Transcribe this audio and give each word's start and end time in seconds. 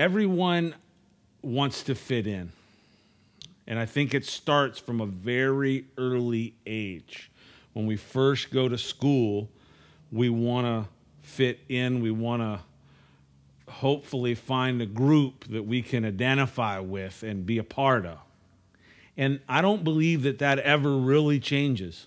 everyone 0.00 0.74
wants 1.42 1.82
to 1.82 1.94
fit 1.94 2.26
in. 2.26 2.50
And 3.66 3.78
I 3.78 3.84
think 3.84 4.14
it 4.14 4.24
starts 4.24 4.78
from 4.78 5.02
a 5.02 5.06
very 5.06 5.84
early 5.98 6.54
age. 6.66 7.30
When 7.74 7.84
we 7.84 7.96
first 7.96 8.50
go 8.50 8.66
to 8.66 8.78
school, 8.78 9.50
we 10.10 10.30
want 10.30 10.66
to 10.66 10.90
fit 11.20 11.60
in, 11.68 12.00
we 12.00 12.10
want 12.10 12.40
to 12.40 12.60
hopefully 13.70 14.34
find 14.34 14.80
a 14.80 14.86
group 14.86 15.44
that 15.50 15.64
we 15.64 15.82
can 15.82 16.06
identify 16.06 16.78
with 16.78 17.22
and 17.22 17.44
be 17.44 17.58
a 17.58 17.62
part 17.62 18.06
of. 18.06 18.16
And 19.18 19.40
I 19.50 19.60
don't 19.60 19.84
believe 19.84 20.22
that 20.22 20.38
that 20.38 20.58
ever 20.60 20.96
really 20.96 21.38
changes. 21.38 22.06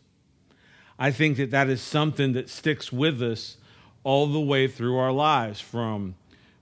I 0.98 1.12
think 1.12 1.38
that 1.38 1.52
that 1.52 1.70
is 1.70 1.80
something 1.80 2.34
that 2.34 2.50
sticks 2.50 2.92
with 2.92 3.22
us 3.22 3.58
all 4.04 4.26
the 4.26 4.40
way 4.40 4.68
through 4.68 4.98
our 4.98 5.12
lives 5.12 5.62
from 5.62 6.16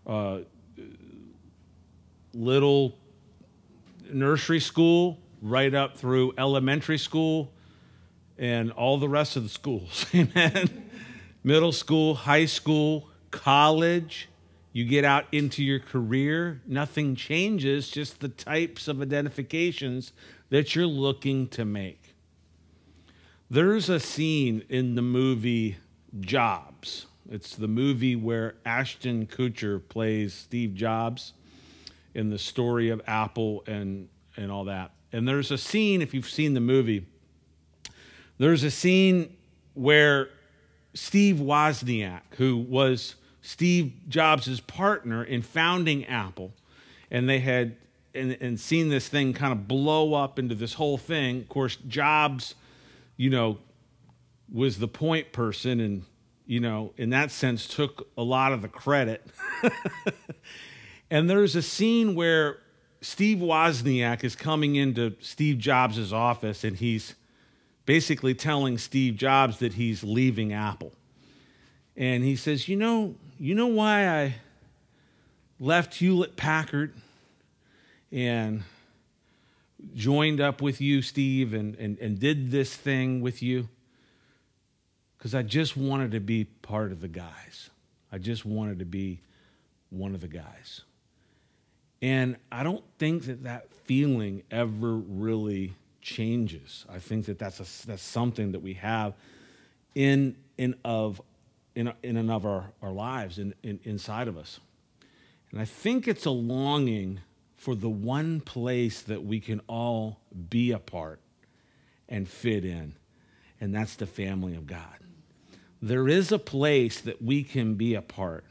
uh, 0.05 0.39
little 2.33 2.97
nursery 4.11 4.59
school 4.59 5.19
right 5.41 5.73
up 5.73 5.97
through 5.97 6.33
elementary 6.37 6.97
school 6.97 7.51
and 8.37 8.71
all 8.71 8.97
the 8.97 9.09
rest 9.09 9.35
of 9.35 9.43
the 9.43 9.49
schools. 9.49 10.05
Amen. 10.13 10.89
Middle 11.43 11.71
school, 11.71 12.13
high 12.13 12.45
school, 12.45 13.09
college, 13.31 14.29
you 14.73 14.85
get 14.85 15.03
out 15.03 15.25
into 15.31 15.63
your 15.63 15.79
career, 15.79 16.61
nothing 16.65 17.15
changes, 17.15 17.89
just 17.89 18.19
the 18.19 18.29
types 18.29 18.87
of 18.87 19.01
identifications 19.01 20.13
that 20.49 20.75
you're 20.75 20.85
looking 20.85 21.47
to 21.49 21.65
make. 21.65 22.15
There's 23.49 23.89
a 23.89 23.99
scene 23.99 24.63
in 24.69 24.95
the 24.95 25.01
movie 25.01 25.77
Jobs. 26.19 27.07
It's 27.29 27.55
the 27.55 27.67
movie 27.67 28.15
where 28.15 28.55
Ashton 28.65 29.27
Kutcher 29.27 29.81
plays 29.87 30.33
Steve 30.33 30.73
Jobs 30.73 31.33
in 32.13 32.29
the 32.29 32.39
story 32.39 32.89
of 32.89 33.01
Apple 33.07 33.63
and, 33.67 34.09
and 34.37 34.51
all 34.51 34.65
that. 34.65 34.91
And 35.11 35.27
there's 35.27 35.51
a 35.51 35.57
scene, 35.57 36.01
if 36.01 36.13
you've 36.13 36.29
seen 36.29 36.53
the 36.53 36.61
movie, 36.61 37.05
there's 38.37 38.63
a 38.63 38.71
scene 38.71 39.35
where 39.73 40.29
Steve 40.93 41.37
Wozniak, 41.37 42.21
who 42.37 42.57
was 42.57 43.15
Steve 43.41 43.93
Jobs' 44.07 44.59
partner 44.61 45.23
in 45.23 45.41
founding 45.41 46.05
Apple, 46.05 46.53
and 47.09 47.27
they 47.27 47.39
had 47.39 47.75
and, 48.13 48.37
and 48.41 48.59
seen 48.59 48.89
this 48.89 49.07
thing 49.07 49.33
kind 49.33 49.53
of 49.53 49.67
blow 49.67 50.13
up 50.13 50.37
into 50.37 50.55
this 50.55 50.73
whole 50.73 50.97
thing. 50.97 51.39
Of 51.41 51.49
course, 51.49 51.77
Jobs, 51.87 52.55
you 53.17 53.29
know, 53.29 53.57
was 54.51 54.79
the 54.79 54.87
point 54.87 55.31
person 55.31 55.79
and, 55.79 56.03
you 56.45 56.59
know, 56.59 56.93
in 56.97 57.11
that 57.11 57.31
sense, 57.31 57.67
took 57.67 58.09
a 58.17 58.23
lot 58.23 58.51
of 58.51 58.61
the 58.61 58.67
credit. 58.67 59.25
and 61.11 61.29
there's 61.29 61.57
a 61.57 61.61
scene 61.61 62.15
where 62.15 62.57
Steve 63.01 63.39
Wozniak 63.39 64.23
is 64.23 64.33
coming 64.35 64.77
into 64.77 65.13
Steve 65.19 65.57
Jobs' 65.57 66.13
office 66.13 66.63
and 66.63 66.77
he's 66.77 67.15
basically 67.85 68.33
telling 68.33 68.77
Steve 68.77 69.17
Jobs 69.17 69.57
that 69.57 69.73
he's 69.73 70.03
leaving 70.05 70.53
Apple. 70.53 70.93
And 71.97 72.23
he 72.23 72.37
says, 72.37 72.69
You 72.69 72.77
know, 72.77 73.15
you 73.37 73.53
know 73.55 73.67
why 73.67 74.07
I 74.07 74.35
left 75.59 75.95
Hewlett 75.95 76.37
Packard 76.37 76.93
and 78.11 78.63
joined 79.93 80.39
up 80.39 80.61
with 80.61 80.79
you, 80.79 81.01
Steve, 81.01 81.53
and, 81.53 81.75
and, 81.75 81.97
and 81.99 82.19
did 82.19 82.51
this 82.51 82.73
thing 82.73 83.19
with 83.19 83.43
you? 83.43 83.67
Because 85.17 85.35
I 85.35 85.41
just 85.41 85.75
wanted 85.75 86.11
to 86.11 86.21
be 86.21 86.45
part 86.45 86.93
of 86.93 87.01
the 87.01 87.09
guys. 87.09 87.69
I 88.13 88.17
just 88.17 88.45
wanted 88.45 88.79
to 88.79 88.85
be 88.85 89.19
one 89.89 90.15
of 90.15 90.21
the 90.21 90.27
guys. 90.29 90.83
And 92.01 92.37
I 92.51 92.63
don't 92.63 92.83
think 92.97 93.25
that 93.25 93.43
that 93.43 93.73
feeling 93.85 94.43
ever 94.49 94.95
really 94.95 95.73
changes. 96.01 96.85
I 96.89 96.99
think 96.99 97.25
that 97.27 97.37
that's, 97.37 97.59
a, 97.59 97.87
that's 97.87 98.01
something 98.01 98.53
that 98.53 98.61
we 98.61 98.73
have 98.75 99.13
in, 99.93 100.35
in, 100.57 100.75
of, 100.83 101.21
in, 101.75 101.93
in 102.01 102.17
and 102.17 102.31
of 102.31 102.45
our, 102.45 102.71
our 102.81 102.91
lives, 102.91 103.37
in, 103.37 103.53
in, 103.63 103.79
inside 103.83 104.27
of 104.27 104.37
us. 104.37 104.59
And 105.51 105.59
I 105.59 105.65
think 105.65 106.07
it's 106.07 106.25
a 106.25 106.31
longing 106.31 107.19
for 107.55 107.75
the 107.75 107.89
one 107.89 108.41
place 108.41 109.01
that 109.03 109.23
we 109.23 109.39
can 109.39 109.61
all 109.67 110.19
be 110.49 110.71
a 110.71 110.79
part 110.79 111.19
and 112.09 112.27
fit 112.27 112.65
in, 112.65 112.95
and 113.59 113.75
that's 113.75 113.95
the 113.95 114.07
family 114.07 114.55
of 114.55 114.65
God. 114.65 114.97
There 115.81 116.07
is 116.07 116.31
a 116.31 116.39
place 116.39 117.01
that 117.01 117.21
we 117.21 117.43
can 117.43 117.75
be 117.75 117.93
a 117.93 118.01
part 118.01 118.45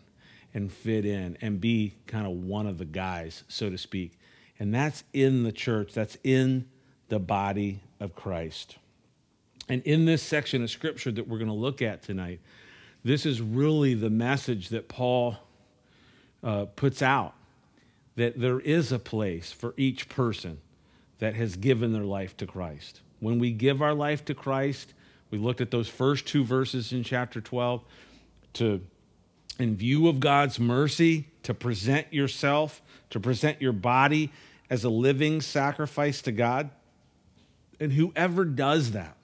and 0.55 0.72
fit 0.72 1.05
in 1.05 1.37
and 1.41 1.61
be 1.61 1.94
kind 2.06 2.27
of 2.27 2.33
one 2.33 2.66
of 2.66 2.78
the 2.78 2.84
guys, 2.84 3.44
so 3.49 3.71
to 3.71 3.78
speak. 3.78 4.19
And 4.59 4.75
that's 4.75 5.05
in 5.12 5.43
the 5.43 5.53
church, 5.53 5.93
that's 5.93 6.16
in 6.22 6.69
the 7.09 7.19
body 7.19 7.81
of 7.99 8.15
Christ. 8.15 8.77
And 9.69 9.83
in 9.83 10.05
this 10.05 10.22
section 10.22 10.62
of 10.62 10.71
scripture 10.71 11.12
that 11.12 11.28
we're 11.28 11.38
going 11.38 11.49
to 11.49 11.55
look 11.55 11.81
at 11.81 12.03
tonight, 12.03 12.41
this 13.05 13.25
is 13.25 13.41
really 13.41 13.94
the 13.94 14.11
message 14.11 14.71
that 14.71 14.88
Paul 14.88 15.37
uh, 16.43 16.67
puts 16.67 17.03
out 17.03 17.34
that 18.17 18.38
there 18.38 18.61
is 18.61 18.93
a 18.93 18.99
place 18.99 19.53
for 19.53 19.72
each 19.77 20.09
person 20.09 20.59
that 21.21 21.34
has 21.34 21.56
given 21.56 21.93
their 21.93 22.05
life 22.05 22.37
to 22.38 22.47
Christ. 22.47 23.00
When 23.21 23.38
we 23.38 23.53
give 23.53 23.81
our 23.81 23.94
life 23.94 24.25
to 24.27 24.34
Christ, 24.34 24.94
we 25.31 25.38
looked 25.38 25.61
at 25.61 25.71
those 25.71 25.88
first 25.88 26.27
two 26.27 26.44
verses 26.44 26.93
in 26.93 27.05
chapter 27.05 27.41
12 27.41 27.82
to 28.55 28.81
in 29.62 29.76
view 29.76 30.09
of 30.09 30.21
God's 30.21 30.59
mercy 30.59 31.26
to 31.43 31.54
present 31.54 32.12
yourself, 32.12 32.82
to 33.10 33.21
present 33.21 33.60
your 33.60 33.72
body 33.72 34.32
as 34.69 34.84
a 34.84 34.88
living 34.88 35.41
sacrifice 35.41 36.22
to 36.22 36.32
God. 36.32 36.71
And 37.78 37.93
whoever 37.93 38.44
does 38.44 38.93
that, 38.93 39.16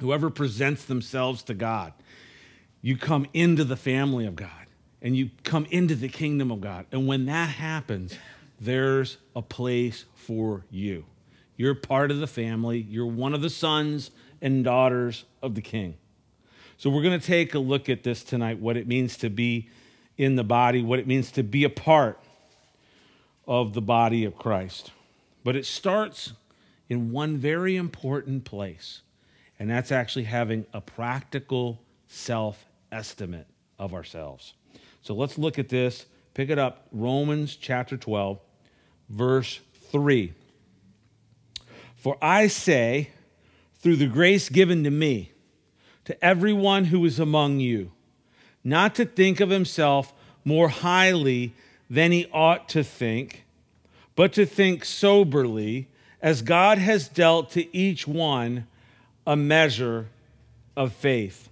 whoever 0.00 0.30
presents 0.30 0.84
themselves 0.84 1.42
to 1.44 1.54
God, 1.54 1.92
you 2.80 2.96
come 2.96 3.26
into 3.34 3.64
the 3.64 3.76
family 3.76 4.26
of 4.26 4.36
God 4.36 4.50
and 5.02 5.16
you 5.16 5.30
come 5.44 5.66
into 5.70 5.94
the 5.94 6.08
kingdom 6.08 6.50
of 6.50 6.60
God. 6.60 6.86
And 6.92 7.06
when 7.06 7.26
that 7.26 7.48
happens, 7.48 8.16
there's 8.60 9.18
a 9.34 9.42
place 9.42 10.04
for 10.14 10.64
you. 10.70 11.04
You're 11.56 11.74
part 11.74 12.10
of 12.10 12.18
the 12.18 12.26
family, 12.26 12.78
you're 12.78 13.06
one 13.06 13.34
of 13.34 13.42
the 13.42 13.50
sons 13.50 14.10
and 14.40 14.62
daughters 14.64 15.24
of 15.42 15.54
the 15.54 15.60
king. 15.60 15.96
So, 16.78 16.90
we're 16.90 17.02
going 17.02 17.18
to 17.18 17.26
take 17.26 17.54
a 17.54 17.58
look 17.58 17.88
at 17.88 18.04
this 18.04 18.22
tonight 18.22 18.60
what 18.60 18.76
it 18.76 18.86
means 18.86 19.16
to 19.18 19.28
be 19.28 19.68
in 20.16 20.36
the 20.36 20.44
body, 20.44 20.80
what 20.80 21.00
it 21.00 21.08
means 21.08 21.32
to 21.32 21.42
be 21.42 21.64
a 21.64 21.70
part 21.70 22.20
of 23.48 23.72
the 23.74 23.80
body 23.80 24.24
of 24.24 24.36
Christ. 24.36 24.92
But 25.42 25.56
it 25.56 25.66
starts 25.66 26.34
in 26.88 27.10
one 27.10 27.36
very 27.36 27.74
important 27.74 28.44
place, 28.44 29.00
and 29.58 29.68
that's 29.68 29.90
actually 29.90 30.24
having 30.24 30.66
a 30.72 30.80
practical 30.80 31.80
self 32.06 32.64
estimate 32.92 33.48
of 33.76 33.92
ourselves. 33.92 34.54
So 35.02 35.14
let's 35.14 35.36
look 35.36 35.58
at 35.58 35.68
this. 35.68 36.06
Pick 36.34 36.48
it 36.48 36.60
up, 36.60 36.86
Romans 36.92 37.56
chapter 37.56 37.96
12, 37.96 38.38
verse 39.08 39.58
3. 39.90 40.32
For 41.96 42.16
I 42.22 42.46
say, 42.46 43.10
through 43.80 43.96
the 43.96 44.06
grace 44.06 44.48
given 44.48 44.84
to 44.84 44.90
me, 44.90 45.32
to 46.08 46.24
everyone 46.24 46.86
who 46.86 47.04
is 47.04 47.18
among 47.18 47.60
you, 47.60 47.92
not 48.62 48.94
to 48.96 49.04
think 49.04 49.40
of 49.40 49.50
himself 49.50 50.12
more 50.44 50.68
highly 50.68 51.54
than 51.88 52.12
he 52.12 52.26
ought 52.32 52.68
to 52.70 52.82
think, 52.82 53.44
but 54.16 54.32
to 54.32 54.44
think 54.44 54.84
soberly, 54.84 55.88
as 56.20 56.42
God 56.42 56.78
has 56.78 57.08
dealt 57.08 57.50
to 57.52 57.76
each 57.76 58.06
one 58.06 58.66
a 59.26 59.36
measure 59.36 60.08
of 60.76 60.92
faith 60.92 61.48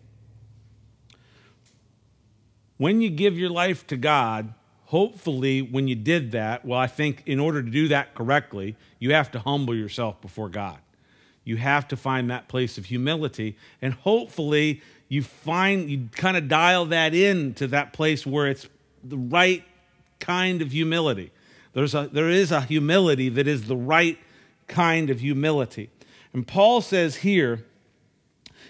when 2.79 3.01
you 3.01 3.11
give 3.11 3.39
your 3.39 3.51
life 3.51 3.87
to 3.87 3.97
God, 3.97 4.53
hopefully, 4.87 5.63
when 5.63 5.89
you 5.89 5.95
did 5.95 6.33
that, 6.33 6.65
well, 6.65 6.79
I 6.79 6.87
think 6.87 7.23
in 7.27 7.41
order 7.41 7.63
to 7.63 7.71
do 7.71 7.89
that 7.89 8.15
correctly, 8.15 8.77
you 8.99 9.13
have 9.15 9.31
to 9.33 9.39
humble 9.39 9.75
yourself 9.75 10.21
before 10.21 10.49
God. 10.49 10.79
You 11.47 11.57
have 11.57 11.87
to 11.89 11.97
find 11.97 12.29
that 12.29 12.49
place 12.49 12.77
of 12.77 12.87
humility. 12.87 13.57
And 13.81 13.95
hopefully, 13.95 14.83
you 15.09 15.23
find, 15.23 15.89
you 15.89 16.09
kind 16.11 16.37
of 16.37 16.49
dial 16.49 16.87
that 16.87 17.15
in 17.15 17.55
to 17.55 17.69
that 17.69 17.93
place 17.93 18.27
where 18.27 18.49
it's 18.49 18.67
the 19.05 19.17
right 19.17 19.63
kind 20.19 20.61
of 20.61 20.73
humility. 20.73 21.31
There's 21.73 21.95
a, 21.95 22.09
there 22.13 22.29
is 22.29 22.51
a 22.51 22.63
humility 22.63 23.29
that 23.29 23.47
is 23.47 23.69
the 23.69 23.77
right 23.77 24.19
kind 24.67 25.09
of 25.09 25.21
humility. 25.21 25.89
And 26.33 26.45
Paul 26.45 26.81
says 26.81 27.17
here, 27.17 27.65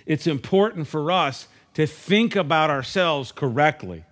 it's 0.04 0.26
important 0.26 0.86
for 0.86 1.10
us 1.10 1.48
to 1.74 1.86
think 1.86 2.36
about 2.36 2.68
ourselves 2.68 3.32
correctly. 3.32 4.04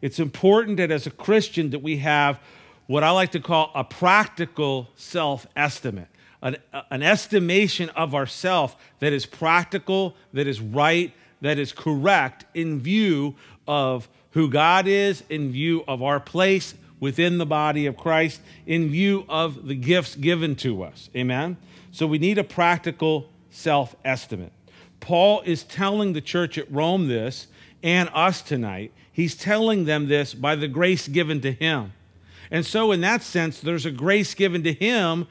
It's 0.00 0.20
important 0.20 0.76
that 0.76 0.92
as 0.92 1.06
a 1.06 1.10
Christian 1.10 1.70
that 1.70 1.82
we 1.82 1.96
have 1.96 2.38
what 2.86 3.02
I 3.02 3.10
like 3.10 3.32
to 3.32 3.40
call 3.40 3.72
a 3.74 3.82
practical 3.82 4.88
self-estimate, 4.94 6.08
an, 6.44 6.56
an 6.90 7.02
estimation 7.02 7.88
of 7.90 8.14
ourself 8.14 8.76
that 9.00 9.12
is 9.12 9.26
practical, 9.26 10.14
that 10.32 10.46
is 10.46 10.60
right, 10.60 11.12
that 11.40 11.58
is 11.58 11.72
correct 11.72 12.44
in 12.54 12.78
view 12.80 13.34
of 13.66 14.08
who 14.30 14.48
God 14.48 14.86
is, 14.86 15.24
in 15.28 15.50
view 15.50 15.82
of 15.88 16.02
our 16.02 16.20
place 16.20 16.74
within 17.00 17.38
the 17.38 17.46
body 17.46 17.86
of 17.86 17.96
Christ 17.96 18.40
in 18.66 18.88
view 18.88 19.26
of 19.28 19.66
the 19.66 19.74
gifts 19.74 20.14
given 20.14 20.54
to 20.56 20.82
us. 20.82 21.10
Amen? 21.14 21.56
So 21.92 22.06
we 22.06 22.18
need 22.18 22.38
a 22.38 22.44
practical 22.44 23.28
self 23.50 23.94
estimate. 24.04 24.52
Paul 25.00 25.42
is 25.42 25.64
telling 25.64 26.12
the 26.12 26.20
church 26.20 26.56
at 26.56 26.70
Rome 26.72 27.08
this 27.08 27.46
and 27.82 28.08
us 28.14 28.40
tonight. 28.40 28.92
He's 29.12 29.36
telling 29.36 29.84
them 29.84 30.08
this 30.08 30.34
by 30.34 30.56
the 30.56 30.66
grace 30.66 31.06
given 31.06 31.40
to 31.42 31.52
him. 31.52 31.92
And 32.50 32.64
so, 32.64 32.90
in 32.90 33.00
that 33.02 33.22
sense, 33.22 33.60
there's 33.60 33.86
a 33.86 33.90
grace 33.90 34.34
given 34.34 34.62
to 34.64 34.72
him, 34.72 35.26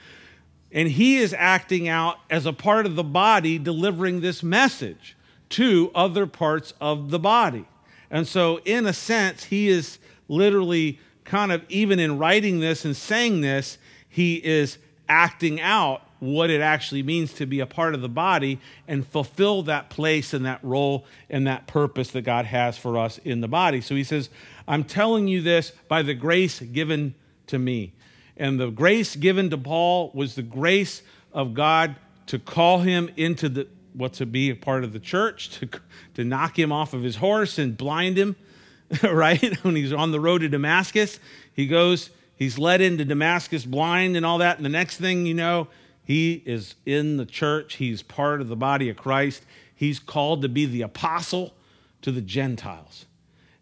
and 0.73 0.89
he 0.89 1.17
is 1.17 1.33
acting 1.37 1.87
out 1.87 2.17
as 2.29 2.45
a 2.45 2.51
part 2.51 2.85
of 2.85 2.95
the 2.95 3.03
body, 3.03 3.59
delivering 3.59 4.21
this 4.21 4.41
message 4.41 5.15
to 5.49 5.91
other 5.93 6.25
parts 6.25 6.73
of 6.81 7.11
the 7.11 7.19
body. 7.19 7.65
And 8.09 8.27
so, 8.27 8.59
in 8.65 8.87
a 8.87 8.93
sense, 8.93 9.45
he 9.45 9.69
is 9.69 9.99
literally 10.27 10.99
kind 11.23 11.51
of, 11.51 11.63
even 11.69 11.99
in 11.99 12.17
writing 12.17 12.59
this 12.59 12.85
and 12.85 12.97
saying 12.97 13.41
this, 13.41 13.77
he 14.09 14.35
is 14.35 14.79
acting 15.07 15.61
out 15.61 16.01
what 16.19 16.49
it 16.49 16.61
actually 16.61 17.03
means 17.03 17.33
to 17.33 17.45
be 17.45 17.59
a 17.59 17.65
part 17.65 17.93
of 17.93 18.01
the 18.01 18.09
body 18.09 18.59
and 18.87 19.05
fulfill 19.05 19.61
that 19.63 19.89
place 19.89 20.33
and 20.33 20.45
that 20.45 20.63
role 20.63 21.05
and 21.29 21.45
that 21.45 21.67
purpose 21.67 22.11
that 22.11 22.21
God 22.21 22.45
has 22.45 22.77
for 22.77 22.97
us 22.97 23.19
in 23.19 23.41
the 23.41 23.47
body. 23.47 23.81
So 23.81 23.93
he 23.93 24.03
says, 24.03 24.29
I'm 24.67 24.85
telling 24.85 25.27
you 25.27 25.41
this 25.41 25.71
by 25.87 26.01
the 26.01 26.13
grace 26.13 26.61
given 26.61 27.13
to 27.47 27.59
me. 27.59 27.93
And 28.37 28.59
the 28.59 28.69
grace 28.69 29.15
given 29.15 29.49
to 29.51 29.57
Paul 29.57 30.11
was 30.13 30.35
the 30.35 30.41
grace 30.41 31.01
of 31.31 31.53
God 31.53 31.95
to 32.27 32.39
call 32.39 32.79
him 32.79 33.09
into 33.15 33.49
the 33.49 33.67
what 33.93 34.13
to 34.13 34.25
be 34.25 34.49
a 34.49 34.55
part 34.55 34.83
of 34.83 34.91
the 34.91 34.99
church, 34.99 35.51
to, 35.59 35.69
to 36.15 36.23
knock 36.23 36.57
him 36.57 36.71
off 36.71 36.93
of 36.93 37.03
his 37.03 37.15
horse 37.17 37.59
and 37.59 37.77
blind 37.77 38.17
him, 38.17 38.35
right? 39.03 39.55
when 39.63 39.75
he's 39.75 39.93
on 39.93 40.11
the 40.11 40.19
road 40.19 40.39
to 40.39 40.49
Damascus, 40.49 41.19
he 41.53 41.67
goes, 41.67 42.09
he's 42.35 42.57
led 42.57 42.81
into 42.81 43.05
Damascus 43.05 43.65
blind 43.65 44.17
and 44.17 44.25
all 44.25 44.39
that. 44.39 44.57
And 44.57 44.65
the 44.65 44.69
next 44.69 44.97
thing 44.97 45.25
you 45.25 45.33
know, 45.33 45.67
he 46.03 46.41
is 46.45 46.75
in 46.85 47.17
the 47.17 47.25
church, 47.25 47.75
he's 47.75 48.01
part 48.01 48.41
of 48.41 48.47
the 48.47 48.55
body 48.55 48.89
of 48.89 48.97
Christ. 48.97 49.45
He's 49.75 49.99
called 49.99 50.41
to 50.41 50.49
be 50.49 50.65
the 50.65 50.81
apostle 50.81 51.53
to 52.01 52.11
the 52.11 52.21
Gentiles. 52.21 53.05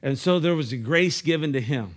And 0.01 0.17
so 0.17 0.39
there 0.39 0.56
was 0.56 0.74
a 0.74 0.77
grace 0.77 1.21
given 1.21 1.53
to 1.53 1.62
him 1.62 1.95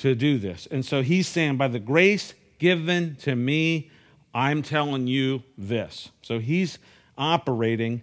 to 0.00 0.14
do 0.14 0.38
this. 0.38 0.66
And 0.70 0.84
so 0.84 1.02
he's 1.02 1.28
saying, 1.28 1.56
by 1.56 1.68
the 1.68 1.78
grace 1.78 2.34
given 2.58 3.16
to 3.16 3.36
me, 3.36 3.90
I'm 4.34 4.62
telling 4.62 5.06
you 5.06 5.42
this. 5.58 6.10
So 6.22 6.38
he's 6.38 6.78
operating 7.18 8.02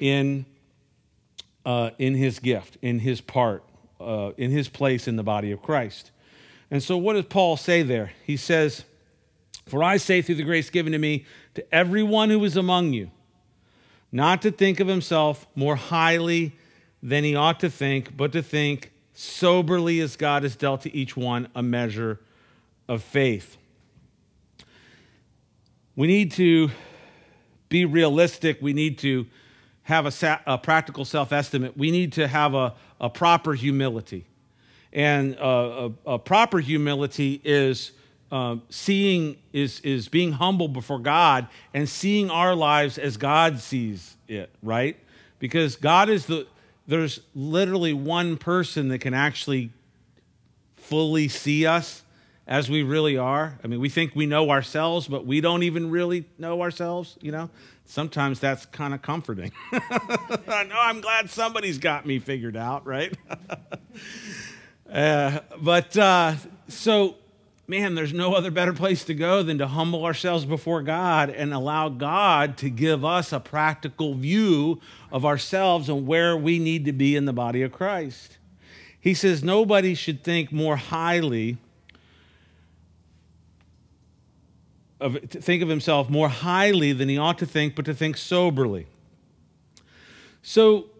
in, 0.00 0.46
uh, 1.66 1.90
in 1.98 2.14
his 2.14 2.38
gift, 2.38 2.78
in 2.82 3.00
his 3.00 3.20
part, 3.20 3.64
uh, 4.00 4.32
in 4.36 4.50
his 4.50 4.68
place 4.68 5.08
in 5.08 5.16
the 5.16 5.22
body 5.22 5.50
of 5.50 5.62
Christ. 5.62 6.10
And 6.70 6.82
so 6.82 6.96
what 6.96 7.14
does 7.14 7.26
Paul 7.26 7.56
say 7.56 7.82
there? 7.82 8.12
He 8.24 8.36
says, 8.36 8.84
For 9.66 9.82
I 9.82 9.96
say 9.96 10.22
through 10.22 10.36
the 10.36 10.44
grace 10.44 10.70
given 10.70 10.92
to 10.92 10.98
me 10.98 11.26
to 11.54 11.74
everyone 11.74 12.30
who 12.30 12.42
is 12.44 12.56
among 12.56 12.92
you, 12.92 13.10
not 14.12 14.42
to 14.42 14.52
think 14.52 14.78
of 14.78 14.86
himself 14.86 15.46
more 15.54 15.76
highly 15.76 16.52
than 17.02 17.24
he 17.24 17.34
ought 17.34 17.58
to 17.60 17.70
think, 17.70 18.16
but 18.16 18.30
to 18.32 18.42
think 18.42 18.91
soberly 19.22 20.00
as 20.00 20.16
God 20.16 20.42
has 20.42 20.56
dealt 20.56 20.80
to 20.82 20.94
each 20.94 21.16
one 21.16 21.48
a 21.54 21.62
measure 21.62 22.18
of 22.88 23.02
faith. 23.04 23.56
We 25.94 26.08
need 26.08 26.32
to 26.32 26.70
be 27.68 27.84
realistic. 27.84 28.60
We 28.60 28.72
need 28.72 28.98
to 28.98 29.26
have 29.84 30.06
a, 30.06 30.40
a 30.46 30.58
practical 30.58 31.04
self 31.04 31.32
estimate. 31.32 31.76
We 31.76 31.92
need 31.92 32.14
to 32.14 32.26
have 32.26 32.54
a, 32.54 32.74
a 33.00 33.08
proper 33.08 33.54
humility. 33.54 34.26
And 34.92 35.36
uh, 35.38 35.90
a, 36.04 36.14
a, 36.14 36.18
proper 36.18 36.58
humility 36.58 37.40
is 37.44 37.92
uh, 38.30 38.56
seeing, 38.70 39.36
is, 39.52 39.80
is 39.80 40.08
being 40.08 40.32
humble 40.32 40.68
before 40.68 40.98
God 40.98 41.46
and 41.72 41.88
seeing 41.88 42.30
our 42.30 42.54
lives 42.54 42.98
as 42.98 43.16
God 43.16 43.60
sees 43.60 44.16
it, 44.28 44.50
right? 44.62 44.96
Because 45.38 45.76
God 45.76 46.10
is 46.10 46.26
the, 46.26 46.46
there's 46.86 47.20
literally 47.34 47.92
one 47.92 48.36
person 48.36 48.88
that 48.88 48.98
can 48.98 49.14
actually 49.14 49.70
fully 50.76 51.28
see 51.28 51.66
us 51.66 52.02
as 52.46 52.68
we 52.68 52.82
really 52.82 53.16
are. 53.16 53.58
I 53.62 53.66
mean, 53.66 53.80
we 53.80 53.88
think 53.88 54.14
we 54.14 54.26
know 54.26 54.50
ourselves, 54.50 55.06
but 55.06 55.24
we 55.24 55.40
don't 55.40 55.62
even 55.62 55.90
really 55.90 56.24
know 56.38 56.60
ourselves, 56.60 57.16
you 57.20 57.32
know? 57.32 57.50
Sometimes 57.84 58.40
that's 58.40 58.66
kind 58.66 58.94
of 58.94 59.02
comforting. 59.02 59.52
I 59.72 60.64
know 60.68 60.78
I'm 60.78 61.00
glad 61.00 61.30
somebody's 61.30 61.78
got 61.78 62.06
me 62.06 62.18
figured 62.18 62.56
out, 62.56 62.86
right? 62.86 63.16
uh, 64.92 65.40
but 65.60 65.96
uh, 65.96 66.34
so, 66.68 67.16
man, 67.72 67.94
there's 67.94 68.12
no 68.12 68.34
other 68.34 68.50
better 68.50 68.74
place 68.74 69.02
to 69.02 69.14
go 69.14 69.42
than 69.42 69.56
to 69.56 69.66
humble 69.66 70.04
ourselves 70.04 70.44
before 70.44 70.82
God 70.82 71.30
and 71.30 71.54
allow 71.54 71.88
God 71.88 72.58
to 72.58 72.68
give 72.68 73.02
us 73.02 73.32
a 73.32 73.40
practical 73.40 74.12
view 74.12 74.78
of 75.10 75.24
ourselves 75.24 75.88
and 75.88 76.06
where 76.06 76.36
we 76.36 76.58
need 76.58 76.84
to 76.84 76.92
be 76.92 77.16
in 77.16 77.24
the 77.24 77.32
body 77.32 77.62
of 77.62 77.72
Christ. 77.72 78.36
He 79.00 79.14
says, 79.14 79.42
Nobody 79.42 79.94
should 79.94 80.22
think 80.22 80.52
more 80.52 80.76
highly 80.76 81.56
of, 85.00 85.16
think 85.30 85.62
of 85.62 85.70
himself 85.70 86.10
more 86.10 86.28
highly 86.28 86.92
than 86.92 87.08
he 87.08 87.16
ought 87.16 87.38
to 87.38 87.46
think, 87.46 87.74
but 87.74 87.86
to 87.86 87.94
think 87.94 88.18
soberly. 88.18 88.86
So, 90.42 90.90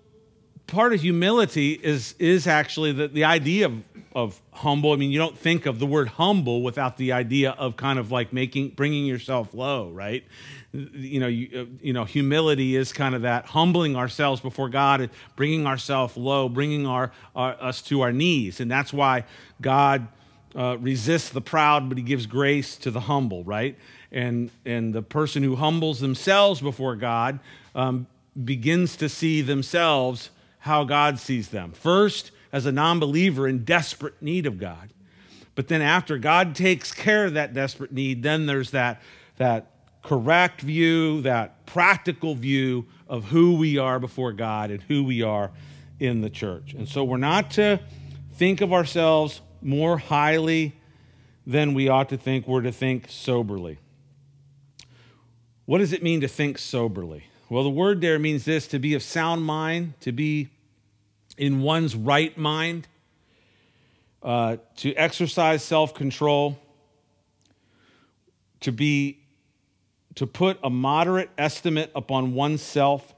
part 0.67 0.95
of 0.95 1.03
humility 1.03 1.73
is, 1.73 2.15
is 2.19 2.47
actually 2.47 2.93
the, 2.93 3.09
the 3.09 3.25
idea 3.25 3.67
of, 3.67 3.75
of 4.15 4.41
humble. 4.53 4.93
I 4.93 4.97
mean, 4.97 5.11
you 5.11 5.19
don't 5.19 5.37
think 5.37 5.67
of 5.67 5.79
the 5.79 5.87
word 5.87 6.09
humble 6.09 6.63
without 6.63 6.97
the 6.97 7.13
idea 7.13 7.53
of 7.53 7.77
kind 7.77 7.99
of 7.99 8.11
like 8.11 8.33
making, 8.33 8.71
bringing 8.71 9.07
yourself 9.07 9.55
low, 9.55 9.91
right? 9.91 10.25
You 10.73 11.21
know, 11.21 11.27
you, 11.27 11.49
uh, 11.55 11.65
you 11.83 11.93
know, 11.93 12.05
humility 12.05 12.77
is 12.77 12.93
kind 12.93 13.15
of 13.15 13.23
that 13.23 13.47
humbling 13.47 13.97
ourselves 13.97 14.41
before 14.41 14.69
God, 14.69 15.11
bringing 15.37 15.67
ourselves 15.67 16.17
low, 16.17 16.49
bringing 16.49 16.87
our, 16.87 17.13
our, 17.35 17.57
us 17.61 17.83
to 17.83 18.01
our 18.03 18.13
knees, 18.13 18.61
and 18.61 18.71
that's 18.71 18.93
why 18.93 19.25
God 19.61 20.09
uh, 20.55 20.77
resists 20.79 21.31
the 21.31 21.41
proud, 21.41 21.89
but 21.89 21.99
he 21.99 22.05
gives 22.05 22.27
grace 22.27 22.77
to 22.77 22.91
the 22.91 23.01
humble, 23.01 23.45
right? 23.45 23.77
And, 24.11 24.51
and 24.65 24.95
the 24.95 25.03
person 25.03 25.43
who 25.43 25.57
humbles 25.57 26.01
themselves 26.01 26.61
before 26.61 26.97
God 26.97 27.41
um, 27.75 28.07
begins 28.45 28.97
to 28.97 29.09
see 29.09 29.41
themselves 29.41 30.31
how 30.59 30.85
God 30.85 31.19
sees 31.19 31.49
them. 31.49 31.73
First, 31.73 32.31
as 32.53 32.67
a 32.67 32.73
non 32.73 33.01
believer 33.01 33.49
in 33.49 33.65
desperate 33.65 34.21
need 34.21 34.47
of 34.47 34.59
God. 34.59 34.93
But 35.55 35.69
then, 35.69 35.83
after 35.83 36.19
God 36.19 36.55
takes 36.55 36.93
care 36.93 37.25
of 37.25 37.35
that 37.35 37.55
desperate 37.55 37.93
need, 37.93 38.23
then 38.23 38.47
there's 38.47 38.71
that, 38.71 39.03
that 39.37 39.71
correct 40.03 40.61
view, 40.61 41.23
that 41.23 41.67
practical 41.67 42.35
view 42.35 42.87
of 43.09 43.25
who 43.25 43.57
we 43.57 43.79
are 43.79 43.99
before 43.99 44.33
God 44.33 44.71
and 44.71 44.83
who 44.83 45.05
we 45.05 45.23
are 45.23 45.51
in 46.01 46.21
the 46.21 46.31
church. 46.31 46.75
And 46.75 46.89
so, 46.89 47.05
we're 47.05 47.17
not 47.17 47.51
to 47.53 47.81
think 48.35 48.61
of 48.61 48.73
ourselves 48.73 49.41
more 49.61 49.99
highly 49.99 50.75
than 51.47 51.75
we 51.75 51.89
ought 51.89 52.09
to 52.11 52.17
think, 52.17 52.47
we're 52.47 52.63
to 52.63 52.73
think 52.73 53.07
soberly. 53.09 53.79
What 55.65 55.79
does 55.79 55.93
it 55.93 56.03
mean 56.03 56.21
to 56.21 56.29
think 56.29 56.59
soberly? 56.59 57.25
Well, 57.49 57.65
the 57.65 57.71
word 57.71 58.01
there 58.01 58.19
means 58.19 58.45
this 58.45 58.67
to 58.69 58.79
be 58.79 58.95
of 58.95 59.03
sound 59.03 59.45
mind, 59.45 59.95
to 60.01 60.13
be 60.13 60.49
in 61.37 61.61
one's 61.61 61.95
right 61.95 62.37
mind, 62.37 62.89
uh, 64.23 64.57
to 64.77 64.95
exercise 64.95 65.63
self 65.65 65.95
control, 65.95 66.59
to 68.61 68.73
be 68.73 69.19
to 70.15 70.27
put 70.27 70.59
a 70.63 70.71
moderate 70.71 71.31
estimate 71.39 71.91
upon 71.95 72.35
oneself, 72.35 73.15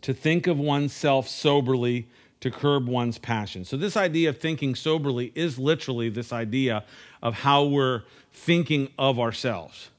to 0.00 0.14
think 0.14 0.46
of 0.46 0.58
oneself 0.58 1.28
soberly, 1.28 2.08
to 2.40 2.50
curb 2.50 2.86
one's 2.86 3.18
passion. 3.18 3.64
So, 3.64 3.76
this 3.76 3.96
idea 3.96 4.30
of 4.30 4.38
thinking 4.38 4.74
soberly 4.74 5.32
is 5.34 5.58
literally 5.58 6.08
this 6.08 6.32
idea 6.32 6.84
of 7.22 7.34
how 7.34 7.64
we're 7.64 8.02
thinking 8.32 8.90
of 8.98 9.18
ourselves. 9.18 9.90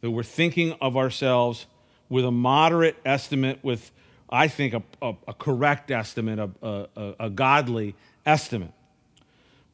That 0.00 0.12
we're 0.12 0.22
thinking 0.22 0.74
of 0.80 0.96
ourselves 0.96 1.66
with 2.08 2.24
a 2.24 2.30
moderate 2.30 2.96
estimate, 3.04 3.58
with, 3.62 3.90
I 4.30 4.48
think, 4.48 4.74
a, 4.74 4.82
a, 5.00 5.14
a 5.28 5.34
correct 5.34 5.90
estimate, 5.90 6.38
a, 6.62 7.14
a, 7.18 7.30
godly 7.30 7.94
estimate. 8.26 8.72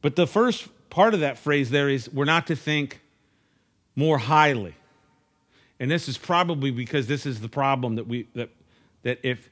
But 0.01 0.15
the 0.15 0.27
first 0.27 0.67
part 0.89 1.13
of 1.13 1.19
that 1.21 1.37
phrase 1.37 1.71
there 1.71 1.89
is 1.89 2.09
we're 2.11 2.25
not 2.25 2.47
to 2.47 2.55
think 2.55 3.01
more 3.95 4.17
highly. 4.17 4.75
And 5.79 5.91
this 5.91 6.07
is 6.07 6.17
probably 6.17 6.71
because 6.71 7.07
this 7.07 7.25
is 7.25 7.41
the 7.41 7.49
problem 7.49 7.95
that 7.95 8.07
we 8.07 8.27
that 8.33 8.49
that 9.03 9.19
if 9.23 9.49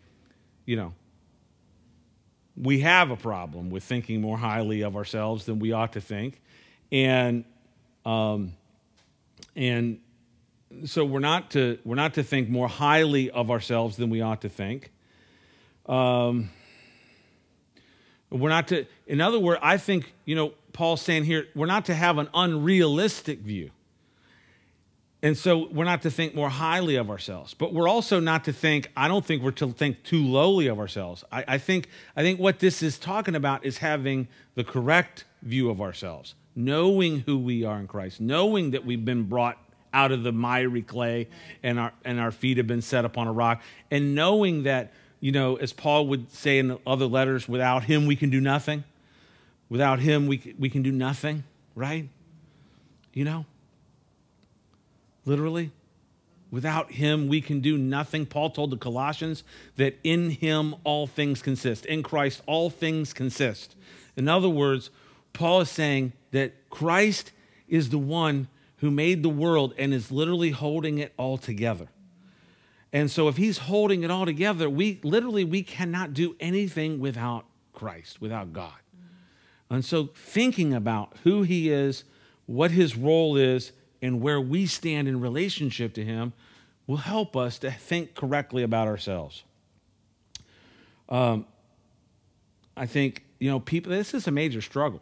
you 0.65 0.77
know 0.77 0.93
we 2.55 2.81
have 2.81 3.11
a 3.11 3.15
problem 3.15 3.69
with 3.69 3.83
thinking 3.83 4.21
more 4.21 4.37
highly 4.37 4.83
of 4.83 4.95
ourselves 4.95 5.45
than 5.45 5.59
we 5.59 5.71
ought 5.71 5.93
to 5.93 6.01
think. 6.01 6.41
And, 6.91 7.45
um, 8.05 8.53
and 9.55 9.99
so 10.85 11.03
we're 11.03 11.19
not, 11.19 11.51
to, 11.51 11.79
we're 11.83 11.95
not 11.95 12.13
to 12.15 12.23
think 12.23 12.49
more 12.49 12.67
highly 12.67 13.31
of 13.31 13.49
ourselves 13.49 13.97
than 13.97 14.09
we 14.09 14.21
ought 14.21 14.41
to 14.41 14.49
think. 14.49 14.91
Um, 15.85 16.49
We're 18.33 18.49
not 18.49 18.67
to, 18.69 18.85
in 19.05 19.21
other 19.21 19.39
words, 19.39 19.59
I 19.61 19.77
think, 19.77 20.11
you 20.25 20.35
know, 20.35 20.53
Paul's 20.73 21.01
saying 21.01 21.25
here, 21.25 21.45
we're 21.53 21.67
not 21.67 21.85
to 21.85 21.93
have 21.93 22.17
an 22.17 22.29
unrealistic 22.33 23.39
view. 23.41 23.69
And 25.21 25.37
so 25.37 25.69
we're 25.71 25.85
not 25.85 26.01
to 26.01 26.11
think 26.11 26.33
more 26.33 26.49
highly 26.49 26.95
of 26.95 27.11
ourselves, 27.11 27.53
but 27.53 27.73
we're 27.73 27.87
also 27.87 28.19
not 28.19 28.43
to 28.45 28.51
think, 28.51 28.89
I 28.97 29.07
don't 29.07 29.23
think 29.23 29.43
we're 29.43 29.51
to 29.51 29.71
think 29.71 30.03
too 30.03 30.25
lowly 30.25 30.65
of 30.67 30.79
ourselves. 30.79 31.23
I, 31.31 31.45
I, 31.47 31.57
think, 31.59 31.89
I 32.15 32.23
think 32.23 32.39
what 32.39 32.57
this 32.57 32.81
is 32.81 32.97
talking 32.97 33.35
about 33.35 33.63
is 33.63 33.77
having 33.77 34.27
the 34.55 34.63
correct 34.63 35.25
view 35.43 35.69
of 35.69 35.79
ourselves, 35.79 36.33
knowing 36.55 37.19
who 37.19 37.37
we 37.37 37.63
are 37.63 37.79
in 37.79 37.87
Christ, 37.87 38.19
knowing 38.19 38.71
that 38.71 38.83
we've 38.83 39.05
been 39.05 39.23
brought 39.23 39.59
out 39.93 40.11
of 40.11 40.23
the 40.23 40.31
miry 40.31 40.81
clay 40.81 41.27
and 41.61 41.79
our, 41.79 41.93
and 42.03 42.19
our 42.19 42.31
feet 42.31 42.57
have 42.57 42.67
been 42.67 42.81
set 42.81 43.05
upon 43.05 43.27
a 43.27 43.31
rock, 43.31 43.61
and 43.91 44.15
knowing 44.15 44.63
that, 44.63 44.91
you 45.23 45.31
know, 45.31 45.55
as 45.55 45.71
Paul 45.71 46.07
would 46.07 46.31
say 46.31 46.59
in 46.59 46.77
other 46.85 47.05
letters, 47.05 47.47
without 47.47 47.85
him 47.85 48.05
we 48.05 48.15
can 48.15 48.29
do 48.29 48.41
nothing. 48.41 48.83
Without 49.69 49.99
him 49.99 50.27
we, 50.27 50.53
we 50.59 50.69
can 50.69 50.83
do 50.83 50.91
nothing, 50.91 51.43
right? 51.75 52.07
You 53.13 53.23
know? 53.23 53.45
literally. 55.25 55.71
Without 56.51 56.91
him, 56.91 57.27
we 57.27 57.41
can 57.41 57.61
do 57.61 57.77
nothing. 57.77 58.25
Paul 58.25 58.51
told 58.51 58.69
the 58.69 58.77
Colossians 58.77 59.43
that 59.77 59.97
in 60.03 60.29
him 60.29 60.75
all 60.83 61.07
things 61.07 61.41
consist. 61.41 61.85
In 61.85 62.03
Christ, 62.03 62.41
all 62.45 62.69
things 62.69 63.11
consist. 63.11 63.75
In 64.15 64.27
other 64.27 64.49
words, 64.49 64.91
Paul 65.33 65.61
is 65.61 65.69
saying 65.69 66.13
that 66.31 66.69
Christ 66.69 67.31
is 67.67 67.89
the 67.89 67.97
one 67.97 68.47
who 68.77 68.91
made 68.91 69.23
the 69.23 69.29
world 69.29 69.73
and 69.77 69.93
is 69.93 70.11
literally 70.11 70.51
holding 70.51 70.99
it 70.99 71.13
all 71.17 71.37
together. 71.37 71.87
And 72.93 73.11
so 73.11 73.27
if 73.27 73.35
he's 73.35 73.57
holding 73.57 74.03
it 74.03 74.11
all 74.11 74.25
together, 74.25 74.69
we 74.69 75.01
literally 75.03 75.43
we 75.43 75.63
cannot 75.63 76.13
do 76.13 76.35
anything 76.39 76.99
without 76.99 77.45
Christ, 77.73 78.21
without 78.21 78.53
God. 78.53 78.73
And 79.69 79.83
so 79.83 80.11
thinking 80.13 80.73
about 80.73 81.17
who 81.23 81.41
he 81.41 81.71
is, 81.71 82.03
what 82.45 82.71
his 82.71 82.95
role 82.95 83.35
is, 83.35 83.71
and 84.03 84.19
where 84.19 84.39
we 84.39 84.65
stand 84.65 85.07
in 85.07 85.21
relationship 85.21 85.93
to 85.93 86.03
Him 86.03 86.33
will 86.85 86.97
help 86.97 87.37
us 87.37 87.57
to 87.59 87.71
think 87.71 88.13
correctly 88.13 88.61
about 88.61 88.85
ourselves. 88.85 89.43
Um, 91.07 91.47
I 92.75 92.85
think, 92.85 93.23
you 93.39 93.49
know, 93.49 93.61
people, 93.61 93.91
this 93.91 94.13
is 94.13 94.27
a 94.27 94.31
major 94.31 94.61
struggle. 94.61 95.01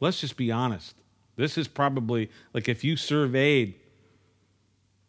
Let's 0.00 0.20
just 0.20 0.36
be 0.36 0.50
honest. 0.50 0.96
This 1.36 1.56
is 1.56 1.68
probably, 1.68 2.28
like, 2.52 2.68
if 2.68 2.82
you 2.82 2.96
surveyed, 2.96 3.76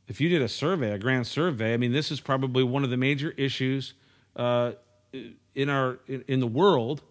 if 0.08 0.22
you 0.22 0.30
did 0.30 0.42
a 0.42 0.48
survey, 0.48 0.92
a 0.92 1.00
grand 1.00 1.26
survey, 1.28 1.74
I 1.74 1.78
mean, 1.78 1.92
this 1.92 2.12
is 2.12 2.20
probably 2.20 2.64
one 2.64 2.84
of 2.84 2.90
the 2.90 2.98
major 2.98 3.32
issues 3.32 3.94
uh, 4.36 4.74
in 5.56 5.70
our 5.70 6.00
in, 6.08 6.40
the 6.40 6.48
world, 6.48 7.02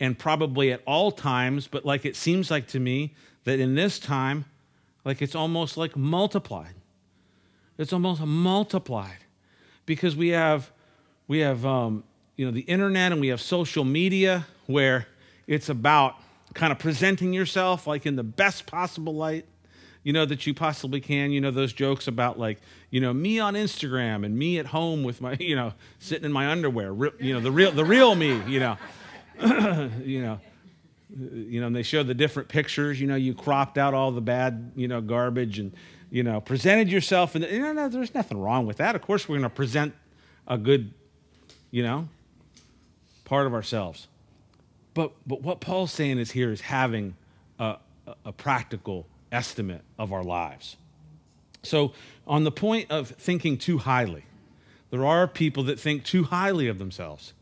and 0.00 0.18
probably 0.18 0.72
at 0.72 0.82
all 0.86 1.10
times. 1.10 1.66
But 1.66 1.84
like, 1.84 2.04
it 2.04 2.16
seems 2.16 2.50
like 2.50 2.68
to 2.68 2.80
me 2.80 3.14
that 3.44 3.60
in 3.60 3.74
this 3.74 3.98
time, 3.98 4.44
like 5.04 5.20
it's 5.20 5.34
almost 5.34 5.76
like 5.76 5.96
multiplied. 5.96 6.74
It's 7.76 7.92
almost 7.92 8.20
multiplied 8.20 9.18
because 9.86 10.16
we 10.16 10.28
have 10.28 10.70
we 11.26 11.40
have 11.40 11.64
um, 11.66 12.04
you 12.36 12.46
know 12.46 12.52
the 12.52 12.62
internet 12.62 13.12
and 13.12 13.20
we 13.20 13.28
have 13.28 13.40
social 13.40 13.84
media 13.84 14.46
where 14.66 15.06
it's 15.46 15.68
about 15.68 16.16
kind 16.54 16.72
of 16.72 16.78
presenting 16.78 17.32
yourself 17.32 17.86
like 17.86 18.06
in 18.06 18.16
the 18.16 18.22
best 18.22 18.66
possible 18.66 19.14
light 19.14 19.44
you 20.08 20.14
know 20.14 20.24
that 20.24 20.46
you 20.46 20.54
possibly 20.54 21.02
can 21.02 21.30
you 21.32 21.38
know 21.38 21.50
those 21.50 21.74
jokes 21.74 22.08
about 22.08 22.38
like 22.38 22.62
you 22.88 22.98
know 22.98 23.12
me 23.12 23.38
on 23.38 23.52
instagram 23.52 24.24
and 24.24 24.38
me 24.38 24.58
at 24.58 24.64
home 24.64 25.02
with 25.02 25.20
my 25.20 25.36
you 25.38 25.54
know 25.54 25.74
sitting 25.98 26.24
in 26.24 26.32
my 26.32 26.50
underwear 26.50 26.94
you 27.20 27.34
know 27.34 27.40
the 27.40 27.52
real 27.52 27.70
the 27.72 27.84
real 27.84 28.14
me 28.14 28.40
you 28.46 28.58
know 28.58 28.78
you 30.02 30.22
know 30.22 30.40
you 31.10 31.60
know, 31.60 31.68
and 31.68 31.74
they 31.76 31.82
showed 31.82 32.06
the 32.06 32.14
different 32.14 32.50
pictures. 32.50 33.00
You 33.00 33.06
know, 33.06 33.14
you 33.14 33.34
cropped 33.34 33.78
out 33.78 33.94
all 33.94 34.10
the 34.10 34.20
bad, 34.20 34.72
you 34.76 34.88
know, 34.88 35.00
garbage 35.00 35.58
and, 35.58 35.72
you 36.10 36.22
know, 36.22 36.38
presented 36.38 36.90
yourself. 36.90 37.34
And 37.34 37.44
you 37.44 37.60
know, 37.60 37.72
no, 37.72 37.88
there's 37.88 38.14
nothing 38.14 38.38
wrong 38.38 38.66
with 38.66 38.76
that. 38.76 38.94
Of 38.94 39.00
course, 39.00 39.26
we're 39.26 39.38
going 39.38 39.48
to 39.48 39.56
present 39.56 39.94
a 40.46 40.58
good, 40.58 40.92
you 41.70 41.82
know, 41.82 42.08
part 43.24 43.46
of 43.46 43.54
ourselves. 43.54 44.06
But 44.92 45.12
but 45.26 45.40
what 45.40 45.60
Paul's 45.60 45.92
saying 45.92 46.18
is 46.18 46.30
here 46.30 46.52
is 46.52 46.60
having 46.60 47.16
a, 47.58 47.76
a 48.26 48.32
practical 48.32 49.06
estimate 49.32 49.82
of 49.98 50.12
our 50.12 50.24
lives. 50.24 50.76
So, 51.62 51.92
on 52.26 52.44
the 52.44 52.50
point 52.50 52.90
of 52.90 53.08
thinking 53.08 53.58
too 53.58 53.78
highly, 53.78 54.24
there 54.90 55.04
are 55.04 55.26
people 55.26 55.64
that 55.64 55.78
think 55.78 56.04
too 56.04 56.24
highly 56.24 56.68
of 56.68 56.78
themselves. 56.78 57.32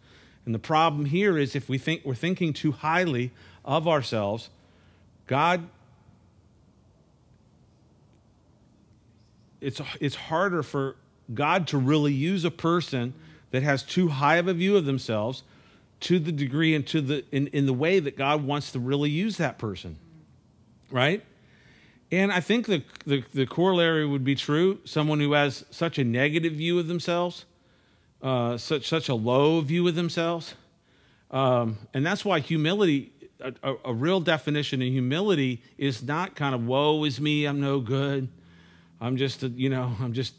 And 0.45 0.55
the 0.55 0.61
problem 0.61 1.07
here 1.07 1.37
is 1.37 1.57
if 1.57 1.69
we 1.69 1.77
think 1.77 2.03
we're 2.05 2.15
thinking 2.15 2.53
too 2.53 2.73
highly 2.73 3.33
of 3.65 3.89
ourselves, 3.89 4.49
God, 5.27 5.69
it's, 9.61 9.81
it's 10.01 10.15
harder 10.15 10.63
for 10.63 10.97
God 11.35 11.67
to 11.69 11.79
really 11.79 12.13
use 12.13 12.45
a 12.45 12.51
person 12.51 13.13
that 13.51 13.63
has 13.63 13.83
too 13.83 14.09
high 14.09 14.37
of 14.37 14.49
a 14.49 14.55
view 14.55 14.77
of 14.77 14.85
themselves 14.85 15.43
to 15.99 16.19
the 16.19 16.33
degree 16.33 16.75
and 16.75 16.87
to 16.87 17.01
the 17.01 17.25
in, 17.33 17.49
in 17.49 17.67
the 17.67 17.73
way 17.73 17.99
that 17.99 18.17
God 18.17 18.45
wants 18.45 18.73
to 18.73 18.79
really 18.79 19.11
use 19.11 19.39
that 19.39 19.59
person. 19.59 19.97
Right? 20.91 21.25
And 22.13 22.33
I 22.33 22.41
think 22.41 22.67
the, 22.67 22.85
the, 23.05 23.25
the 23.35 23.47
corollary 23.47 24.07
would 24.07 24.25
be 24.25 24.37
true. 24.37 24.79
Someone 24.85 25.19
who 25.19 25.33
has 25.33 25.65
such 25.71 25.99
a 25.99 26.05
negative 26.05 26.53
view 26.53 26.79
of 26.79 26.87
themselves, 26.87 27.47
uh, 28.23 28.57
such 28.57 28.87
such 28.89 29.09
a 29.09 29.15
low 29.15 29.61
view 29.61 29.87
of 29.89 29.95
themselves, 29.95 30.55
um, 31.31 31.79
and 31.93 32.07
that's 32.07 32.25
why 32.25 32.41
humility 32.41 33.13
a, 33.41 33.75
a, 33.85 33.93
real 33.93 34.21
definition 34.21 34.81
of 34.81 34.89
humility 34.89 35.63
is 35.77 36.03
not 36.03 36.35
kind 36.35 36.55
of 36.55 36.67
woe 36.67 37.05
is 37.05 37.21
me 37.21 37.45
i'm 37.45 37.61
no 37.61 37.81
good. 37.81 38.29
I'm 39.01 39.19
just 39.19 39.43
a, 39.43 39.49
you 39.49 39.69
know 39.69 39.95
i'm 40.01 40.13
just 40.13 40.35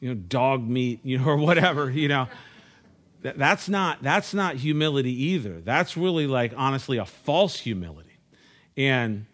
you 0.00 0.08
know 0.08 0.14
dog 0.14 0.66
meat 0.66 1.00
you 1.02 1.18
know 1.18 1.26
or 1.26 1.36
whatever 1.36 1.90
you 1.90 2.08
know. 2.08 2.28
That, 3.22 3.36
that's 3.36 3.68
not 3.68 4.00
that's 4.00 4.32
not 4.32 4.54
humility 4.56 5.24
either. 5.24 5.60
That's 5.60 5.96
really 5.96 6.28
like 6.28 6.52
honestly 6.56 6.98
a 6.98 7.04
false 7.04 7.58
humility. 7.58 8.16
And 8.76 9.26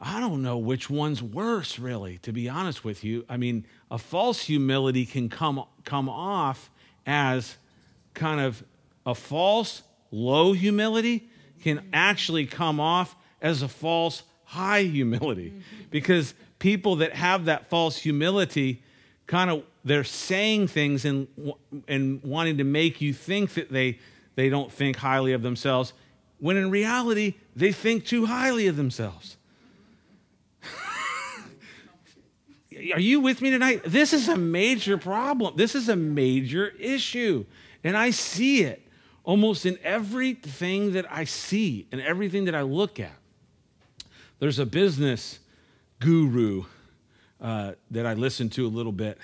i 0.00 0.20
don't 0.20 0.42
know 0.42 0.58
which 0.58 0.90
one's 0.90 1.22
worse 1.22 1.78
really 1.78 2.18
to 2.18 2.32
be 2.32 2.48
honest 2.48 2.84
with 2.84 3.04
you. 3.04 3.24
I 3.28 3.36
mean 3.36 3.66
a 3.90 3.98
false 3.98 4.40
humility 4.40 5.06
can 5.06 5.28
come 5.28 5.64
come 5.84 6.08
off 6.08 6.70
as 7.06 7.56
kind 8.14 8.40
of 8.40 8.62
a 9.04 9.14
false 9.14 9.82
low 10.10 10.52
humility 10.52 11.28
can 11.62 11.88
actually 11.92 12.46
come 12.46 12.80
off 12.80 13.16
as 13.40 13.62
a 13.62 13.68
false 13.68 14.22
high 14.44 14.82
humility. 14.82 15.50
Mm-hmm. 15.50 15.84
Because 15.90 16.34
people 16.58 16.96
that 16.96 17.12
have 17.14 17.46
that 17.46 17.68
false 17.68 17.98
humility 17.98 18.82
kind 19.26 19.50
of 19.50 19.62
they're 19.84 20.04
saying 20.04 20.68
things 20.68 21.04
and 21.04 21.28
and 21.86 22.22
wanting 22.22 22.58
to 22.58 22.64
make 22.64 23.00
you 23.00 23.12
think 23.12 23.54
that 23.54 23.70
they 23.70 23.98
they 24.34 24.48
don't 24.48 24.72
think 24.72 24.96
highly 24.96 25.32
of 25.32 25.42
themselves 25.42 25.92
when 26.38 26.56
in 26.56 26.70
reality 26.70 27.34
they 27.54 27.72
think 27.72 28.04
too 28.04 28.26
highly 28.26 28.66
of 28.66 28.76
themselves 28.76 29.35
are 32.92 33.00
you 33.00 33.20
with 33.20 33.40
me 33.40 33.50
tonight 33.50 33.82
this 33.84 34.12
is 34.12 34.28
a 34.28 34.36
major 34.36 34.98
problem 34.98 35.56
this 35.56 35.74
is 35.74 35.88
a 35.88 35.96
major 35.96 36.68
issue 36.78 37.44
and 37.82 37.96
i 37.96 38.10
see 38.10 38.62
it 38.62 38.86
almost 39.26 39.66
in 39.66 39.76
everything 39.82 40.92
that 40.92 41.04
I 41.12 41.24
see 41.24 41.86
and 41.92 42.00
everything 42.00 42.44
that 42.44 42.54
I 42.54 42.62
look 42.62 42.98
at. 42.98 43.18
There's 44.38 44.60
a 44.60 44.64
business 44.64 45.40
guru 45.98 46.64
uh, 47.40 47.72
that 47.90 48.06
I 48.06 48.14
listen 48.14 48.48
to 48.50 48.66
a 48.66 48.68
little 48.68 48.92
bit, 48.92 49.18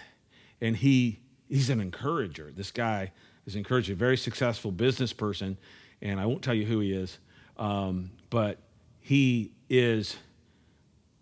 and 0.60 0.76
he 0.76 1.20
he's 1.48 1.70
an 1.70 1.80
encourager. 1.80 2.52
This 2.54 2.70
guy 2.70 3.12
is 3.46 3.54
encouraging, 3.56 3.96
very 3.96 4.16
successful 4.16 4.72
business 4.72 5.12
person, 5.12 5.56
and 6.02 6.18
I 6.18 6.26
won't 6.26 6.42
tell 6.42 6.54
you 6.54 6.66
who 6.66 6.80
he 6.80 6.92
is, 6.92 7.18
um, 7.56 8.10
but 8.28 8.58
he 9.00 9.52
is. 9.70 10.16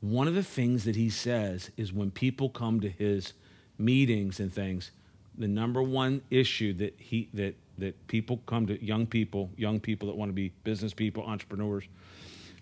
One 0.00 0.28
of 0.28 0.34
the 0.34 0.42
things 0.42 0.84
that 0.84 0.96
he 0.96 1.10
says 1.10 1.70
is 1.76 1.92
when 1.92 2.10
people 2.10 2.48
come 2.48 2.80
to 2.80 2.88
his 2.88 3.34
meetings 3.78 4.40
and 4.40 4.52
things, 4.52 4.92
the 5.36 5.48
number 5.48 5.82
one 5.82 6.22
issue 6.30 6.72
that 6.74 6.94
he 6.98 7.28
that 7.34 7.54
that 7.78 8.06
people 8.06 8.38
come 8.46 8.66
to 8.66 8.82
young 8.84 9.06
people, 9.06 9.50
young 9.56 9.80
people 9.80 10.08
that 10.08 10.16
want 10.16 10.28
to 10.28 10.34
be 10.34 10.52
business 10.64 10.94
people, 10.94 11.24
entrepreneurs. 11.24 11.84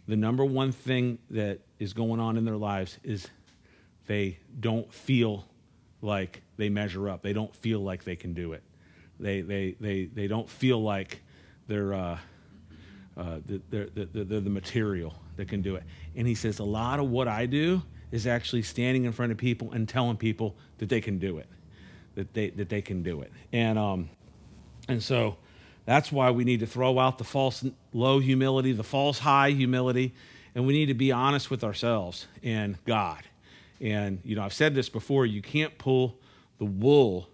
The 0.07 0.17
number 0.17 0.45
one 0.45 0.73
thing 0.73 1.19
that 1.31 1.61
is 1.79 1.93
going 1.93 2.21
on 2.21 2.37
in 2.37 2.45
their 2.45 2.57
lives 2.57 2.99
is 3.03 3.29
they 4.07 4.39
don't 4.61 4.93
feel 4.93 5.45
like 6.01 6.43
they 6.57 6.69
measure 6.69 7.09
up. 7.09 7.23
They 7.23 7.33
don't 7.33 7.55
feel 7.55 7.81
like 7.81 8.05
they 8.05 8.17
can 8.17 8.33
do 8.33 8.53
it. 8.53 8.63
They, 9.21 9.41
they, 9.43 9.75
they, 9.81 10.05
they 10.07 10.29
don't 10.29 10.49
feel 10.49 10.81
like 10.81 11.21
they're, 11.67 11.93
uh, 11.93 12.19
uh, 13.17 13.41
they're, 13.45 13.89
they're, 13.93 14.07
they're 14.07 14.41
the 14.41 14.51
material 14.51 15.15
that 15.39 15.49
can 15.49 15.63
do 15.63 15.77
it. 15.77 15.85
And 16.15 16.27
he 16.27 16.35
says, 16.35 16.59
a 16.59 16.65
lot 16.65 17.01
of 17.01 17.09
what 17.09 17.27
I 17.27 17.47
do 17.47 17.81
is 18.13 18.27
actually 18.27 18.63
standing 18.63 19.07
in 19.07 19.13
front 19.13 19.33
of 19.33 19.39
people 19.39 19.73
and 19.73 19.89
telling 19.89 20.19
people 20.19 20.55
that 20.77 20.91
they 20.91 21.01
can 21.01 21.19
do 21.19 21.39
it, 21.39 21.49
that 22.15 22.35
they, 22.35 22.51
that 22.51 22.69
they 22.69 22.83
can 22.83 23.03
do 23.03 23.23
it. 23.23 23.33
And 23.53 23.79
um, 23.79 24.11
and 24.89 25.03
so 25.03 25.37
That's 25.89 26.13
why 26.13 26.33
we 26.33 26.45
need 26.45 26.61
to 26.61 26.67
throw 26.67 26.99
out 26.99 27.17
the 27.17 27.25
false 27.25 27.65
low 27.95 28.19
humility, 28.19 28.73
the 28.73 28.85
false 28.85 29.19
high 29.19 29.53
humility, 29.53 30.13
and 30.55 30.67
we 30.67 30.75
need 30.75 30.87
to 30.87 30.95
be 30.95 31.13
honest 31.13 31.51
with 31.51 31.65
ourselves 31.65 32.27
and 32.43 32.77
God. 32.85 33.23
And, 33.81 34.21
you 34.23 34.37
know, 34.37 34.43
I've 34.43 34.53
said 34.53 34.75
this 34.75 34.91
before 34.91 35.25
you 35.25 35.41
can't 35.41 35.79
pull 35.79 36.19
the 36.59 36.67
wool 36.67 37.31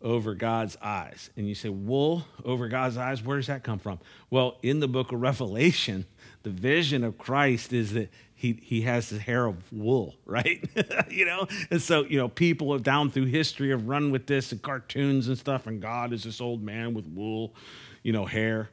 over 0.00 0.34
God's 0.34 0.78
eyes. 0.80 1.28
And 1.36 1.46
you 1.46 1.54
say, 1.54 1.68
wool 1.68 2.24
over 2.46 2.66
God's 2.68 2.96
eyes, 2.96 3.22
where 3.22 3.36
does 3.36 3.48
that 3.48 3.62
come 3.62 3.78
from? 3.78 3.98
Well, 4.30 4.56
in 4.62 4.80
the 4.80 4.88
book 4.88 5.12
of 5.12 5.20
Revelation, 5.20 6.06
the 6.42 6.50
vision 6.50 7.04
of 7.04 7.18
Christ 7.18 7.72
is 7.72 7.92
that 7.92 8.10
he, 8.34 8.58
he 8.62 8.82
has 8.82 9.08
his 9.08 9.20
hair 9.20 9.46
of 9.46 9.56
wool, 9.72 10.14
right? 10.26 10.64
you 11.10 11.24
know? 11.24 11.46
And 11.70 11.82
so, 11.82 12.04
you 12.04 12.18
know, 12.18 12.28
people 12.28 12.72
have 12.72 12.82
down 12.82 13.10
through 13.10 13.26
history 13.26 13.70
have 13.70 13.88
run 13.88 14.10
with 14.10 14.26
this 14.26 14.52
and 14.52 14.62
cartoons 14.62 15.28
and 15.28 15.36
stuff, 15.36 15.66
and 15.66 15.80
God 15.82 16.12
is 16.12 16.24
this 16.24 16.40
old 16.40 16.62
man 16.62 16.94
with 16.94 17.06
wool, 17.06 17.54
you 18.02 18.12
know, 18.12 18.26
hair 18.26 18.70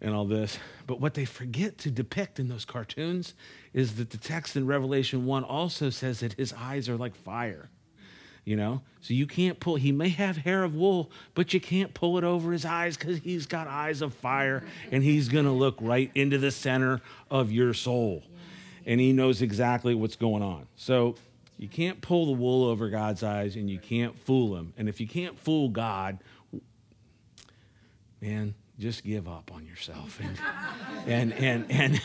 and 0.00 0.14
all 0.14 0.24
this. 0.24 0.58
But 0.86 1.00
what 1.00 1.14
they 1.14 1.24
forget 1.24 1.76
to 1.78 1.90
depict 1.90 2.38
in 2.38 2.48
those 2.48 2.64
cartoons 2.64 3.34
is 3.72 3.96
that 3.96 4.10
the 4.10 4.16
text 4.16 4.56
in 4.56 4.66
Revelation 4.66 5.26
1 5.26 5.44
also 5.44 5.90
says 5.90 6.20
that 6.20 6.34
his 6.34 6.52
eyes 6.52 6.88
are 6.88 6.96
like 6.96 7.14
fire 7.14 7.68
you 8.44 8.56
know? 8.56 8.82
So 9.00 9.14
you 9.14 9.26
can't 9.26 9.58
pull 9.58 9.76
he 9.76 9.92
may 9.92 10.08
have 10.10 10.36
hair 10.36 10.62
of 10.64 10.74
wool 10.74 11.10
but 11.34 11.54
you 11.54 11.60
can't 11.60 11.94
pull 11.94 12.18
it 12.18 12.24
over 12.24 12.52
his 12.52 12.64
eyes 12.64 12.96
because 12.96 13.18
he's 13.18 13.46
got 13.46 13.66
eyes 13.66 14.02
of 14.02 14.14
fire 14.14 14.64
and 14.90 15.02
he's 15.02 15.28
going 15.28 15.44
to 15.44 15.50
look 15.50 15.76
right 15.80 16.10
into 16.14 16.38
the 16.38 16.50
center 16.50 17.00
of 17.30 17.50
your 17.50 17.74
soul. 17.74 18.22
And 18.86 19.00
he 19.00 19.12
knows 19.12 19.42
exactly 19.42 19.94
what's 19.94 20.16
going 20.16 20.42
on. 20.42 20.66
So 20.76 21.16
you 21.58 21.68
can't 21.68 22.00
pull 22.00 22.26
the 22.26 22.32
wool 22.32 22.64
over 22.68 22.88
god's 22.88 23.22
eyes 23.22 23.56
and 23.56 23.68
you 23.68 23.78
can't 23.78 24.18
fool 24.18 24.56
him. 24.56 24.72
And 24.76 24.88
if 24.88 25.00
you 25.00 25.06
can't 25.06 25.38
fool 25.38 25.68
god 25.68 26.18
man 28.20 28.54
just 28.78 29.04
give 29.04 29.28
up 29.28 29.52
on 29.52 29.66
yourself. 29.66 30.18
And 30.20 30.38
and 31.06 31.32
and 31.34 31.70
and, 31.70 32.00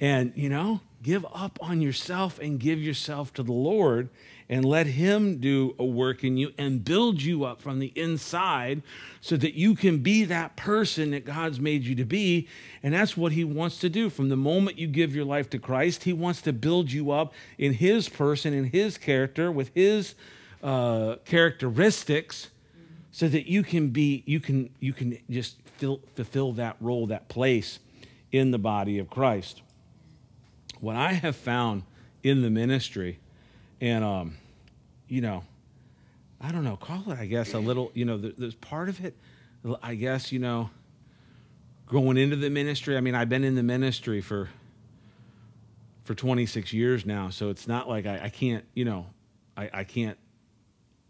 and 0.00 0.32
you 0.36 0.48
know 0.48 0.80
give 1.02 1.24
up 1.34 1.58
on 1.62 1.80
yourself 1.80 2.38
and 2.38 2.60
give 2.60 2.80
yourself 2.80 3.32
to 3.34 3.42
the 3.42 3.52
lord 3.52 4.08
and 4.48 4.64
let 4.64 4.86
Him 4.86 5.38
do 5.38 5.74
a 5.78 5.84
work 5.84 6.24
in 6.24 6.36
you 6.36 6.52
and 6.58 6.84
build 6.84 7.22
you 7.22 7.44
up 7.44 7.62
from 7.62 7.78
the 7.78 7.92
inside 7.94 8.82
so 9.20 9.36
that 9.36 9.54
you 9.54 9.74
can 9.74 9.98
be 9.98 10.24
that 10.24 10.56
person 10.56 11.12
that 11.12 11.24
God's 11.24 11.58
made 11.60 11.84
you 11.84 11.94
to 11.96 12.04
be. 12.04 12.48
And 12.82 12.92
that's 12.92 13.16
what 13.16 13.32
He 13.32 13.44
wants 13.44 13.78
to 13.78 13.88
do. 13.88 14.10
From 14.10 14.28
the 14.28 14.36
moment 14.36 14.78
you 14.78 14.86
give 14.86 15.14
your 15.14 15.24
life 15.24 15.48
to 15.50 15.58
Christ, 15.58 16.04
He 16.04 16.12
wants 16.12 16.42
to 16.42 16.52
build 16.52 16.92
you 16.92 17.10
up 17.10 17.32
in 17.58 17.72
His 17.72 18.08
person, 18.08 18.52
in 18.52 18.64
His 18.64 18.98
character, 18.98 19.50
with 19.50 19.70
His 19.74 20.14
uh, 20.62 21.16
characteristics 21.24 22.48
so 23.14 23.28
that 23.28 23.46
you 23.46 23.62
can 23.62 23.90
be 23.90 24.24
you 24.26 24.40
can 24.40 24.68
you 24.80 24.92
can 24.92 25.16
just 25.30 25.56
fill, 25.76 26.00
fulfill 26.16 26.52
that 26.52 26.76
role 26.80 27.06
that 27.06 27.28
place 27.28 27.78
in 28.32 28.50
the 28.50 28.58
body 28.58 28.98
of 28.98 29.08
christ 29.08 29.62
what 30.80 30.96
i 30.96 31.12
have 31.12 31.36
found 31.36 31.84
in 32.24 32.42
the 32.42 32.50
ministry 32.50 33.20
and, 33.84 34.02
um, 34.02 34.36
you 35.08 35.20
know, 35.20 35.44
I 36.40 36.50
don't 36.52 36.64
know, 36.64 36.74
call 36.74 37.02
it, 37.12 37.18
I 37.18 37.26
guess, 37.26 37.52
a 37.52 37.58
little, 37.58 37.90
you 37.92 38.06
know, 38.06 38.16
there's 38.16 38.54
part 38.54 38.88
of 38.88 39.04
it, 39.04 39.14
I 39.82 39.94
guess, 39.94 40.32
you 40.32 40.38
know, 40.38 40.70
going 41.86 42.16
into 42.16 42.36
the 42.36 42.48
ministry. 42.48 42.96
I 42.96 43.00
mean, 43.00 43.14
I've 43.14 43.28
been 43.28 43.44
in 43.44 43.54
the 43.56 43.62
ministry 43.62 44.22
for 44.22 44.48
for 46.04 46.14
26 46.14 46.72
years 46.72 47.04
now, 47.04 47.28
so 47.28 47.50
it's 47.50 47.66
not 47.68 47.86
like 47.86 48.06
I, 48.06 48.20
I 48.24 48.28
can't, 48.30 48.64
you 48.74 48.86
know, 48.86 49.06
I, 49.54 49.70
I 49.72 49.84
can't 49.84 50.18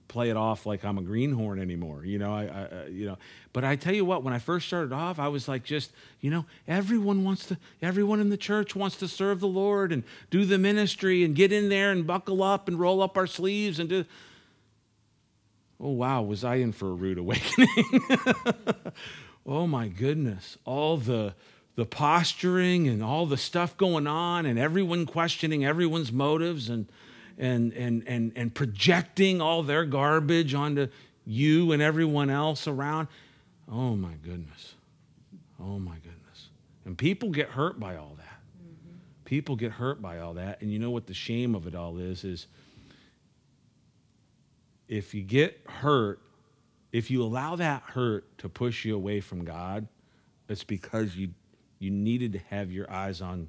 play 0.09 0.31
it 0.31 0.37
off 0.37 0.67
like 0.67 0.85
I'm 0.85 0.99
a 0.99 1.03
greenhorn 1.03 1.59
anymore. 1.61 2.05
You 2.05 2.19
know, 2.19 2.35
I, 2.35 2.45
I, 2.45 2.63
uh, 2.63 2.85
you 2.91 3.07
know. 3.07 3.19
But 3.53 3.65
I 3.65 3.77
tell 3.77 3.95
you 3.95 4.05
what, 4.05 4.23
when 4.23 4.35
I 4.35 4.39
first 4.39 4.67
started 4.67 4.93
off, 4.93 5.19
I 5.19 5.29
was 5.29 5.49
like, 5.49 5.65
just 5.65 5.93
you 6.21 6.31
know, 6.31 6.45
everyone 6.69 7.25
wants 7.25 7.47
to, 7.47 7.59
everyone 7.83 8.21
in 8.21 8.31
the 8.31 8.37
church 8.37 8.75
wants 8.75 8.97
to 8.97 9.09
serve 9.09 9.41
the 9.41 9.49
Lord 9.49 9.93
and 9.93 10.03
do 10.31 10.45
the 10.45 10.59
ministry 10.59 11.25
and 11.25 11.35
get 11.35 11.53
in 11.53 11.69
there 11.69 11.91
and 11.91 12.07
buckle 12.07 12.43
up 12.43 12.69
and 12.69 12.79
roll 12.79 13.03
up 13.03 13.17
our 13.17 13.27
sleeves 13.27 13.79
and 13.79 13.89
do. 13.89 14.05
Oh 15.81 15.90
wow, 15.90 16.23
was 16.23 16.45
I 16.45 16.57
in 16.57 16.73
for 16.73 16.88
a 16.88 16.95
rude 16.95 17.19
awakening? 17.19 17.69
oh 19.47 19.67
my 19.67 19.88
goodness, 19.88 20.57
all 20.64 20.97
the 20.97 21.35
the 21.77 21.85
posturing 21.85 22.87
and 22.88 23.03
all 23.03 23.27
the 23.27 23.37
stuff 23.37 23.77
going 23.77 24.07
on 24.07 24.47
and 24.47 24.59
everyone 24.59 25.07
questioning 25.07 25.64
everyone's 25.64 26.12
motives 26.12 26.69
and 26.69 26.87
and, 27.38 27.73
and, 27.73 28.05
and, 28.07 28.33
and 28.37 28.55
projecting 28.55 29.40
all 29.40 29.62
their 29.62 29.85
garbage 29.85 30.55
onto 30.55 30.88
you 31.27 31.73
and 31.73 31.83
everyone 31.83 32.31
else 32.31 32.66
around. 32.66 33.09
Oh 33.70 33.97
my 33.97 34.14
goodness. 34.23 34.75
Oh 35.61 35.79
my 35.79 35.94
goodness. 35.97 36.49
And 36.85 36.97
people 36.97 37.31
get 37.31 37.49
hurt 37.49 37.81
by 37.81 37.97
all 37.97 38.14
that. 38.18 38.40
Mm-hmm. 38.62 38.97
People 39.25 39.57
get 39.57 39.73
hurt 39.73 40.03
by 40.03 40.18
all 40.18 40.35
that. 40.35 40.61
And 40.61 40.73
you 40.73 40.79
know 40.79 40.90
what 40.90 41.07
the 41.07 41.14
shame 41.14 41.55
of 41.55 41.66
it 41.66 41.75
all 41.75 41.99
is? 41.99 42.25
Is 42.25 42.47
if 44.88 45.14
you 45.14 45.23
get 45.23 45.61
hurt, 45.66 46.20
if 46.92 47.11
you 47.11 47.23
allow 47.23 47.57
that 47.57 47.83
hurt 47.83 48.38
to 48.38 48.49
push 48.49 48.85
you 48.85 48.94
away 48.94 49.20
from 49.20 49.44
God, 49.44 49.88
it's 50.49 50.64
because 50.64 51.16
you 51.16 51.31
you 51.79 51.90
needed 51.90 52.33
to 52.33 52.38
have 52.51 52.70
your 52.70 52.90
eyes 52.90 53.20
on 53.20 53.49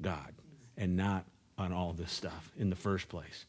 God 0.00 0.32
and 0.76 0.96
not 0.96 1.24
on 1.58 1.72
all 1.72 1.92
this 1.92 2.12
stuff 2.12 2.50
in 2.58 2.70
the 2.70 2.76
first 2.76 3.08
place. 3.08 3.44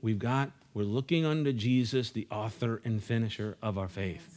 We've 0.00 0.18
got, 0.18 0.50
we're 0.74 0.84
looking 0.84 1.24
unto 1.24 1.52
Jesus, 1.52 2.10
the 2.10 2.26
author 2.30 2.80
and 2.84 3.02
finisher 3.02 3.56
of 3.62 3.78
our 3.78 3.88
faith. 3.88 4.34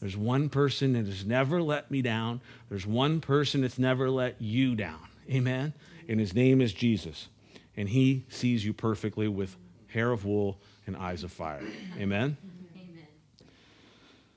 There's 0.00 0.16
one 0.16 0.48
person 0.48 0.92
that 0.92 1.06
has 1.06 1.24
never 1.24 1.62
let 1.62 1.90
me 1.90 2.02
down. 2.02 2.40
There's 2.68 2.86
one 2.86 3.20
person 3.20 3.62
that's 3.62 3.78
never 3.78 4.10
let 4.10 4.40
you 4.40 4.74
down. 4.74 5.00
Amen? 5.30 5.72
And 6.08 6.20
his 6.20 6.34
name 6.34 6.60
is 6.60 6.72
Jesus. 6.72 7.28
And 7.76 7.88
he 7.88 8.24
sees 8.28 8.64
you 8.64 8.72
perfectly 8.72 9.28
with 9.28 9.56
hair 9.88 10.12
of 10.12 10.24
wool 10.24 10.58
and 10.86 10.96
eyes 10.96 11.24
of 11.24 11.32
fire. 11.32 11.62
Amen? 11.96 12.36
Amen. 12.76 13.06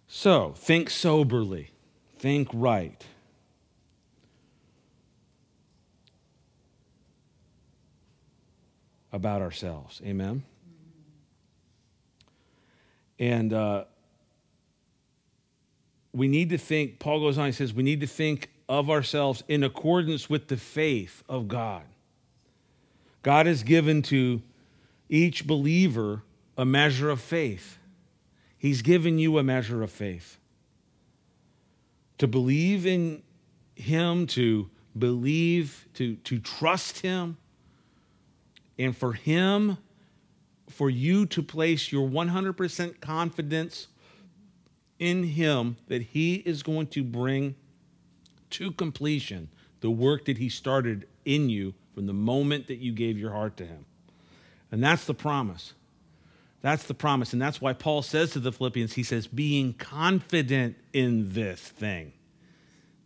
So, 0.07 0.53
think 0.57 0.89
soberly, 0.89 1.69
think 2.17 2.49
right. 2.53 3.05
About 9.11 9.41
ourselves. 9.41 10.01
Amen? 10.05 10.43
And 13.19 13.53
uh, 13.53 13.83
we 16.13 16.27
need 16.27 16.49
to 16.49 16.57
think, 16.57 16.99
Paul 16.99 17.19
goes 17.19 17.37
on, 17.37 17.45
he 17.45 17.51
says, 17.51 17.73
we 17.73 17.83
need 17.83 18.01
to 18.01 18.07
think 18.07 18.49
of 18.67 18.89
ourselves 18.89 19.43
in 19.47 19.63
accordance 19.63 20.29
with 20.29 20.47
the 20.47 20.57
faith 20.57 21.23
of 21.29 21.47
God. 21.47 21.83
God 23.21 23.45
has 23.45 23.63
given 23.63 24.01
to 24.03 24.41
each 25.09 25.45
believer 25.45 26.23
a 26.57 26.65
measure 26.65 27.09
of 27.09 27.21
faith. 27.21 27.77
He's 28.57 28.81
given 28.81 29.19
you 29.19 29.37
a 29.37 29.43
measure 29.43 29.83
of 29.83 29.91
faith. 29.91 30.39
To 32.17 32.27
believe 32.27 32.85
in 32.85 33.23
Him, 33.75 34.27
to 34.27 34.69
believe, 34.97 35.87
to, 35.95 36.15
to 36.15 36.39
trust 36.39 36.99
Him, 36.99 37.37
and 38.81 38.97
for 38.97 39.13
Him, 39.13 39.77
for 40.69 40.89
you 40.89 41.25
to 41.27 41.43
place 41.43 41.91
your 41.91 42.07
100% 42.09 42.99
confidence 42.99 43.87
in 44.99 45.23
Him 45.23 45.77
that 45.87 46.01
He 46.01 46.35
is 46.35 46.63
going 46.63 46.87
to 46.87 47.03
bring 47.03 47.55
to 48.51 48.71
completion 48.71 49.49
the 49.81 49.91
work 49.91 50.25
that 50.25 50.37
He 50.37 50.49
started 50.49 51.07
in 51.25 51.49
you 51.49 51.73
from 51.93 52.07
the 52.07 52.13
moment 52.13 52.67
that 52.67 52.77
you 52.77 52.91
gave 52.91 53.17
your 53.17 53.31
heart 53.31 53.57
to 53.57 53.65
Him. 53.65 53.85
And 54.71 54.83
that's 54.83 55.05
the 55.05 55.13
promise. 55.13 55.73
That's 56.61 56.83
the 56.83 56.93
promise. 56.93 57.33
And 57.33 57.41
that's 57.41 57.59
why 57.59 57.73
Paul 57.73 58.01
says 58.01 58.31
to 58.31 58.39
the 58.39 58.51
Philippians, 58.51 58.93
he 58.93 59.03
says, 59.03 59.27
being 59.27 59.73
confident 59.73 60.77
in 60.93 61.33
this 61.33 61.59
thing. 61.59 62.13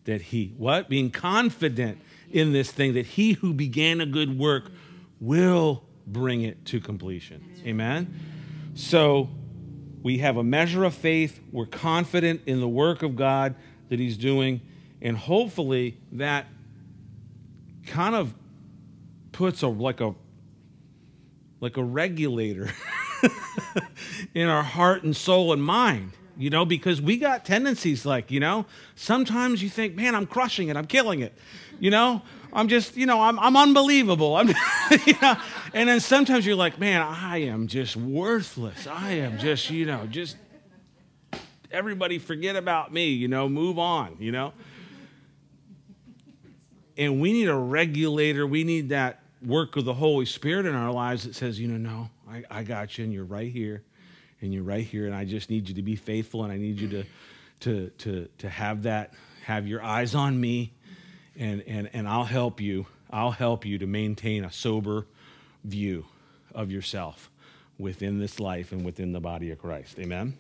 That 0.04 0.22
he, 0.22 0.54
what? 0.58 0.88
Being 0.88 1.10
confident 1.10 2.00
in 2.32 2.54
this 2.54 2.72
thing, 2.72 2.94
that 2.94 3.06
he 3.06 3.34
who 3.34 3.54
began 3.54 4.02
a 4.02 4.06
good 4.06 4.38
work 4.38 4.72
will 5.20 5.84
bring 6.08 6.42
it 6.42 6.66
to 6.66 6.80
completion. 6.80 7.44
Amen? 7.66 8.20
So 8.76 9.30
we 10.04 10.20
have 10.20 10.38
a 10.38 10.44
measure 10.44 10.84
of 10.84 10.94
faith. 10.94 11.40
We're 11.52 11.66
confident 11.66 12.42
in 12.46 12.60
the 12.60 12.68
work 12.68 13.04
of 13.04 13.16
God 13.16 13.56
that 13.90 14.00
He's 14.00 14.18
doing. 14.18 14.62
And 15.02 15.18
hopefully 15.18 15.98
that 16.14 16.48
kind 17.86 18.16
of 18.16 18.34
puts 19.32 19.62
a 19.62 19.68
like 19.68 20.02
a 20.02 20.16
like 21.60 21.78
a 21.78 21.84
regulator 21.84 22.70
in 24.34 24.48
our 24.48 24.64
heart 24.64 25.04
and 25.04 25.16
soul 25.16 25.54
and 25.54 25.64
mind 25.64 26.12
you 26.38 26.50
know 26.50 26.66
because 26.66 27.02
we 27.02 27.18
got 27.18 27.46
tendencies 27.46 28.06
like 28.06 28.32
you 28.32 28.40
know 28.40 28.66
sometimes 28.96 29.62
you 29.62 29.70
think 29.70 29.96
man 29.96 30.16
i'm 30.16 30.26
crushing 30.26 30.70
it 30.70 30.78
i'm 30.78 30.86
killing 30.86 31.22
it 31.22 31.34
you 31.80 31.90
know 31.90 32.22
I'm 32.56 32.70
just, 32.70 32.96
you 32.96 33.06
know, 33.06 33.22
I'm, 33.22 33.38
I'm 33.38 33.58
unbelievable. 33.58 34.38
I'm, 34.38 34.48
you 35.06 35.14
know? 35.22 35.36
And 35.74 35.90
then 35.90 36.00
sometimes 36.00 36.46
you're 36.46 36.56
like, 36.56 36.80
man, 36.80 37.02
I 37.02 37.44
am 37.44 37.68
just 37.68 37.98
worthless. 37.98 38.88
I 38.88 39.12
am 39.12 39.38
just, 39.38 39.70
you 39.70 39.86
know, 39.86 40.08
just 40.08 40.38
everybody 41.70 42.18
forget 42.18 42.56
about 42.56 42.94
me, 42.94 43.10
you 43.10 43.28
know, 43.28 43.50
move 43.50 43.78
on, 43.78 44.16
you 44.20 44.32
know. 44.32 44.54
And 46.98 47.20
we 47.20 47.34
need 47.34 47.50
a 47.50 47.56
regulator. 47.56 48.48
We 48.48 48.64
need 48.64 48.90
that 48.90 49.20
work 49.46 49.76
of 49.76 49.84
the 49.84 49.94
Holy 49.94 50.26
Spirit 50.26 50.66
in 50.66 50.76
our 50.76 50.94
lives 50.94 51.26
that 51.26 51.36
says, 51.36 51.60
you 51.60 51.68
know, 51.68 51.78
no, 51.78 52.10
I, 52.30 52.44
I 52.50 52.64
got 52.64 52.98
you, 52.98 53.04
and 53.04 53.14
you're 53.14 53.26
right 53.26 53.52
here, 53.52 53.84
and 54.40 54.54
you're 54.54 54.64
right 54.64 54.86
here, 54.86 55.06
and 55.06 55.14
I 55.14 55.26
just 55.26 55.50
need 55.50 55.68
you 55.68 55.76
to 55.76 55.82
be 55.82 55.98
faithful, 55.98 56.46
and 56.46 56.54
I 56.54 56.58
need 56.58 56.80
you 56.80 56.88
to, 56.88 57.04
to, 57.60 57.90
to, 57.90 58.30
to 58.38 58.50
have 58.50 58.84
that, 58.84 59.14
have 59.44 59.68
your 59.68 59.84
eyes 59.84 60.16
on 60.16 60.40
me, 60.40 60.72
and, 61.38 61.62
and, 61.68 61.90
and 61.94 62.08
I'll 62.08 62.26
help 62.26 62.62
you. 62.62 62.86
I'll 63.10 63.32
help 63.32 63.66
you 63.66 63.78
to 63.78 63.88
maintain 63.88 64.44
a 64.44 64.52
sober 64.52 65.06
view 65.64 66.06
of 66.54 66.72
yourself 66.72 67.30
within 67.78 68.20
this 68.20 68.40
life 68.40 68.72
and 68.72 68.86
within 68.86 69.12
the 69.12 69.20
body 69.20 69.52
of 69.52 69.60
Christ. 69.60 70.00
Amen? 70.00 70.18
Amen. 70.20 70.38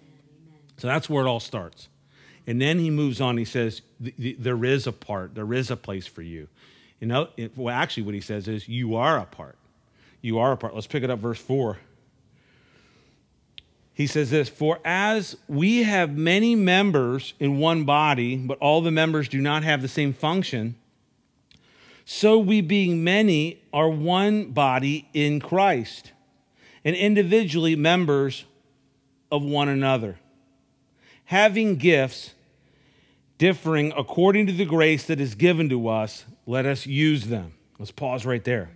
So 0.78 0.88
that's 0.88 1.10
where 1.10 1.26
it 1.26 1.28
all 1.28 1.40
starts. 1.40 1.88
And 2.48 2.62
then 2.62 2.80
he 2.80 2.90
moves 2.90 3.22
on. 3.22 3.38
He 3.38 3.46
says, 3.46 3.82
There 4.00 4.64
is 4.64 4.88
a 4.88 4.92
part, 4.92 5.36
there 5.36 5.54
is 5.54 5.72
a 5.72 5.78
place 5.78 6.08
for 6.08 6.22
you. 6.22 6.48
You 7.00 7.08
know, 7.08 7.30
it, 7.38 7.58
well, 7.58 7.76
actually, 7.76 8.04
what 8.04 8.16
he 8.16 8.22
says 8.22 8.48
is, 8.48 8.68
You 8.68 8.96
are 8.96 9.18
a 9.18 9.26
part. 9.26 9.58
You 10.22 10.40
are 10.40 10.52
a 10.52 10.58
part. 10.58 10.74
Let's 10.74 10.88
pick 10.88 11.04
it 11.04 11.10
up, 11.10 11.20
verse 11.20 11.40
4. 11.40 11.78
He 13.94 14.08
says 14.08 14.30
this 14.30 14.50
For 14.50 14.80
as 14.86 15.38
we 15.48 15.84
have 15.84 16.16
many 16.16 16.56
members 16.56 17.34
in 17.40 17.58
one 17.58 17.84
body, 17.84 18.36
but 18.36 18.58
all 18.60 18.82
the 18.82 18.92
members 18.92 19.28
do 19.28 19.42
not 19.42 19.64
have 19.64 19.82
the 19.82 19.88
same 19.88 20.14
function, 20.14 20.76
so 22.06 22.38
we, 22.38 22.62
being 22.62 23.04
many, 23.04 23.62
are 23.74 23.90
one 23.90 24.52
body 24.52 25.10
in 25.14 25.40
Christ, 25.40 26.12
and 26.84 26.96
individually 26.96 27.76
members 27.76 28.46
of 29.32 29.44
one 29.44 29.68
another, 29.68 30.20
having 31.26 31.76
gifts 31.76 32.36
differing 33.38 33.92
according 33.98 34.46
to 34.48 34.54
the 34.54 34.66
grace 34.66 35.06
that 35.08 35.20
is 35.20 35.36
given 35.36 35.68
to 35.70 35.88
us, 35.88 36.26
let 36.46 36.66
us 36.66 36.86
use 36.86 37.26
them. 37.26 37.54
Let's 37.80 37.92
pause 37.92 38.26
right 38.26 38.44
there. 38.44 38.70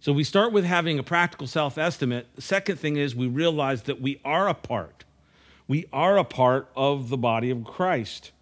So 0.00 0.12
we 0.12 0.24
start 0.24 0.52
with 0.52 0.64
having 0.64 0.98
a 0.98 1.02
practical 1.02 1.46
self 1.46 1.78
estimate. 1.78 2.26
The 2.34 2.42
second 2.42 2.78
thing 2.78 2.96
is 2.96 3.14
we 3.14 3.26
realize 3.26 3.82
that 3.82 4.00
we 4.00 4.20
are 4.24 4.48
a 4.48 4.54
part. 4.54 5.04
We 5.68 5.86
are 5.92 6.18
a 6.18 6.24
part 6.24 6.68
of 6.74 7.08
the 7.08 7.16
body 7.16 7.50
of 7.50 7.64
Christ. 7.64 8.32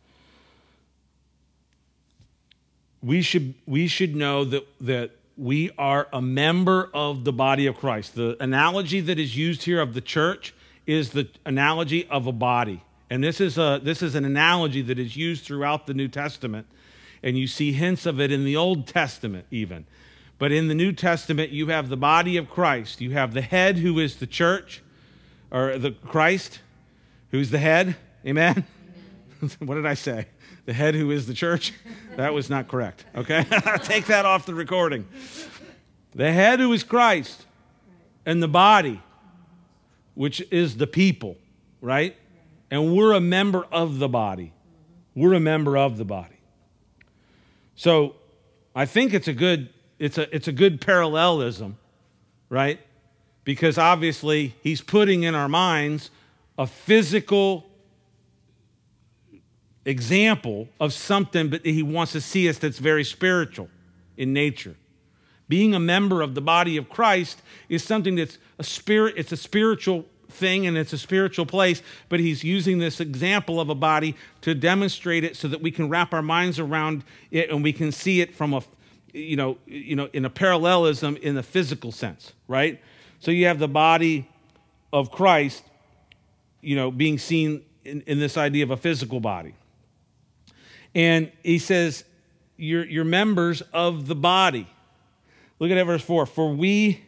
We 3.02 3.22
should, 3.22 3.54
we 3.66 3.86
should 3.86 4.14
know 4.14 4.44
that, 4.44 4.66
that 4.82 5.10
we 5.36 5.70
are 5.78 6.06
a 6.12 6.20
member 6.20 6.90
of 6.92 7.24
the 7.24 7.32
body 7.32 7.66
of 7.66 7.76
Christ. 7.76 8.14
The 8.14 8.36
analogy 8.42 9.00
that 9.00 9.18
is 9.18 9.36
used 9.36 9.62
here 9.62 9.80
of 9.80 9.94
the 9.94 10.00
church 10.00 10.54
is 10.86 11.10
the 11.10 11.28
analogy 11.46 12.06
of 12.08 12.26
a 12.26 12.32
body. 12.32 12.82
And 13.08 13.24
this 13.24 13.40
is, 13.40 13.56
a, 13.56 13.80
this 13.82 14.02
is 14.02 14.14
an 14.14 14.24
analogy 14.24 14.82
that 14.82 14.98
is 14.98 15.16
used 15.16 15.44
throughout 15.44 15.86
the 15.86 15.94
New 15.94 16.08
Testament. 16.08 16.66
And 17.22 17.38
you 17.38 17.46
see 17.46 17.72
hints 17.72 18.06
of 18.06 18.20
it 18.20 18.30
in 18.30 18.44
the 18.44 18.56
Old 18.56 18.86
Testament, 18.86 19.46
even. 19.50 19.86
But 20.38 20.52
in 20.52 20.68
the 20.68 20.74
New 20.74 20.92
Testament, 20.92 21.50
you 21.50 21.68
have 21.68 21.88
the 21.88 21.96
body 21.96 22.36
of 22.36 22.48
Christ. 22.48 23.00
You 23.00 23.10
have 23.12 23.34
the 23.34 23.42
head, 23.42 23.76
who 23.78 23.98
is 23.98 24.16
the 24.16 24.26
church, 24.26 24.82
or 25.50 25.76
the 25.76 25.90
Christ, 25.90 26.60
who's 27.30 27.50
the 27.50 27.58
head. 27.58 27.96
Amen? 28.26 28.64
What 29.58 29.74
did 29.76 29.86
I 29.86 29.94
say? 29.94 30.26
The 30.66 30.72
head, 30.72 30.94
who 30.94 31.10
is 31.10 31.26
the 31.26 31.34
church? 31.34 31.72
That 32.16 32.34
was 32.34 32.50
not 32.50 32.68
correct. 32.68 33.04
Okay? 33.14 33.44
Take 33.82 34.06
that 34.06 34.26
off 34.26 34.46
the 34.46 34.54
recording. 34.54 35.06
The 36.14 36.32
head, 36.32 36.60
who 36.60 36.72
is 36.72 36.82
Christ, 36.82 37.46
and 38.26 38.42
the 38.42 38.48
body, 38.48 39.02
which 40.14 40.42
is 40.50 40.76
the 40.76 40.86
people, 40.86 41.36
right? 41.80 42.16
and 42.70 42.94
we're 42.94 43.12
a 43.12 43.20
member 43.20 43.66
of 43.72 43.98
the 43.98 44.08
body. 44.08 44.52
We're 45.14 45.34
a 45.34 45.40
member 45.40 45.76
of 45.76 45.96
the 45.96 46.04
body. 46.04 46.36
So 47.74 48.14
I 48.74 48.86
think 48.86 49.12
it's 49.12 49.28
a 49.28 49.32
good 49.32 49.70
it's 49.98 50.16
a 50.16 50.34
it's 50.34 50.48
a 50.48 50.52
good 50.52 50.80
parallelism, 50.80 51.78
right? 52.48 52.80
Because 53.44 53.76
obviously 53.76 54.54
he's 54.62 54.80
putting 54.80 55.24
in 55.24 55.34
our 55.34 55.48
minds 55.48 56.10
a 56.56 56.66
physical 56.66 57.66
example 59.84 60.68
of 60.78 60.92
something 60.92 61.48
but 61.48 61.64
he 61.64 61.82
wants 61.82 62.12
to 62.12 62.20
see 62.20 62.48
us 62.48 62.58
that's 62.58 62.78
very 62.78 63.04
spiritual 63.04 63.68
in 64.16 64.32
nature. 64.32 64.76
Being 65.48 65.74
a 65.74 65.80
member 65.80 66.22
of 66.22 66.34
the 66.34 66.40
body 66.40 66.76
of 66.76 66.88
Christ 66.88 67.42
is 67.68 67.82
something 67.82 68.14
that's 68.14 68.38
a 68.58 68.64
spirit 68.64 69.14
it's 69.16 69.32
a 69.32 69.36
spiritual 69.36 70.06
thing 70.28 70.66
and 70.66 70.76
it's 70.76 70.92
a 70.92 70.98
spiritual 70.98 71.44
place, 71.44 71.82
but 72.08 72.20
he's 72.20 72.44
using 72.44 72.78
this 72.78 73.00
example 73.00 73.60
of 73.60 73.68
a 73.68 73.74
body 73.74 74.14
to 74.42 74.54
demonstrate 74.54 75.24
it 75.24 75.36
so 75.36 75.48
that 75.48 75.60
we 75.60 75.70
can 75.70 75.88
wrap 75.88 76.14
our 76.14 76.22
minds 76.22 76.58
around 76.58 77.02
it 77.30 77.50
and 77.50 77.62
we 77.62 77.72
can 77.72 77.90
see 77.90 78.20
it 78.20 78.34
from 78.34 78.54
a 78.54 78.62
you 79.12 79.36
know, 79.36 79.58
you 79.66 79.96
know, 79.96 80.08
in 80.12 80.24
a 80.24 80.30
parallelism 80.30 81.16
in 81.16 81.34
the 81.34 81.42
physical 81.42 81.92
sense, 81.92 82.32
right? 82.46 82.80
So 83.18 83.30
you 83.30 83.46
have 83.46 83.58
the 83.58 83.68
body 83.68 84.28
of 84.92 85.10
Christ, 85.10 85.64
you 86.60 86.76
know, 86.76 86.90
being 86.90 87.18
seen 87.18 87.64
in, 87.84 88.02
in 88.02 88.18
this 88.18 88.36
idea 88.36 88.64
of 88.64 88.70
a 88.70 88.76
physical 88.76 89.20
body. 89.20 89.54
And 90.94 91.30
he 91.42 91.58
says, 91.58 92.04
you're, 92.56 92.84
you're 92.84 93.04
members 93.04 93.62
of 93.72 94.06
the 94.06 94.14
body. 94.14 94.68
Look 95.58 95.70
at 95.70 95.82
verse 95.84 96.02
4. 96.02 96.26
For 96.26 96.52
we 96.52 97.02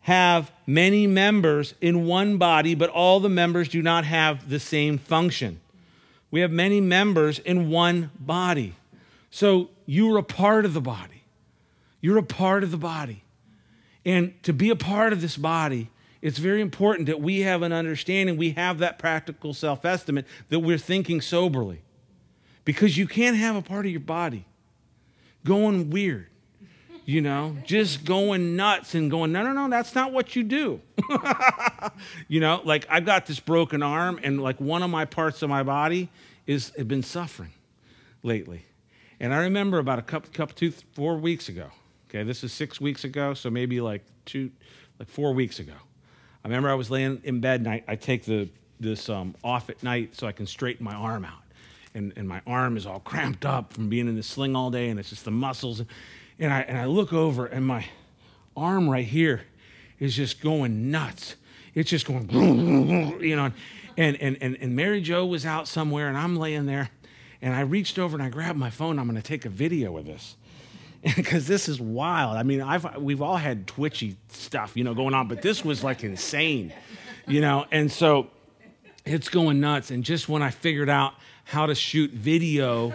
have 0.00 0.52
many 0.66 1.06
members 1.06 1.74
in 1.80 2.06
one 2.06 2.38
body, 2.38 2.74
but 2.74 2.90
all 2.90 3.20
the 3.20 3.28
members 3.28 3.68
do 3.68 3.82
not 3.82 4.04
have 4.04 4.48
the 4.48 4.60
same 4.60 4.98
function. 4.98 5.60
We 6.30 6.40
have 6.40 6.50
many 6.50 6.80
members 6.80 7.38
in 7.40 7.70
one 7.70 8.10
body. 8.18 8.74
So 9.30 9.70
you're 9.84 10.18
a 10.18 10.22
part 10.22 10.64
of 10.64 10.74
the 10.74 10.80
body. 10.80 11.24
You're 12.00 12.18
a 12.18 12.22
part 12.22 12.62
of 12.62 12.70
the 12.70 12.76
body. 12.76 13.22
And 14.04 14.40
to 14.44 14.52
be 14.52 14.70
a 14.70 14.76
part 14.76 15.12
of 15.12 15.20
this 15.20 15.36
body, 15.36 15.90
it's 16.22 16.38
very 16.38 16.60
important 16.60 17.06
that 17.06 17.20
we 17.20 17.40
have 17.40 17.62
an 17.62 17.72
understanding, 17.72 18.36
we 18.36 18.50
have 18.50 18.78
that 18.78 18.98
practical 18.98 19.54
self 19.54 19.84
estimate, 19.84 20.26
that 20.48 20.60
we're 20.60 20.78
thinking 20.78 21.20
soberly. 21.20 21.80
Because 22.66 22.98
you 22.98 23.06
can't 23.06 23.38
have 23.38 23.56
a 23.56 23.62
part 23.62 23.86
of 23.86 23.92
your 23.92 24.00
body 24.00 24.44
going 25.44 25.88
weird 25.88 26.28
you 27.06 27.20
know, 27.20 27.56
just 27.64 28.04
going 28.04 28.56
nuts 28.56 28.96
and 28.96 29.08
going, 29.08 29.30
no, 29.30 29.44
no, 29.44 29.52
no, 29.52 29.70
that's 29.70 29.94
not 29.94 30.12
what 30.12 30.34
you 30.34 30.42
do. 30.42 30.80
you 32.28 32.40
know, 32.40 32.60
like 32.64 32.84
I've 32.90 33.06
got 33.06 33.26
this 33.26 33.38
broken 33.38 33.80
arm, 33.80 34.18
and 34.24 34.42
like 34.42 34.60
one 34.60 34.82
of 34.82 34.90
my 34.90 35.04
parts 35.04 35.40
of 35.42 35.48
my 35.48 35.62
body 35.62 36.10
is 36.48 36.72
have 36.76 36.88
been 36.88 37.04
suffering 37.04 37.52
lately. 38.24 38.66
And 39.20 39.32
I 39.32 39.38
remember 39.38 39.78
about 39.78 40.00
a 40.00 40.02
couple, 40.02 40.30
couple, 40.32 40.56
two, 40.56 40.72
four 40.94 41.16
weeks 41.16 41.48
ago. 41.48 41.70
Okay, 42.10 42.24
this 42.24 42.42
is 42.42 42.52
six 42.52 42.80
weeks 42.80 43.04
ago, 43.04 43.34
so 43.34 43.50
maybe 43.50 43.80
like 43.80 44.02
two, 44.24 44.50
like 44.98 45.08
four 45.08 45.32
weeks 45.32 45.60
ago. 45.60 45.74
I 46.44 46.48
remember 46.48 46.70
I 46.70 46.74
was 46.74 46.90
laying 46.90 47.20
in 47.22 47.40
bed, 47.40 47.60
and 47.60 47.68
I, 47.68 47.84
I 47.86 47.94
take 47.94 48.24
the 48.24 48.48
this 48.80 49.08
um, 49.08 49.36
off 49.44 49.70
at 49.70 49.80
night 49.84 50.16
so 50.16 50.26
I 50.26 50.32
can 50.32 50.46
straighten 50.46 50.84
my 50.84 50.94
arm 50.94 51.24
out. 51.24 51.45
And, 51.96 52.12
and 52.16 52.28
my 52.28 52.42
arm 52.46 52.76
is 52.76 52.86
all 52.86 53.00
cramped 53.00 53.46
up 53.46 53.72
from 53.72 53.88
being 53.88 54.06
in 54.06 54.16
the 54.16 54.22
sling 54.22 54.54
all 54.54 54.70
day, 54.70 54.90
and 54.90 55.00
it's 55.00 55.08
just 55.08 55.24
the 55.24 55.30
muscles. 55.30 55.82
And 56.38 56.52
I, 56.52 56.60
and 56.60 56.76
I 56.76 56.84
look 56.84 57.12
over, 57.12 57.46
and 57.46 57.66
my 57.66 57.86
arm 58.56 58.88
right 58.88 59.06
here 59.06 59.42
is 59.98 60.14
just 60.14 60.40
going 60.40 60.90
nuts. 60.90 61.36
It's 61.74 61.90
just 61.90 62.06
going, 62.06 62.28
you 63.20 63.34
know. 63.34 63.50
And, 63.96 64.20
and, 64.20 64.36
and, 64.40 64.58
and 64.60 64.76
Mary 64.76 65.00
Jo 65.00 65.24
was 65.24 65.46
out 65.46 65.68
somewhere, 65.68 66.08
and 66.08 66.16
I'm 66.16 66.36
laying 66.36 66.66
there. 66.66 66.90
And 67.42 67.54
I 67.54 67.60
reached 67.60 67.98
over 67.98 68.16
and 68.16 68.22
I 68.22 68.28
grabbed 68.28 68.58
my 68.58 68.70
phone. 68.70 68.98
I'm 68.98 69.06
going 69.06 69.20
to 69.20 69.26
take 69.26 69.44
a 69.44 69.50
video 69.50 69.96
of 69.96 70.06
this 70.06 70.36
because 71.16 71.46
this 71.46 71.68
is 71.68 71.80
wild. 71.80 72.36
I 72.36 72.42
mean, 72.42 72.60
I've, 72.60 72.96
we've 72.96 73.22
all 73.22 73.36
had 73.36 73.66
twitchy 73.66 74.16
stuff, 74.28 74.76
you 74.76 74.84
know, 74.84 74.94
going 74.94 75.14
on, 75.14 75.28
but 75.28 75.42
this 75.42 75.64
was 75.64 75.84
like 75.84 76.02
insane, 76.02 76.72
you 77.26 77.40
know. 77.40 77.66
And 77.70 77.90
so 77.90 78.28
it's 79.04 79.28
going 79.28 79.60
nuts. 79.60 79.90
And 79.90 80.02
just 80.02 80.28
when 80.28 80.42
I 80.42 80.50
figured 80.50 80.88
out 80.88 81.14
how 81.46 81.66
to 81.66 81.74
shoot 81.74 82.10
video 82.10 82.92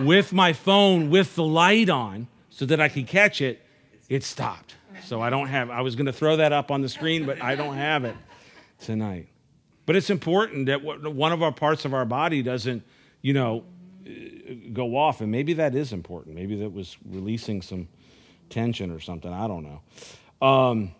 with 0.00 0.32
my 0.32 0.52
phone 0.52 1.10
with 1.10 1.34
the 1.34 1.44
light 1.44 1.90
on, 1.90 2.26
so 2.50 2.64
that 2.66 2.80
I 2.80 2.88
could 2.88 3.06
catch 3.06 3.40
it, 3.40 3.60
it 4.08 4.24
stopped. 4.24 4.74
So 5.04 5.20
I 5.20 5.30
don't 5.30 5.46
have, 5.46 5.70
I 5.70 5.82
was 5.82 5.94
going 5.94 6.06
to 6.06 6.12
throw 6.12 6.36
that 6.36 6.52
up 6.52 6.70
on 6.70 6.82
the 6.82 6.88
screen, 6.88 7.24
but 7.26 7.40
I 7.42 7.54
don't 7.54 7.76
have 7.76 8.04
it 8.04 8.16
tonight. 8.80 9.28
But 9.86 9.96
it's 9.96 10.10
important 10.10 10.66
that 10.66 10.82
one 10.82 11.32
of 11.32 11.42
our 11.42 11.52
parts 11.52 11.84
of 11.84 11.94
our 11.94 12.04
body 12.04 12.42
doesn't, 12.42 12.82
you 13.22 13.32
know, 13.32 13.64
go 14.72 14.96
off. 14.96 15.20
And 15.20 15.30
maybe 15.30 15.54
that 15.54 15.74
is 15.74 15.92
important. 15.92 16.34
Maybe 16.34 16.56
that 16.56 16.72
was 16.72 16.96
releasing 17.08 17.62
some 17.62 17.88
tension 18.50 18.90
or 18.90 19.00
something. 19.00 19.32
I 19.32 19.46
don't 19.46 19.62
know. 19.62 20.46
Um, 20.46 20.94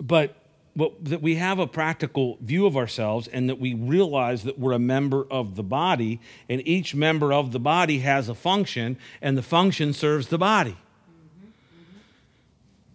but 0.00 0.34
but 0.80 1.04
that 1.04 1.20
we 1.20 1.34
have 1.34 1.58
a 1.58 1.66
practical 1.66 2.38
view 2.40 2.64
of 2.64 2.74
ourselves 2.74 3.28
and 3.28 3.50
that 3.50 3.60
we 3.60 3.74
realize 3.74 4.44
that 4.44 4.58
we're 4.58 4.72
a 4.72 4.78
member 4.78 5.26
of 5.30 5.54
the 5.54 5.62
body 5.62 6.20
and 6.48 6.66
each 6.66 6.94
member 6.94 7.32
of 7.34 7.52
the 7.52 7.60
body 7.60 7.98
has 7.98 8.30
a 8.30 8.34
function 8.34 8.96
and 9.20 9.36
the 9.36 9.42
function 9.42 9.92
serves 9.92 10.28
the 10.28 10.38
body 10.38 10.76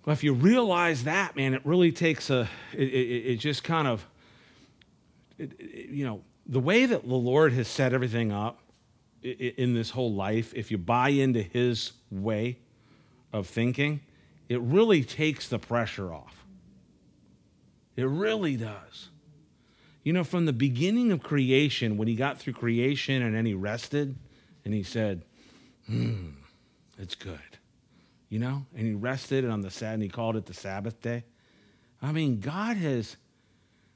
well, 0.05 0.13
if 0.13 0.23
you 0.23 0.33
realize 0.33 1.03
that 1.03 1.35
man 1.35 1.53
it 1.53 1.61
really 1.63 1.91
takes 1.91 2.31
a 2.31 2.49
it, 2.73 2.89
it, 2.89 3.31
it 3.33 3.35
just 3.37 3.63
kind 3.63 3.87
of 3.87 4.05
it, 5.37 5.59
you 5.59 6.05
know, 6.05 6.21
the 6.47 6.59
way 6.59 6.85
that 6.85 7.07
the 7.07 7.15
Lord 7.15 7.53
has 7.53 7.67
set 7.67 7.93
everything 7.93 8.31
up 8.31 8.59
in 9.21 9.73
this 9.73 9.89
whole 9.89 10.13
life, 10.13 10.53
if 10.55 10.71
you 10.71 10.77
buy 10.77 11.09
into 11.09 11.41
his 11.41 11.93
way 12.11 12.57
of 13.33 13.47
thinking, 13.47 14.01
it 14.49 14.61
really 14.61 15.03
takes 15.03 15.49
the 15.49 15.59
pressure 15.59 16.13
off. 16.13 16.44
It 17.95 18.07
really 18.07 18.57
does. 18.57 19.09
You 20.03 20.13
know, 20.13 20.23
from 20.23 20.45
the 20.45 20.53
beginning 20.53 21.11
of 21.11 21.23
creation, 21.23 21.97
when 21.97 22.07
he 22.07 22.15
got 22.15 22.37
through 22.37 22.53
creation 22.53 23.21
and 23.23 23.35
then 23.35 23.45
he 23.45 23.53
rested 23.53 24.15
and 24.63 24.73
he 24.73 24.83
said, 24.83 25.23
hmm, 25.87 26.29
it's 26.99 27.15
good. 27.15 27.39
You 28.29 28.39
know, 28.39 28.65
and 28.75 28.85
he 28.85 28.93
rested 28.93 29.43
and 29.43 29.53
on 29.53 29.61
the 29.61 29.71
Sabbath, 29.71 29.93
and 29.93 30.03
he 30.03 30.09
called 30.09 30.35
it 30.35 30.45
the 30.45 30.53
Sabbath 30.53 31.01
day. 31.01 31.23
I 32.01 32.11
mean, 32.11 32.39
God 32.39 32.77
has, 32.77 33.17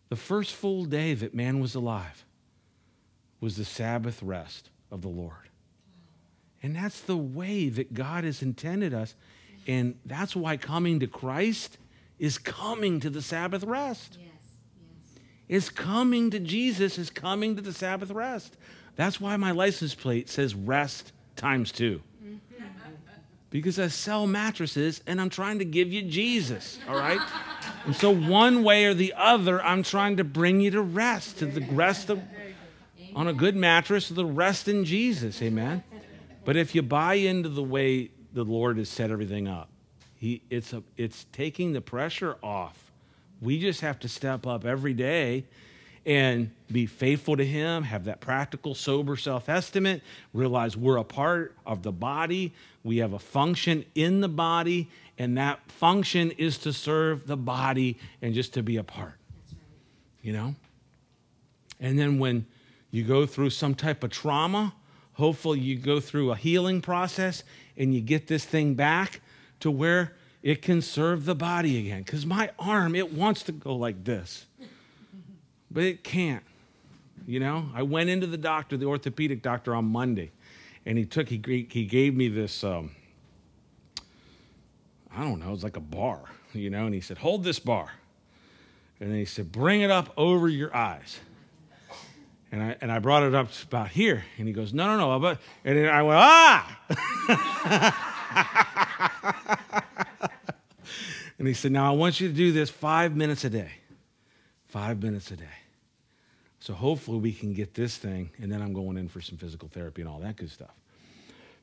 the 0.09 0.15
first 0.15 0.53
full 0.53 0.85
day 0.85 1.13
that 1.13 1.33
man 1.33 1.59
was 1.59 1.75
alive 1.75 2.25
was 3.39 3.57
the 3.57 3.65
Sabbath 3.65 4.21
rest 4.23 4.69
of 4.91 5.01
the 5.01 5.09
Lord. 5.09 5.49
And 6.62 6.75
that's 6.75 7.01
the 7.01 7.17
way 7.17 7.69
that 7.69 7.93
God 7.93 8.23
has 8.23 8.41
intended 8.41 8.93
us. 8.93 9.15
And 9.67 9.97
that's 10.05 10.35
why 10.35 10.57
coming 10.57 10.99
to 10.99 11.07
Christ 11.07 11.77
is 12.19 12.38
coming 12.38 12.99
to 12.99 13.10
the 13.10 13.21
Sabbath 13.21 13.63
rest. 13.63 14.17
Yes, 14.19 14.29
yes. 15.15 15.23
Is 15.47 15.69
coming 15.69 16.29
to 16.32 16.39
Jesus, 16.39 16.97
is 16.97 17.10
coming 17.10 17.55
to 17.55 17.62
the 17.62 17.73
Sabbath 17.73 18.12
rest. 18.12 18.58
That's 18.95 19.19
why 19.19 19.38
my 19.38 19.51
license 19.51 19.95
plate 19.95 20.29
says 20.29 20.53
rest 20.53 21.13
times 21.36 21.71
two. 21.71 22.01
because 23.49 23.79
I 23.79 23.88
sell 23.88 24.27
mattresses 24.27 25.01
and 25.08 25.19
I'm 25.19 25.29
trying 25.29 25.60
to 25.60 25.65
give 25.65 25.91
you 25.91 26.03
Jesus, 26.03 26.77
all 26.88 26.97
right? 26.97 27.21
and 27.86 27.95
so, 27.95 28.13
one 28.13 28.63
way 28.63 28.86
or 28.86 28.93
the 28.93 29.13
other, 29.15 29.63
I'm 29.63 29.84
trying 29.84 30.17
to 30.17 30.23
bring 30.23 30.62
you 30.62 30.71
to 30.71 30.82
rest, 30.82 31.39
to 31.39 31.45
the 31.45 31.62
rest 31.71 32.10
of 32.10 32.21
on 33.15 33.27
a 33.27 33.34
good 33.34 33.55
mattress, 33.55 34.10
the 34.10 34.25
rest 34.25 34.67
in 34.67 34.86
Jesus. 34.86 35.41
Amen. 35.41 35.84
But 36.45 36.55
if 36.55 36.75
you 36.75 36.82
buy 36.82 37.15
into 37.15 37.49
the 37.49 37.63
way 37.63 38.12
the 38.34 38.43
Lord 38.43 38.77
has 38.77 38.89
set 38.89 39.12
everything 39.12 39.47
up, 39.47 39.68
he, 40.19 40.41
it's, 40.49 40.73
a, 40.73 40.84
it's 40.97 41.25
taking 41.32 41.73
the 41.73 41.82
pressure 41.82 42.38
off. 42.43 42.91
We 43.41 43.60
just 43.60 43.82
have 43.82 43.99
to 43.99 44.10
step 44.10 44.45
up 44.45 44.65
every 44.65 44.93
day 44.93 45.45
and 46.05 46.51
be 46.71 46.86
faithful 46.86 47.38
to 47.38 47.45
Him, 47.45 47.84
have 47.84 48.05
that 48.05 48.19
practical, 48.19 48.75
sober 48.75 49.15
self 49.15 49.49
estimate, 49.49 50.01
realize 50.34 50.77
we're 50.77 50.97
a 50.97 51.03
part 51.03 51.55
of 51.65 51.84
the 51.84 51.91
body, 51.91 52.53
we 52.84 52.97
have 52.97 53.13
a 53.13 53.19
function 53.19 53.86
in 53.95 54.21
the 54.21 54.29
body, 54.29 54.89
and 55.17 55.38
that 55.38 55.60
function 55.71 56.32
is 56.32 56.58
to 56.60 56.73
serve 56.73 57.27
the 57.27 57.38
body 57.38 57.97
and 58.21 58.34
just 58.34 58.53
to 58.53 58.63
be 58.63 58.77
a 58.77 58.84
part. 58.84 59.15
Right. 59.51 59.62
You 60.21 60.34
know? 60.34 60.55
And 61.79 61.97
then 61.97 62.19
when 62.19 62.45
you 62.91 63.03
go 63.03 63.25
through 63.25 63.51
some 63.51 63.75
type 63.75 64.03
of 64.03 64.10
trauma. 64.10 64.73
Hopefully, 65.13 65.60
you 65.60 65.75
go 65.75 65.99
through 65.99 66.32
a 66.32 66.36
healing 66.36 66.82
process 66.82 67.43
and 67.77 67.93
you 67.93 68.01
get 68.01 68.27
this 68.27 68.45
thing 68.45 68.73
back 68.73 69.21
to 69.60 69.72
where 69.72 70.13
it 70.41 70.62
can 70.62 70.82
serve 70.82 71.26
the 71.26 71.36
body 71.36 71.80
again. 71.80 72.04
Because 72.04 72.26
my 72.26 72.50
arm, 72.58 72.95
it 72.95 73.13
wants 73.13 73.43
to 73.43 73.52
go 73.52 73.76
like 73.76 74.04
this, 74.04 74.45
but 75.69 75.84
it 75.84 76.04
can't. 76.04 76.43
You 77.28 77.39
know, 77.39 77.69
I 77.76 77.84
went 77.84 78.10
into 78.10 78.26
the 78.26 78.38
doctor, 78.38 78.78
the 78.78 78.86
orthopedic 78.86 79.41
doctor, 79.41 79.76
on 79.76 79.86
Monday, 79.86 80.32
and 80.86 80.98
he 80.98 81.06
took, 81.06 81.30
he, 81.30 81.67
he 81.69 81.86
gave 81.86 82.15
me 82.15 82.28
this, 82.28 82.63
um, 82.63 82.91
I 85.15 85.24
don't 85.24 85.39
know, 85.39 85.54
it's 85.54 85.63
like 85.63 85.78
a 85.78 85.82
bar, 85.82 86.22
you 86.54 86.69
know, 86.69 86.86
and 86.86 86.93
he 86.93 87.02
said, 87.02 87.17
hold 87.17 87.43
this 87.43 87.60
bar. 87.60 87.91
And 89.00 89.12
then 89.12 89.17
he 89.17 89.26
said, 89.26 89.52
bring 89.52 89.82
it 89.82 89.91
up 89.91 90.12
over 90.17 90.50
your 90.50 90.76
eyes. 90.76 91.19
And 92.52 92.63
I, 92.63 92.76
and 92.82 92.91
I 92.91 93.00
brought 93.00 93.24
it 93.24 93.34
up 93.36 93.50
about 93.63 93.89
here. 93.89 94.26
And 94.38 94.48
he 94.48 94.54
goes, 94.54 94.74
No, 94.74 94.88
no, 94.88 94.98
no. 94.98 95.19
But, 95.19 95.39
and 95.63 95.88
I 95.88 96.02
went, 96.02 96.19
Ah! 96.19 98.86
and 101.39 101.47
he 101.47 101.53
said, 101.53 101.71
Now 101.71 101.91
I 101.91 101.95
want 101.95 102.19
you 102.19 102.27
to 102.27 102.33
do 102.33 102.51
this 102.51 102.69
five 102.69 103.15
minutes 103.15 103.43
a 103.43 103.49
day. 103.49 103.71
Five 104.67 105.01
minutes 105.01 105.31
a 105.31 105.35
day. 105.35 105.45
So 106.59 106.73
hopefully 106.73 107.19
we 107.19 107.31
can 107.31 107.53
get 107.53 107.73
this 107.73 107.97
thing, 107.97 108.29
and 108.41 108.51
then 108.51 108.61
I'm 108.61 108.73
going 108.73 108.97
in 108.97 109.07
for 109.07 109.21
some 109.21 109.37
physical 109.37 109.69
therapy 109.69 110.01
and 110.01 110.09
all 110.09 110.19
that 110.19 110.35
good 110.35 110.51
stuff. 110.51 110.73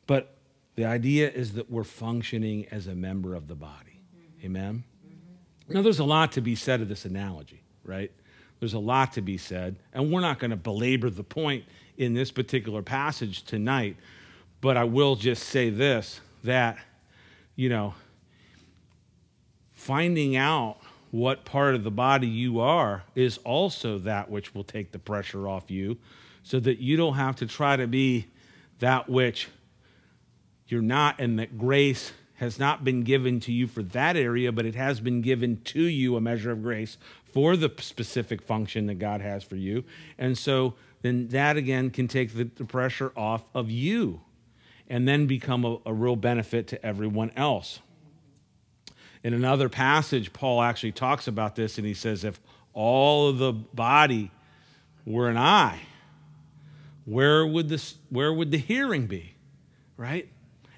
But 0.06 0.34
the 0.74 0.84
idea 0.84 1.30
is 1.30 1.52
that 1.54 1.70
we're 1.70 1.84
functioning 1.84 2.66
as 2.70 2.86
a 2.86 2.94
member 2.94 3.34
of 3.34 3.48
the 3.48 3.54
body. 3.54 4.00
Mm-hmm. 4.16 4.46
Amen? 4.46 4.84
Mm-hmm. 5.06 5.74
Now, 5.74 5.82
there's 5.82 5.98
a 5.98 6.04
lot 6.04 6.32
to 6.32 6.40
be 6.40 6.54
said 6.54 6.80
of 6.80 6.88
this 6.88 7.04
analogy, 7.04 7.62
right? 7.84 8.10
There's 8.60 8.74
a 8.74 8.78
lot 8.78 9.12
to 9.14 9.20
be 9.20 9.36
said, 9.36 9.76
and 9.92 10.10
we're 10.10 10.20
not 10.20 10.38
going 10.38 10.50
to 10.50 10.56
belabor 10.56 11.10
the 11.10 11.24
point 11.24 11.64
in 11.98 12.14
this 12.14 12.30
particular 12.30 12.82
passage 12.82 13.42
tonight, 13.42 13.96
but 14.60 14.76
I 14.76 14.84
will 14.84 15.16
just 15.16 15.44
say 15.44 15.70
this 15.70 16.20
that, 16.44 16.78
you 17.56 17.68
know, 17.68 17.94
finding 19.72 20.36
out 20.36 20.76
what 21.10 21.44
part 21.44 21.74
of 21.74 21.82
the 21.82 21.90
body 21.90 22.26
you 22.26 22.60
are 22.60 23.02
is 23.14 23.38
also 23.38 23.98
that 23.98 24.30
which 24.30 24.54
will 24.54 24.64
take 24.64 24.92
the 24.92 24.98
pressure 24.98 25.48
off 25.48 25.70
you 25.70 25.96
so 26.42 26.60
that 26.60 26.78
you 26.78 26.96
don't 26.96 27.14
have 27.14 27.36
to 27.36 27.46
try 27.46 27.76
to 27.76 27.86
be 27.86 28.26
that 28.78 29.08
which 29.08 29.48
you're 30.68 30.82
not, 30.82 31.20
and 31.20 31.38
that 31.38 31.56
grace 31.56 32.12
has 32.34 32.58
not 32.58 32.84
been 32.84 33.02
given 33.02 33.40
to 33.40 33.52
you 33.52 33.66
for 33.66 33.82
that 33.82 34.16
area, 34.16 34.52
but 34.52 34.66
it 34.66 34.74
has 34.74 35.00
been 35.00 35.22
given 35.22 35.56
to 35.62 35.82
you 35.82 36.16
a 36.16 36.20
measure 36.20 36.50
of 36.50 36.62
grace 36.62 36.98
for 37.32 37.56
the 37.56 37.72
specific 37.78 38.42
function 38.42 38.86
that 38.86 38.96
God 38.98 39.20
has 39.20 39.42
for 39.42 39.56
you. 39.56 39.84
And 40.18 40.36
so 40.36 40.74
then 41.02 41.28
that 41.28 41.56
again 41.56 41.90
can 41.90 42.08
take 42.08 42.34
the, 42.34 42.44
pressure 42.64 43.12
off 43.16 43.44
of 43.54 43.70
you 43.70 44.20
and 44.88 45.06
then 45.06 45.26
become 45.26 45.64
a, 45.64 45.78
a 45.86 45.92
real 45.92 46.16
benefit 46.16 46.68
to 46.68 46.86
everyone 46.86 47.32
else. 47.36 47.80
In 49.22 49.34
another 49.34 49.68
passage, 49.68 50.32
Paul 50.32 50.62
actually 50.62 50.92
talks 50.92 51.26
about 51.26 51.56
this 51.56 51.78
and 51.78 51.86
he 51.86 51.94
says, 51.94 52.24
if 52.24 52.40
all 52.72 53.28
of 53.28 53.38
the 53.38 53.52
body 53.52 54.30
were 55.04 55.28
an 55.28 55.36
eye, 55.36 55.80
where 57.04 57.46
would, 57.46 57.68
this, 57.68 57.96
where 58.10 58.32
would 58.32 58.50
the 58.50 58.58
hearing 58.58 59.06
be? 59.06 59.34
Right? 59.96 60.28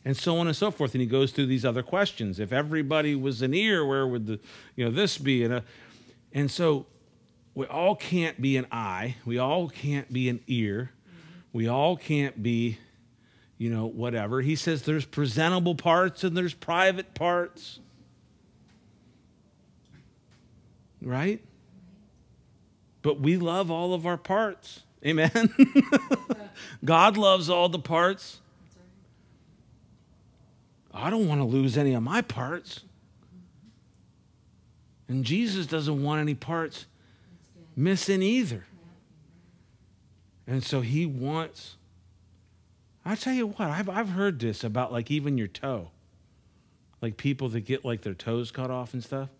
and 0.05 0.17
so 0.17 0.39
on 0.39 0.47
and 0.47 0.57
so 0.57 0.71
forth. 0.71 0.95
And 0.95 1.03
he 1.03 1.07
goes 1.07 1.33
through 1.33 1.47
these 1.47 1.67
other 1.67 1.83
questions. 1.83 2.41
If 2.41 2.51
everybody 2.51 3.15
was 3.15 3.43
an 3.43 3.53
ear, 3.53 3.85
where 3.85 4.07
would 4.07 4.27
the 4.27 4.41
you 4.75 4.87
know 4.87 4.91
this 4.91 5.19
be? 5.19 5.45
And 5.45 5.53
a, 5.53 5.65
and 6.33 6.51
so 6.51 6.87
we 7.55 7.67
all 7.67 7.95
can't 7.95 8.41
be 8.41 8.57
an 8.57 8.67
eye. 8.73 9.17
We 9.27 9.37
all 9.37 9.69
can't 9.69 10.11
be 10.11 10.31
an 10.31 10.41
ear. 10.47 10.93
We 11.53 11.69
all 11.69 11.97
can't 11.97 12.43
be, 12.43 12.79
you 13.59 13.71
know, 13.71 13.87
whatever. 13.87 14.41
He 14.41 14.57
says 14.57 14.83
there's 14.83 15.05
presentable 15.05 15.75
parts 15.75 16.25
and 16.25 16.37
there's 16.37 16.55
private 16.55 17.15
parts. 17.15 17.81
Right? 21.03 21.43
But 23.03 23.21
we 23.21 23.37
love 23.37 23.71
all 23.71 23.95
of 23.95 24.07
our 24.07 24.17
parts. 24.17 24.81
Amen. 25.05 25.55
God 26.85 27.17
loves 27.17 27.51
all 27.51 27.69
the 27.69 27.79
parts. 27.79 28.41
I 30.93 31.11
don't 31.11 31.29
want 31.29 31.41
to 31.41 31.45
lose 31.45 31.79
any 31.79 31.95
of 31.95 32.03
my 32.03 32.23
parts. 32.23 32.81
And 35.09 35.25
Jesus 35.25 35.67
doesn't 35.67 36.03
want 36.03 36.21
any 36.21 36.35
parts 36.35 36.87
missing 37.77 38.23
either. 38.23 38.67
And 40.47 40.63
so 40.63 40.81
he 40.81 41.07
wants, 41.07 41.77
I 43.09 43.15
tell 43.15 43.33
you 43.33 43.47
what, 43.47 43.61
I've, 43.61 43.89
I've 43.89 44.11
heard 44.11 44.39
this 44.39 44.63
about 44.63 44.93
like 44.93 45.11
even 45.11 45.39
your 45.39 45.47
toe. 45.47 45.91
Like 47.01 47.17
people 47.17 47.49
that 47.51 47.61
get 47.61 47.85
like 47.85 48.03
their 48.03 48.15
toes 48.15 48.51
cut 48.51 48.71
off 48.71 48.93
and 48.93 49.03
stuff. 49.03 49.31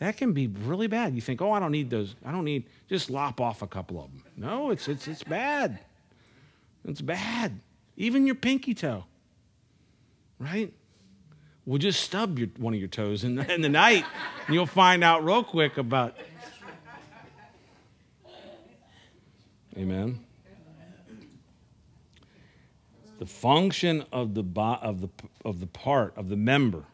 That 0.00 0.16
can 0.16 0.32
be 0.32 0.48
really 0.48 0.88
bad. 0.88 1.14
You 1.14 1.20
think, 1.20 1.40
oh, 1.40 1.52
I 1.52 1.60
don't 1.60 1.70
need 1.70 1.90
those. 1.90 2.16
I 2.24 2.32
don't 2.32 2.44
need, 2.44 2.64
just 2.88 3.10
lop 3.10 3.40
off 3.40 3.62
a 3.62 3.66
couple 3.68 4.02
of 4.02 4.10
them. 4.10 4.24
No, 4.36 4.70
it's, 4.70 4.88
it's, 4.88 5.06
it's 5.06 5.22
bad. 5.22 5.78
It's 6.84 7.00
bad. 7.00 7.60
Even 7.96 8.26
your 8.26 8.34
pinky 8.34 8.74
toe, 8.74 9.04
right? 10.40 10.72
Well, 11.64 11.78
just 11.78 12.02
stub 12.02 12.38
your, 12.38 12.48
one 12.58 12.74
of 12.74 12.80
your 12.80 12.88
toes 12.88 13.22
in 13.22 13.36
the, 13.36 13.54
in 13.54 13.60
the 13.60 13.68
night, 13.68 14.04
and 14.46 14.54
you'll 14.54 14.66
find 14.66 15.04
out 15.04 15.24
real 15.24 15.44
quick 15.44 15.78
about. 15.78 16.16
Amen. 19.78 20.24
The 23.24 23.30
function 23.30 24.04
of 24.12 24.34
the, 24.34 24.42
bo- 24.42 24.78
of, 24.82 25.00
the, 25.00 25.08
of 25.46 25.58
the 25.58 25.66
part, 25.66 26.12
of 26.14 26.28
the 26.28 26.36
member, 26.36 26.84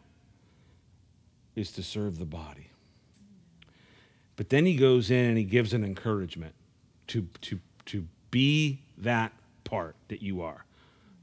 is 1.57 1.73
to 1.73 1.83
serve 1.83 2.21
the 2.21 2.25
body. 2.25 2.71
But 4.37 4.49
then 4.49 4.65
he 4.65 4.77
goes 4.77 5.11
in 5.11 5.25
and 5.25 5.37
he 5.37 5.43
gives 5.43 5.73
an 5.73 5.83
encouragement 5.83 6.55
to, 7.09 7.27
to, 7.41 7.59
to 7.87 8.07
be 8.31 8.79
that 8.99 9.33
part 9.65 9.97
that 10.07 10.23
you 10.23 10.43
are, 10.43 10.65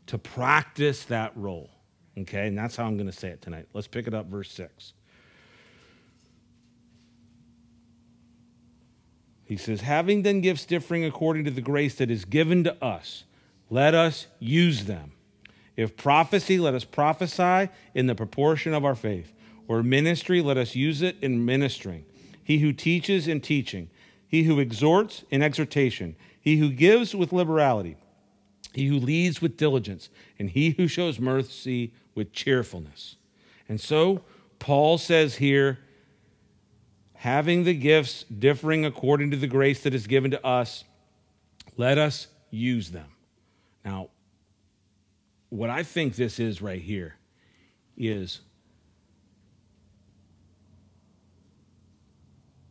to 0.08 0.18
practice 0.18 1.06
that 1.06 1.32
role. 1.38 1.70
Okay, 2.18 2.46
and 2.46 2.58
that's 2.58 2.76
how 2.76 2.84
I'm 2.84 2.98
going 2.98 3.10
to 3.10 3.18
say 3.18 3.30
it 3.30 3.42
tonight. 3.42 3.68
Let's 3.74 3.88
pick 3.88 4.08
it 4.08 4.14
up, 4.14 4.26
verse 4.26 4.52
6. 4.52 4.92
He 9.46 9.56
says, 9.56 9.80
having 9.80 10.24
then 10.24 10.42
gifts 10.42 10.66
differing 10.66 11.06
according 11.06 11.46
to 11.46 11.52
the 11.52 11.62
grace 11.62 11.96
that 11.96 12.12
is 12.12 12.26
given 12.26 12.66
to 12.66 12.84
us, 12.84 13.24
let 13.70 13.94
us 13.94 14.28
use 14.40 14.86
them. 14.86 15.12
If 15.76 15.96
prophecy, 15.96 16.58
let 16.58 16.74
us 16.74 16.84
prophesy 16.84 17.70
in 17.94 18.08
the 18.08 18.16
proportion 18.16 18.74
of 18.74 18.84
our 18.84 18.96
faith. 18.96 19.34
Or 19.68 19.84
ministry, 19.84 20.42
let 20.42 20.58
us 20.58 20.76
use 20.76 21.02
it 21.02 21.18
in 21.22 21.46
ministering. 21.46 22.06
He 22.44 22.60
who 22.60 22.74
teaches 22.74 23.28
in 23.28 23.42
teaching. 23.42 23.90
He 24.28 24.44
who 24.44 24.60
exhorts 24.60 25.24
in 25.30 25.44
exhortation. 25.44 26.16
He 26.40 26.58
who 26.58 26.72
gives 26.72 27.14
with 27.14 27.34
liberality. 27.34 27.98
He 28.74 28.88
who 28.88 28.98
leads 28.98 29.42
with 29.42 29.58
diligence. 29.58 30.10
And 30.40 30.50
he 30.50 30.72
who 30.72 30.88
shows 30.88 31.20
mercy 31.20 31.94
with 32.16 32.32
cheerfulness. 32.32 33.18
And 33.68 33.80
so, 33.82 34.24
Paul 34.60 34.98
says 34.98 35.36
here, 35.36 35.80
having 37.14 37.66
the 37.66 37.74
gifts 37.74 38.24
differing 38.24 38.86
according 38.86 39.32
to 39.32 39.38
the 39.38 39.48
grace 39.48 39.84
that 39.84 39.94
is 39.94 40.08
given 40.08 40.32
to 40.32 40.46
us, 40.46 40.86
let 41.76 41.98
us 41.98 42.28
use 42.50 42.92
them. 42.92 43.10
Now, 43.88 44.10
what 45.48 45.70
I 45.70 45.84
think 45.84 46.18
this 46.18 46.42
is 46.42 46.62
right 46.62 46.82
here 46.82 47.16
is 47.96 48.42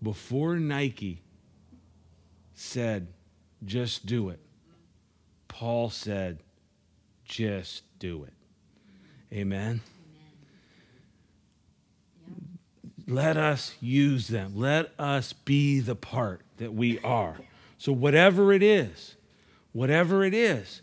before 0.02 0.56
Nike 0.56 1.22
said, 2.54 3.06
just 3.64 4.04
do 4.04 4.28
it, 4.28 4.40
Paul 5.48 5.88
said, 5.88 6.40
just 7.24 7.84
do 7.98 8.24
it. 8.24 8.34
Amen. 9.32 9.80
Let 13.08 13.38
us 13.38 13.74
use 13.80 14.28
them. 14.28 14.52
Let 14.54 14.92
us 14.98 15.32
be 15.32 15.80
the 15.80 15.96
part 15.96 16.42
that 16.58 16.74
we 16.74 16.98
are. 16.98 17.38
So, 17.78 17.90
whatever 17.90 18.52
it 18.52 18.62
is, 18.62 19.14
whatever 19.72 20.22
it 20.22 20.34
is, 20.34 20.82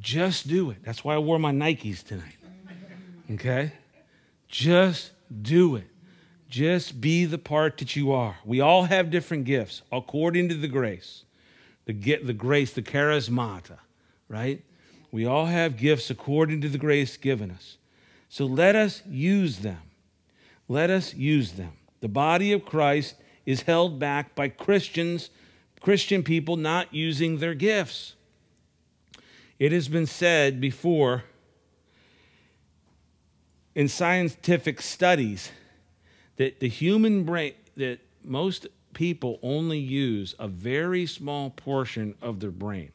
just 0.00 0.48
do 0.48 0.70
it. 0.70 0.78
That's 0.84 1.04
why 1.04 1.14
I 1.14 1.18
wore 1.18 1.38
my 1.38 1.52
Nikes 1.52 2.04
tonight. 2.04 2.36
Okay? 3.30 3.72
Just 4.48 5.12
do 5.42 5.76
it. 5.76 5.86
Just 6.48 7.00
be 7.00 7.24
the 7.24 7.38
part 7.38 7.78
that 7.78 7.96
you 7.96 8.12
are. 8.12 8.36
We 8.44 8.60
all 8.60 8.84
have 8.84 9.10
different 9.10 9.44
gifts 9.44 9.82
according 9.90 10.50
to 10.50 10.54
the 10.54 10.68
grace. 10.68 11.24
The, 11.86 11.92
get, 11.92 12.26
the 12.26 12.34
grace, 12.34 12.72
the 12.72 12.82
charismata, 12.82 13.78
right? 14.28 14.62
We 15.10 15.26
all 15.26 15.46
have 15.46 15.76
gifts 15.76 16.10
according 16.10 16.60
to 16.60 16.68
the 16.68 16.78
grace 16.78 17.16
given 17.16 17.50
us. 17.50 17.78
So 18.28 18.46
let 18.46 18.76
us 18.76 19.02
use 19.06 19.58
them. 19.58 19.80
Let 20.68 20.90
us 20.90 21.14
use 21.14 21.52
them. 21.52 21.72
The 22.00 22.08
body 22.08 22.52
of 22.52 22.64
Christ 22.64 23.16
is 23.44 23.62
held 23.62 23.98
back 23.98 24.34
by 24.34 24.48
Christians, 24.48 25.30
Christian 25.80 26.22
people 26.22 26.56
not 26.56 26.92
using 26.94 27.38
their 27.38 27.54
gifts. 27.54 28.14
It 29.62 29.70
has 29.70 29.86
been 29.86 30.06
said 30.06 30.60
before 30.60 31.22
in 33.76 33.86
scientific 33.86 34.82
studies 34.82 35.52
that 36.34 36.58
the 36.58 36.68
human 36.68 37.22
brain, 37.22 37.52
that 37.76 38.00
most 38.24 38.66
people 38.92 39.38
only 39.40 39.78
use 39.78 40.34
a 40.40 40.48
very 40.48 41.06
small 41.06 41.50
portion 41.50 42.16
of 42.20 42.40
their 42.40 42.50
brain. 42.50 42.90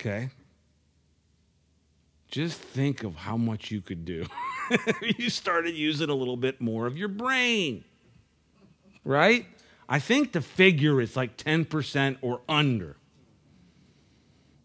Okay? 0.00 0.30
Just 2.28 2.58
think 2.58 3.02
of 3.02 3.16
how 3.16 3.36
much 3.36 3.70
you 3.70 3.82
could 3.82 4.06
do 4.06 4.24
if 4.70 5.18
you 5.18 5.28
started 5.28 5.74
using 5.74 6.08
a 6.08 6.14
little 6.14 6.38
bit 6.38 6.58
more 6.58 6.86
of 6.86 6.96
your 6.96 7.08
brain. 7.08 7.84
Right? 9.04 9.44
I 9.90 9.98
think 9.98 10.32
the 10.32 10.40
figure 10.40 11.02
is 11.02 11.16
like 11.16 11.36
10% 11.36 12.16
or 12.22 12.40
under. 12.48 12.96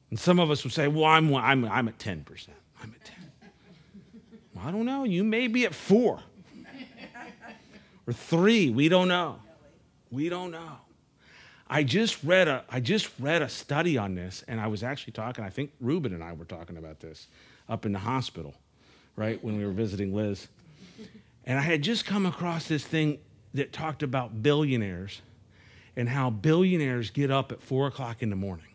And 0.09 0.19
some 0.19 0.39
of 0.39 0.49
us 0.49 0.63
would 0.63 0.73
say, 0.73 0.87
well, 0.87 1.05
I'm, 1.05 1.33
I'm, 1.35 1.65
I'm 1.65 1.87
at 1.87 1.97
10%. 1.99 2.25
I'm 2.81 2.95
at 2.95 3.05
10. 3.05 3.15
Well, 4.55 4.67
I 4.67 4.71
don't 4.71 4.85
know. 4.85 5.03
You 5.03 5.23
may 5.23 5.47
be 5.47 5.65
at 5.65 5.73
four 5.73 6.21
or 8.07 8.13
three. 8.13 8.69
We 8.69 8.89
don't 8.89 9.07
know. 9.07 9.39
We 10.11 10.29
don't 10.29 10.51
know. 10.51 10.77
I 11.69 11.83
just 11.83 12.23
read 12.23 12.47
a 12.47 12.63
I 12.67 12.79
just 12.79 13.11
read 13.19 13.43
a 13.43 13.49
study 13.49 13.95
on 13.97 14.15
this, 14.15 14.43
and 14.47 14.59
I 14.59 14.65
was 14.65 14.81
actually 14.81 15.13
talking. 15.13 15.43
I 15.45 15.49
think 15.49 15.71
Ruben 15.79 16.13
and 16.13 16.23
I 16.23 16.33
were 16.33 16.45
talking 16.45 16.77
about 16.77 16.99
this 16.99 17.27
up 17.69 17.85
in 17.85 17.91
the 17.91 17.99
hospital, 17.99 18.55
right 19.15 19.41
when 19.43 19.55
we 19.57 19.65
were 19.65 19.71
visiting 19.71 20.15
Liz, 20.15 20.47
and 21.45 21.59
I 21.59 21.61
had 21.61 21.83
just 21.83 22.05
come 22.05 22.25
across 22.25 22.67
this 22.67 22.83
thing 22.83 23.19
that 23.53 23.71
talked 23.71 24.01
about 24.01 24.41
billionaires 24.41 25.21
and 25.95 26.09
how 26.09 26.31
billionaires 26.31 27.11
get 27.11 27.29
up 27.29 27.51
at 27.51 27.61
four 27.61 27.85
o'clock 27.85 28.23
in 28.23 28.31
the 28.31 28.35
morning. 28.35 28.65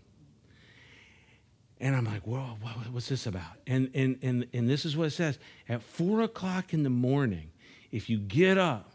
And 1.84 1.94
I'm 1.94 2.06
like, 2.06 2.22
whoa, 2.22 2.56
what's 2.92 3.10
this 3.10 3.26
about? 3.26 3.42
And, 3.66 3.90
and, 3.92 4.18
and, 4.22 4.46
and 4.54 4.70
this 4.70 4.86
is 4.86 4.96
what 4.96 5.08
it 5.08 5.10
says. 5.10 5.38
At 5.68 5.82
four 5.82 6.22
o'clock 6.22 6.72
in 6.72 6.82
the 6.82 6.88
morning, 6.88 7.50
if 7.92 8.08
you 8.08 8.16
get 8.16 8.56
up, 8.56 8.90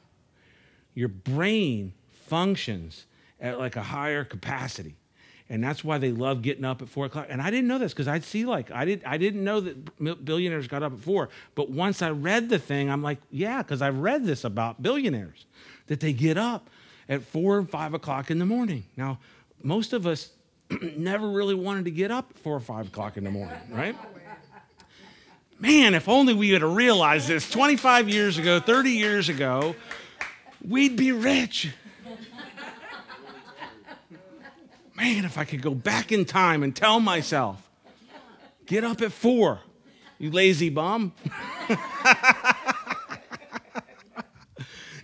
your 0.95 1.07
brain 1.07 1.93
functions 2.25 3.05
at 3.39 3.59
like 3.59 3.75
a 3.75 3.83
higher 3.83 4.23
capacity. 4.23 4.95
And 5.49 5.63
that's 5.63 5.83
why 5.83 5.99
they 5.99 6.11
love 6.11 6.41
getting 6.41 6.65
up 6.65 6.81
at 6.81 6.89
four 6.89 7.05
o'clock. 7.05 7.27
And 7.29 7.43
I 7.43 7.51
didn't 7.51 7.67
know 7.67 7.77
this 7.77 7.93
because 7.93 8.07
I'd 8.07 8.23
see 8.23 8.43
like, 8.43 8.71
I, 8.71 8.85
did, 8.85 9.03
I 9.05 9.17
didn't 9.19 9.43
know 9.43 9.59
that 9.59 10.25
billionaires 10.25 10.67
got 10.67 10.81
up 10.81 10.93
at 10.93 10.99
four. 10.99 11.29
But 11.53 11.69
once 11.69 12.01
I 12.01 12.09
read 12.09 12.49
the 12.49 12.57
thing, 12.57 12.89
I'm 12.89 13.03
like, 13.03 13.19
yeah, 13.29 13.61
because 13.61 13.83
I've 13.83 13.99
read 13.99 14.25
this 14.25 14.43
about 14.43 14.81
billionaires, 14.81 15.45
that 15.85 15.99
they 15.99 16.11
get 16.11 16.39
up 16.39 16.71
at 17.07 17.21
four 17.21 17.59
and 17.59 17.69
five 17.69 17.93
o'clock 17.93 18.31
in 18.31 18.39
the 18.39 18.47
morning. 18.47 18.85
Now, 18.97 19.19
most 19.61 19.93
of 19.93 20.07
us 20.07 20.31
never 20.97 21.29
really 21.29 21.55
wanted 21.55 21.85
to 21.85 21.91
get 21.91 22.11
up 22.11 22.27
at 22.31 22.39
four 22.39 22.55
or 22.55 22.59
five 22.59 22.87
o'clock 22.87 23.17
in 23.17 23.23
the 23.23 23.31
morning, 23.31 23.57
right? 23.71 23.95
Man, 25.59 25.93
if 25.93 26.07
only 26.07 26.33
we 26.33 26.51
had 26.51 26.63
realized 26.63 27.27
this 27.27 27.49
25 27.49 28.07
years 28.07 28.37
ago, 28.37 28.59
30 28.59 28.91
years 28.91 29.27
ago, 29.27 29.75
we'd 30.65 30.95
be 30.95 31.11
rich. 31.11 31.69
Man, 34.95 35.25
if 35.25 35.37
I 35.37 35.43
could 35.45 35.61
go 35.61 35.73
back 35.73 36.11
in 36.11 36.25
time 36.25 36.63
and 36.63 36.75
tell 36.75 36.99
myself, 36.99 37.69
get 38.65 38.83
up 38.83 39.01
at 39.01 39.11
four, 39.11 39.59
you 40.17 40.31
lazy 40.31 40.69
bum. 40.69 41.13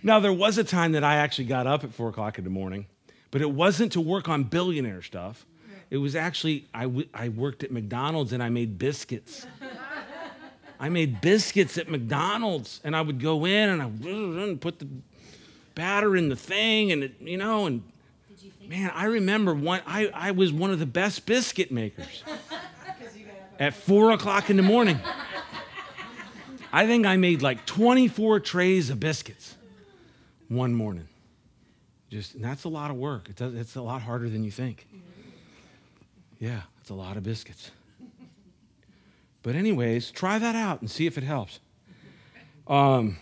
now, 0.02 0.20
there 0.20 0.32
was 0.32 0.58
a 0.58 0.64
time 0.64 0.92
that 0.92 1.02
I 1.04 1.16
actually 1.16 1.46
got 1.46 1.66
up 1.66 1.82
at 1.82 1.92
four 1.92 2.10
o'clock 2.10 2.38
in 2.38 2.44
the 2.44 2.50
morning, 2.50 2.86
but 3.30 3.40
it 3.42 3.50
wasn't 3.50 3.92
to 3.92 4.00
work 4.00 4.28
on 4.28 4.44
billionaire 4.44 5.02
stuff. 5.02 5.44
It 5.90 5.98
was 5.98 6.16
actually, 6.16 6.66
I, 6.74 6.82
w- 6.82 7.08
I 7.14 7.28
worked 7.28 7.62
at 7.62 7.70
McDonald's 7.70 8.32
and 8.32 8.42
I 8.42 8.48
made 8.48 8.78
biscuits. 8.78 9.46
I 10.80 10.88
made 10.88 11.20
biscuits 11.20 11.78
at 11.78 11.88
McDonald's 11.88 12.80
and 12.84 12.94
I 12.94 13.00
would 13.00 13.20
go 13.20 13.46
in 13.46 13.68
and 13.68 13.82
I 13.82 13.86
would 13.86 14.60
put 14.60 14.78
the 14.78 14.88
batter 15.74 16.16
in 16.16 16.28
the 16.28 16.36
thing 16.36 16.92
and, 16.92 17.04
it, 17.04 17.14
you 17.20 17.38
know, 17.38 17.66
and 17.66 17.82
man, 18.68 18.90
I 18.94 19.04
remember 19.04 19.54
one, 19.54 19.80
I, 19.86 20.08
I 20.12 20.30
was 20.32 20.52
one 20.52 20.70
of 20.70 20.78
the 20.78 20.86
best 20.86 21.24
biscuit 21.24 21.70
makers 21.70 22.24
at 23.58 23.74
four 23.74 24.10
o'clock 24.10 24.50
in 24.50 24.56
the 24.56 24.62
morning. 24.62 24.98
I 26.72 26.86
think 26.86 27.06
I 27.06 27.16
made 27.16 27.42
like 27.42 27.64
24 27.64 28.40
trays 28.40 28.90
of 28.90 29.00
biscuits 29.00 29.54
one 30.48 30.74
morning. 30.74 31.08
Just, 32.10 32.40
that's 32.40 32.64
a 32.64 32.68
lot 32.68 32.90
of 32.90 32.96
work. 32.96 33.28
It 33.28 33.36
does, 33.36 33.54
it's 33.54 33.76
a 33.76 33.82
lot 33.82 34.02
harder 34.02 34.28
than 34.28 34.44
you 34.44 34.50
think. 34.50 34.86
Yeah, 36.38 36.62
it's 36.80 36.90
a 36.90 36.94
lot 36.94 37.16
of 37.16 37.22
biscuits. 37.22 37.70
But, 39.42 39.54
anyways, 39.54 40.10
try 40.10 40.38
that 40.38 40.54
out 40.54 40.80
and 40.80 40.90
see 40.90 41.06
if 41.06 41.16
it 41.16 41.24
helps. 41.24 41.60
Um, 42.66 43.16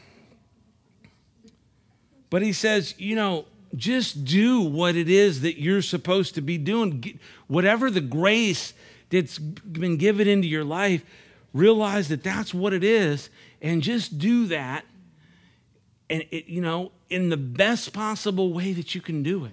but 2.30 2.42
he 2.42 2.52
says, 2.52 2.94
you 2.98 3.14
know, 3.14 3.44
just 3.76 4.24
do 4.24 4.60
what 4.60 4.96
it 4.96 5.08
is 5.08 5.42
that 5.42 5.60
you're 5.60 5.82
supposed 5.82 6.34
to 6.36 6.40
be 6.40 6.56
doing. 6.58 7.18
Whatever 7.46 7.90
the 7.90 8.00
grace 8.00 8.72
that's 9.10 9.38
been 9.38 9.96
given 9.96 10.26
into 10.26 10.48
your 10.48 10.64
life, 10.64 11.04
realize 11.54 12.08
that 12.08 12.22
that's 12.24 12.52
what 12.52 12.72
it 12.72 12.84
is 12.84 13.30
and 13.62 13.80
just 13.80 14.18
do 14.18 14.46
that 14.46 14.84
and 16.10 16.24
it, 16.30 16.46
you 16.46 16.60
know 16.60 16.92
in 17.08 17.30
the 17.30 17.36
best 17.36 17.92
possible 17.92 18.52
way 18.52 18.72
that 18.72 18.94
you 18.94 19.00
can 19.00 19.22
do 19.22 19.44
it 19.44 19.52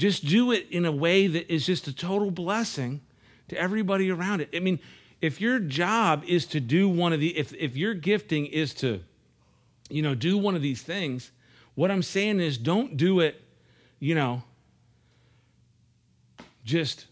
just 0.00 0.24
do 0.24 0.50
it 0.50 0.66
in 0.70 0.86
a 0.86 0.92
way 0.92 1.26
that 1.26 1.52
is 1.52 1.66
just 1.66 1.86
a 1.86 1.92
total 1.92 2.30
blessing 2.30 3.00
to 3.48 3.56
everybody 3.56 4.10
around 4.10 4.40
it. 4.40 4.48
I 4.54 4.60
mean, 4.60 4.80
if 5.20 5.40
your 5.40 5.58
job 5.58 6.24
is 6.26 6.46
to 6.46 6.60
do 6.60 6.88
one 6.88 7.12
of 7.12 7.20
the, 7.20 7.36
if, 7.36 7.52
if 7.52 7.76
your 7.76 7.92
gifting 7.94 8.46
is 8.46 8.72
to, 8.74 9.00
you 9.90 10.00
know, 10.00 10.14
do 10.14 10.38
one 10.38 10.56
of 10.56 10.62
these 10.62 10.82
things, 10.82 11.30
what 11.74 11.90
I'm 11.90 12.02
saying 12.02 12.40
is 12.40 12.56
don't 12.56 12.96
do 12.96 13.20
it, 13.20 13.42
you 13.98 14.14
know, 14.14 14.42
just 16.64 17.06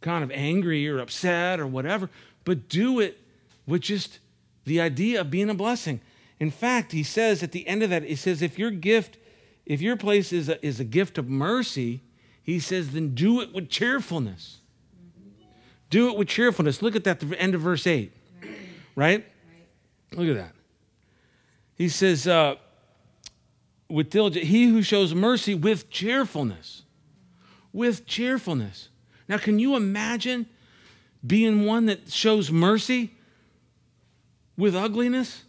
kind 0.00 0.22
of 0.22 0.30
angry 0.30 0.88
or 0.88 1.00
upset 1.00 1.58
or 1.58 1.66
whatever, 1.66 2.08
but 2.44 2.68
do 2.68 3.00
it 3.00 3.18
with 3.66 3.82
just 3.82 4.20
the 4.64 4.80
idea 4.80 5.20
of 5.20 5.30
being 5.30 5.50
a 5.50 5.54
blessing. 5.54 6.00
In 6.38 6.50
fact, 6.50 6.92
he 6.92 7.02
says 7.02 7.42
at 7.42 7.50
the 7.52 7.66
end 7.66 7.82
of 7.82 7.90
that, 7.90 8.04
he 8.04 8.14
says, 8.14 8.42
if 8.42 8.58
your 8.58 8.70
gift 8.70 9.18
if 9.64 9.80
your 9.80 9.96
place 9.96 10.32
is 10.32 10.48
a, 10.48 10.64
is 10.64 10.80
a 10.80 10.84
gift 10.84 11.18
of 11.18 11.28
mercy, 11.28 12.00
he 12.42 12.58
says, 12.58 12.92
then 12.92 13.14
do 13.14 13.40
it 13.40 13.52
with 13.54 13.68
cheerfulness. 13.68 14.58
Do 15.90 16.10
it 16.10 16.16
with 16.16 16.28
cheerfulness. 16.28 16.82
Look 16.82 16.96
at 16.96 17.04
that, 17.04 17.20
the 17.20 17.40
end 17.40 17.54
of 17.54 17.60
verse 17.60 17.86
8. 17.86 18.12
Right? 18.96 19.26
Look 20.12 20.28
at 20.28 20.34
that. 20.36 20.54
He 21.74 21.88
says, 21.88 22.26
uh, 22.26 22.56
with 23.88 24.10
diligence, 24.10 24.46
he 24.46 24.66
who 24.66 24.82
shows 24.82 25.14
mercy 25.14 25.54
with 25.54 25.90
cheerfulness. 25.90 26.82
With 27.72 28.06
cheerfulness. 28.06 28.88
Now, 29.28 29.38
can 29.38 29.58
you 29.58 29.76
imagine 29.76 30.46
being 31.26 31.64
one 31.64 31.86
that 31.86 32.10
shows 32.10 32.50
mercy 32.50 33.14
with 34.56 34.74
ugliness? 34.74 35.44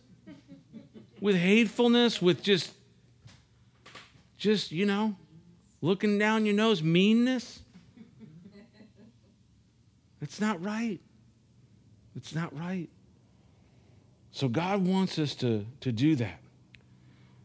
with 1.24 1.38
hatefulness, 1.38 2.22
with 2.22 2.44
just, 2.44 2.74
just, 4.36 4.74
you 4.74 4.86
know, 4.86 5.16
looking 5.84 6.18
down 6.18 6.46
your 6.46 6.56
nose, 6.56 6.82
meanness? 6.82 7.60
It's 10.22 10.40
not 10.40 10.64
right. 10.64 11.00
It's 12.16 12.34
not 12.34 12.58
right. 12.58 12.88
So 14.32 14.48
God 14.48 14.88
wants 14.88 15.20
us 15.20 15.36
to, 15.36 15.66
to 15.82 15.92
do 15.92 16.16
that. 16.16 16.40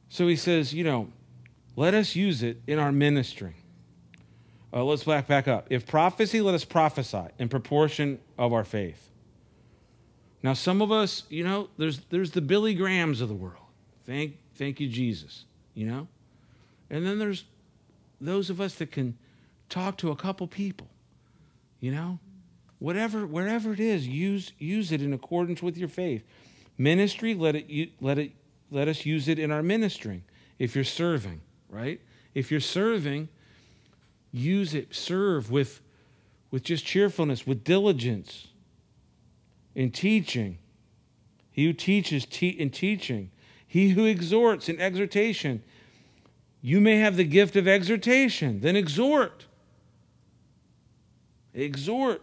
So 0.08 0.28
he 0.28 0.36
says, 0.36 0.72
you 0.72 0.84
know, 0.84 1.08
let 1.74 1.92
us 1.92 2.14
use 2.14 2.42
it 2.42 2.62
in 2.66 2.78
our 2.78 2.92
ministry. 2.92 3.56
Uh, 4.72 4.84
let's 4.84 5.02
back, 5.02 5.26
back 5.26 5.48
up. 5.48 5.66
If 5.70 5.86
prophecy, 5.86 6.40
let 6.40 6.54
us 6.54 6.64
prophesy 6.64 7.24
in 7.38 7.48
proportion 7.48 8.20
of 8.38 8.52
our 8.52 8.64
faith. 8.64 9.10
Now, 10.42 10.52
some 10.52 10.80
of 10.80 10.92
us, 10.92 11.24
you 11.28 11.42
know, 11.42 11.68
there's, 11.76 11.98
there's 12.10 12.30
the 12.30 12.40
Billy 12.40 12.74
Grahams 12.74 13.20
of 13.20 13.28
the 13.28 13.34
world. 13.34 13.64
Thank, 14.06 14.36
thank 14.54 14.78
you, 14.78 14.88
Jesus, 14.88 15.44
you 15.74 15.86
know? 15.86 16.06
And 16.88 17.04
then 17.04 17.18
there's 17.18 17.44
those 18.20 18.50
of 18.50 18.60
us 18.60 18.74
that 18.76 18.90
can 18.90 19.16
talk 19.68 19.96
to 19.98 20.10
a 20.10 20.16
couple 20.16 20.46
people, 20.46 20.88
you 21.80 21.92
know? 21.92 22.18
Whatever, 22.78 23.26
wherever 23.26 23.72
it 23.72 23.80
is, 23.80 24.06
use, 24.06 24.52
use 24.58 24.92
it 24.92 25.02
in 25.02 25.12
accordance 25.12 25.62
with 25.62 25.76
your 25.76 25.88
faith. 25.88 26.22
Ministry, 26.76 27.34
let 27.34 27.56
it, 27.56 27.90
let 28.00 28.18
it, 28.18 28.32
let 28.70 28.86
us 28.86 29.04
use 29.04 29.26
it 29.26 29.38
in 29.38 29.50
our 29.50 29.62
ministering. 29.62 30.22
If 30.58 30.74
you're 30.74 30.84
serving, 30.84 31.40
right? 31.68 32.00
If 32.34 32.50
you're 32.50 32.60
serving, 32.60 33.28
use 34.30 34.74
it, 34.74 34.94
serve 34.94 35.50
with, 35.50 35.80
with 36.50 36.62
just 36.62 36.84
cheerfulness, 36.84 37.46
with 37.46 37.64
diligence 37.64 38.48
in 39.74 39.90
teaching. 39.90 40.58
He 41.50 41.66
who 41.66 41.72
teaches 41.72 42.24
te- 42.26 42.48
in 42.48 42.70
teaching, 42.70 43.32
he 43.66 43.90
who 43.90 44.04
exhorts 44.04 44.68
in 44.68 44.80
exhortation. 44.80 45.62
You 46.60 46.80
may 46.80 46.98
have 46.98 47.16
the 47.16 47.24
gift 47.24 47.56
of 47.56 47.68
exhortation, 47.68 48.60
then 48.60 48.76
exhort. 48.76 49.46
Exhort. 51.54 52.22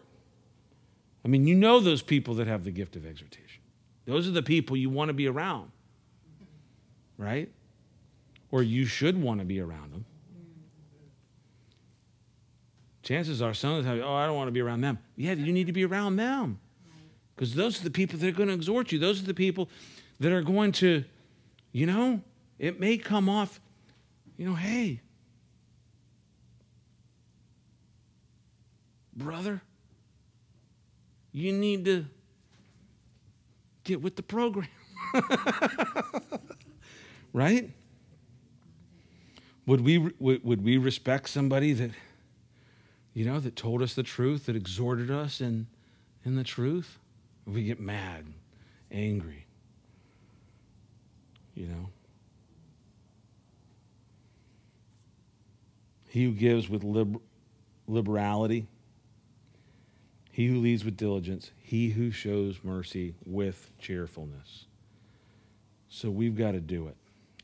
I 1.24 1.28
mean, 1.28 1.48
you 1.48 1.56
know 1.56 1.80
those 1.80 2.02
people 2.02 2.36
that 2.36 2.48
have 2.48 2.64
the 2.64 2.72
gift 2.72 2.96
of 2.96 3.06
exhortation. 3.06 3.62
Those 4.06 4.28
are 4.28 4.32
the 4.32 4.44
people 4.44 4.78
you 4.78 4.90
want 4.90 5.10
to 5.10 5.14
be 5.14 5.28
around, 5.28 5.72
right? 7.18 7.50
Or 8.52 8.62
you 8.62 8.86
should 8.86 9.20
want 9.22 9.40
to 9.40 9.46
be 9.46 9.60
around 9.60 9.92
them 9.92 10.06
chances 13.06 13.42
are 13.42 13.54
some 13.54 13.76
of 13.76 13.84
the 13.84 13.90
time, 13.90 14.02
oh, 14.04 14.14
I 14.14 14.26
don't 14.26 14.36
want 14.36 14.48
to 14.48 14.52
be 14.52 14.60
around 14.60 14.82
them. 14.82 14.98
Yeah, 15.16 15.34
you 15.34 15.54
need 15.54 15.68
to 15.68 15.74
be 15.74 15.86
around 15.86 16.18
them. 16.18 16.60
Because 17.36 17.54
those 17.54 17.80
are 17.80 17.84
the 17.84 17.92
people 17.92 18.18
that 18.20 18.28
are 18.28 18.32
going 18.32 18.50
to 18.50 18.56
exhort 18.56 18.92
you. 18.92 19.00
Those 19.00 19.22
are 19.22 19.26
the 19.26 19.34
people 19.34 19.70
that 20.20 20.32
are 20.32 20.42
going 20.42 20.72
to, 20.74 21.04
you 21.72 21.86
know, 21.86 22.22
it 22.58 22.80
may 22.80 22.98
come 22.98 23.30
off, 23.30 23.60
you 24.38 24.46
know, 24.46 24.56
hey, 24.56 25.02
brother, 29.16 29.62
you 31.32 31.52
need 31.52 31.86
to 31.86 32.06
get 33.84 34.02
with 34.02 34.16
the 34.16 34.24
program. 34.24 34.68
right? 37.34 37.70
Would 39.66 39.82
we, 39.82 39.98
would, 40.20 40.64
we 40.64 40.78
respect 40.78 41.30
somebody 41.30 41.74
that 41.74 41.92
you 43.16 43.24
know, 43.24 43.40
that 43.40 43.56
told 43.56 43.82
us 43.82 43.96
the 43.96 44.04
truth, 44.04 44.46
that 44.46 44.58
exhorted 44.58 45.10
us 45.10 45.40
in, 45.40 45.68
in 46.26 46.36
the 46.36 46.44
truth, 46.44 47.00
we 47.48 47.64
get 47.64 47.80
mad, 47.80 48.26
angry. 48.92 49.46
You 51.56 51.68
know? 51.68 51.90
He 56.16 56.24
who 56.24 56.32
gives 56.32 56.70
with 56.70 56.86
liber- 56.86 57.20
liberality, 57.90 58.68
he 60.32 60.48
who 60.48 60.62
leads 60.62 60.86
with 60.86 60.96
diligence, 60.96 61.52
he 61.62 61.90
who 61.90 62.10
shows 62.10 62.58
mercy 62.64 63.16
with 63.26 63.70
cheerfulness. 63.80 64.64
So 65.90 66.10
we've 66.10 66.38
got 66.38 66.54
to 66.54 66.62
do 66.62 66.88
it. 66.88 66.96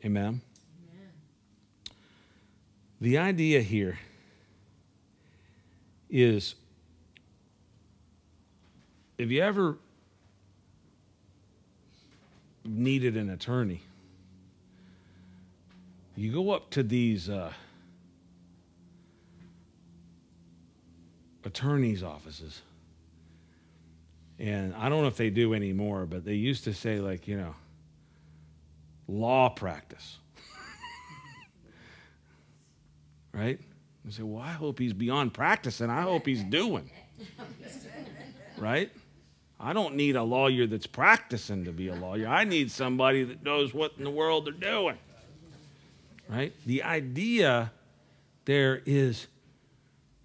Amen? 0.06 0.40
Amen. 0.90 1.12
The 3.02 3.18
idea 3.18 3.60
here 3.60 4.00
is 6.10 6.56
if 9.18 9.30
you 9.30 9.42
ever 9.42 9.76
needed 12.64 13.18
an 13.18 13.32
attorney, 13.32 13.82
you 16.16 16.32
go 16.32 16.52
up 16.52 16.70
to 16.70 16.84
these 16.84 17.30
uh, 17.30 17.52
attorneys' 21.46 22.04
offices. 22.04 22.62
And 24.40 24.74
I 24.76 24.90
don't 24.90 25.02
know 25.02 25.08
if 25.08 25.18
they 25.18 25.30
do 25.30 25.54
anymore, 25.54 26.06
but 26.06 26.26
they 26.26 26.34
used 26.34 26.64
to 26.64 26.74
say, 26.74 27.00
like, 27.00 27.28
you 27.28 27.38
know, 27.38 27.56
law 29.08 29.50
practice. 29.50 30.18
right? 33.34 33.60
I 34.08 34.12
say, 34.12 34.24
well, 34.24 34.42
I 34.42 34.52
hope 34.52 34.80
he's 34.80 34.94
beyond 34.94 35.34
practicing. 35.34 35.90
I 35.90 36.02
hope 36.02 36.26
he's 36.26 36.44
doing. 36.44 36.90
right? 38.58 38.90
I 39.60 39.74
don't 39.74 39.96
need 39.96 40.16
a 40.16 40.24
lawyer 40.24 40.66
that's 40.66 40.88
practicing 40.88 41.66
to 41.66 41.72
be 41.72 41.90
a 41.90 41.96
lawyer. 41.96 42.28
I 42.28 42.44
need 42.44 42.72
somebody 42.72 43.24
that 43.26 43.44
knows 43.44 43.76
what 43.76 43.94
in 44.00 44.04
the 44.04 44.10
world 44.10 44.46
they're 44.46 44.54
doing. 44.54 44.98
Right? 46.28 46.54
The 46.66 46.82
idea 46.82 47.72
there 48.46 48.82
is 48.86 49.28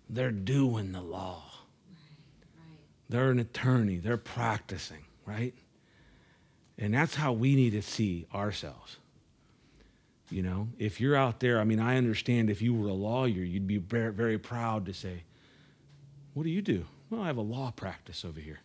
they're 0.09 0.30
doing 0.30 0.92
the 0.92 1.00
law. 1.00 1.42
They're 3.09 3.30
an 3.30 3.38
attorney, 3.38 3.98
they're 3.98 4.16
practicing, 4.16 5.04
right? 5.24 5.54
And 6.78 6.92
that's 6.92 7.14
how 7.14 7.32
we 7.32 7.54
need 7.54 7.70
to 7.70 7.82
see 7.82 8.26
ourselves. 8.34 8.96
You 10.28 10.42
know, 10.42 10.68
if 10.78 11.00
you're 11.00 11.14
out 11.14 11.38
there, 11.38 11.61
I 11.61 11.64
mean, 11.64 11.78
I 11.78 11.96
understand 11.96 12.50
if 12.50 12.61
you 12.61 12.74
were 12.74 12.88
a 12.88 12.94
lawyer, 12.94 13.44
you'd 13.44 13.68
be 13.68 13.78
very, 13.78 14.12
very 14.12 14.38
proud 14.38 14.86
to 14.86 14.94
say, 14.94 15.22
What 16.34 16.42
do 16.42 16.50
you 16.50 16.61
do? 16.62 16.84
Well, 17.11 17.22
I 17.22 17.28
have 17.28 17.36
a 17.36 17.42
law 17.42 17.70
practice 17.70 18.24
over 18.24 18.40
here. 18.40 18.59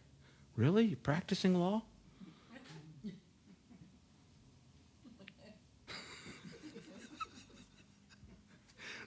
Really? 0.55 0.85
You're 0.85 0.97
practicing 0.97 1.53
law? 1.53 1.83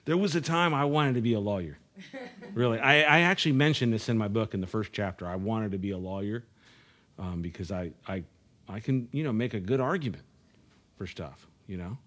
there 0.05 0.15
was 0.15 0.33
a 0.33 0.41
time 0.41 0.73
I 0.73 0.85
wanted 0.85 1.15
to 1.15 1.21
be 1.21 1.33
a 1.33 1.41
lawyer. 1.41 1.77
Really. 2.53 2.79
I, 2.79 3.01
I, 3.01 3.19
actually 3.21 3.51
mentioned 3.53 3.91
this 3.91 4.07
in 4.07 4.17
my 4.17 4.27
book 4.27 4.53
in 4.53 4.61
the 4.61 4.67
first 4.67 4.93
chapter. 4.93 5.27
I 5.27 5.35
wanted 5.35 5.71
to 5.71 5.77
be 5.77 5.91
a 5.91 5.97
lawyer 5.97 6.43
um, 7.19 7.41
because 7.41 7.71
I, 7.71 7.91
I, 8.07 8.23
I 8.69 8.79
can, 8.79 9.09
you 9.11 9.23
know, 9.23 9.33
make 9.33 9.53
a 9.53 9.59
good 9.59 9.81
argument 9.81 10.23
for 10.97 11.05
stuff, 11.07 11.47
you 11.67 11.77
know? 11.77 11.97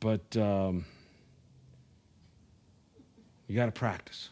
But 0.00 0.36
um, 0.36 0.84
you 3.48 3.56
got 3.56 3.66
to 3.66 3.72
practice. 3.72 4.28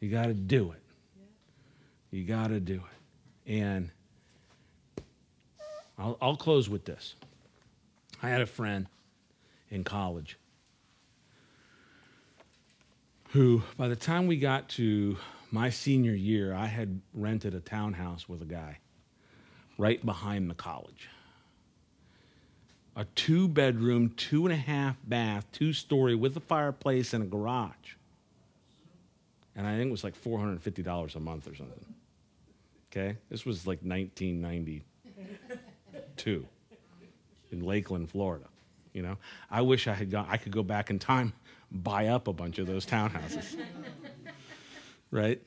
You 0.00 0.10
got 0.10 0.26
to 0.26 0.34
do 0.34 0.72
it. 0.72 0.82
You 2.10 2.24
got 2.24 2.48
to 2.48 2.60
do 2.60 2.74
it. 2.74 3.52
And 3.52 3.90
I'll, 5.98 6.16
I'll 6.20 6.36
close 6.36 6.68
with 6.68 6.84
this. 6.84 7.14
I 8.22 8.28
had 8.28 8.40
a 8.40 8.46
friend 8.46 8.86
in 9.70 9.84
college 9.84 10.36
who, 13.32 13.62
by 13.76 13.88
the 13.88 13.96
time 13.96 14.26
we 14.26 14.36
got 14.36 14.68
to 14.70 15.16
my 15.50 15.70
senior 15.70 16.14
year, 16.14 16.54
I 16.54 16.66
had 16.66 17.00
rented 17.14 17.54
a 17.54 17.60
townhouse 17.60 18.28
with 18.28 18.42
a 18.42 18.46
guy 18.46 18.78
right 19.78 20.04
behind 20.04 20.50
the 20.50 20.54
college 20.54 21.08
a 22.96 23.04
two 23.14 23.46
bedroom, 23.48 24.10
two 24.10 24.44
and 24.46 24.52
a 24.52 24.58
half 24.58 24.96
bath, 25.04 25.46
two 25.52 25.72
story 25.72 26.14
with 26.14 26.36
a 26.36 26.40
fireplace 26.40 27.14
and 27.14 27.24
a 27.24 27.26
garage. 27.26 27.94
And 29.56 29.66
I 29.66 29.76
think 29.76 29.88
it 29.88 29.90
was 29.90 30.04
like 30.04 30.20
$450 30.20 31.16
a 31.16 31.20
month 31.20 31.48
or 31.48 31.54
something. 31.54 31.94
Okay? 32.90 33.16
This 33.30 33.46
was 33.46 33.66
like 33.66 33.78
1992 33.82 36.46
in 37.52 37.60
Lakeland, 37.60 38.10
Florida. 38.10 38.46
You 38.92 39.02
know, 39.02 39.16
I 39.50 39.62
wish 39.62 39.86
I 39.86 39.94
had 39.94 40.10
gone. 40.10 40.26
I 40.28 40.36
could 40.36 40.52
go 40.52 40.62
back 40.62 40.90
in 40.90 40.98
time, 40.98 41.32
buy 41.70 42.08
up 42.08 42.28
a 42.28 42.32
bunch 42.32 42.58
of 42.58 42.66
those 42.66 42.86
townhouses. 42.86 43.56
right? 45.10 45.40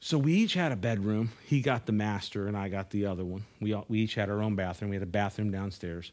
So 0.00 0.16
we 0.16 0.34
each 0.34 0.54
had 0.54 0.72
a 0.72 0.76
bedroom. 0.76 1.30
He 1.46 1.60
got 1.60 1.86
the 1.86 1.92
master, 1.92 2.46
and 2.48 2.56
I 2.56 2.68
got 2.68 2.90
the 2.90 3.06
other 3.06 3.24
one. 3.24 3.44
We, 3.60 3.74
all, 3.74 3.84
we 3.88 4.00
each 4.00 4.14
had 4.14 4.30
our 4.30 4.42
own 4.42 4.56
bathroom. 4.56 4.90
We 4.90 4.96
had 4.96 5.02
a 5.02 5.06
bathroom 5.06 5.50
downstairs. 5.50 6.12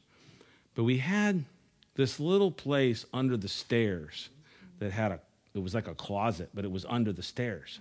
But 0.76 0.84
we 0.84 0.98
had 0.98 1.46
this 1.96 2.20
little 2.20 2.52
place 2.52 3.06
under 3.14 3.38
the 3.38 3.48
stairs 3.48 4.30
that 4.80 4.92
had 4.92 5.14
a, 5.14 5.20
it 5.54 5.60
was 5.60 5.74
like 5.74 5.88
a 5.88 5.96
closet, 5.96 6.50
but 6.54 6.66
it 6.66 6.72
was 6.72 6.86
under 6.86 7.14
the 7.14 7.24
stairs. 7.24 7.80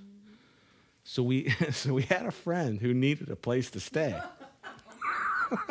So 1.05 1.22
we, 1.22 1.51
so 1.72 1.95
we 1.95 2.03
had 2.03 2.24
a 2.24 2.31
friend 2.31 2.81
who 2.81 2.95
needed 2.95 3.31
a 3.31 3.37
place 3.37 3.70
to 3.72 3.81
stay. 3.81 4.18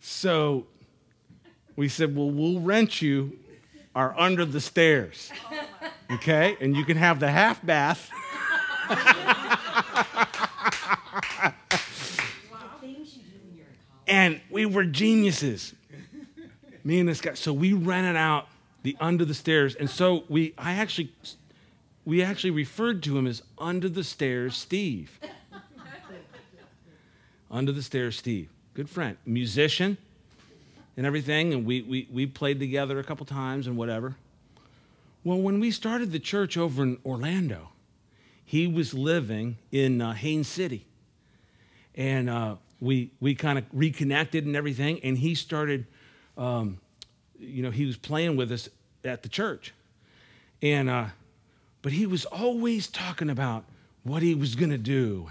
so 0.00 0.66
we 1.78 1.88
said, 1.88 2.14
well, 2.16 2.28
we'll 2.28 2.58
rent 2.58 3.00
you 3.00 3.38
our 3.94 4.12
under 4.18 4.44
the 4.44 4.60
stairs. 4.60 5.30
Okay? 6.10 6.56
And 6.60 6.76
you 6.76 6.84
can 6.84 6.96
have 6.96 7.20
the 7.20 7.30
half 7.30 7.64
bath. 7.64 8.10
and 14.08 14.40
we 14.50 14.66
were 14.66 14.82
geniuses. 14.82 15.72
Me 16.82 16.98
and 16.98 17.08
this 17.08 17.20
guy. 17.20 17.34
So 17.34 17.52
we 17.52 17.74
rented 17.74 18.16
out 18.16 18.48
the 18.82 18.96
under 18.98 19.24
the 19.24 19.34
stairs. 19.34 19.76
And 19.76 19.88
so 19.88 20.24
we 20.28 20.54
I 20.58 20.72
actually 20.72 21.12
we 22.04 22.24
actually 22.24 22.50
referred 22.50 23.04
to 23.04 23.16
him 23.16 23.28
as 23.28 23.40
under 23.56 23.88
the 23.88 24.02
stairs 24.02 24.56
Steve. 24.56 25.20
under 27.52 27.70
the 27.70 27.82
stairs 27.82 28.18
Steve. 28.18 28.48
Good 28.74 28.90
friend. 28.90 29.16
Musician 29.24 29.96
and 30.98 31.06
everything. 31.06 31.54
And 31.54 31.64
we, 31.64 31.82
we, 31.82 32.08
we 32.12 32.26
played 32.26 32.58
together 32.58 32.98
a 32.98 33.04
couple 33.04 33.24
times 33.24 33.68
and 33.68 33.76
whatever. 33.76 34.16
Well, 35.22 35.38
when 35.38 35.60
we 35.60 35.70
started 35.70 36.10
the 36.10 36.18
church 36.18 36.56
over 36.58 36.82
in 36.82 36.98
Orlando, 37.06 37.68
he 38.44 38.66
was 38.66 38.92
living 38.92 39.58
in 39.70 40.02
uh, 40.02 40.12
Haines 40.12 40.48
City. 40.48 40.86
And 41.94 42.28
uh, 42.28 42.56
we, 42.80 43.12
we 43.20 43.36
kind 43.36 43.58
of 43.58 43.64
reconnected 43.72 44.44
and 44.44 44.56
everything. 44.56 44.98
And 45.04 45.16
he 45.16 45.36
started, 45.36 45.86
um, 46.36 46.80
you 47.38 47.62
know, 47.62 47.70
he 47.70 47.86
was 47.86 47.96
playing 47.96 48.36
with 48.36 48.50
us 48.50 48.68
at 49.04 49.22
the 49.22 49.28
church. 49.28 49.72
And, 50.62 50.90
uh, 50.90 51.06
but 51.80 51.92
he 51.92 52.06
was 52.06 52.24
always 52.24 52.88
talking 52.88 53.30
about 53.30 53.64
what 54.02 54.22
he 54.22 54.34
was 54.34 54.56
going 54.56 54.70
to 54.70 54.78
do. 54.78 55.30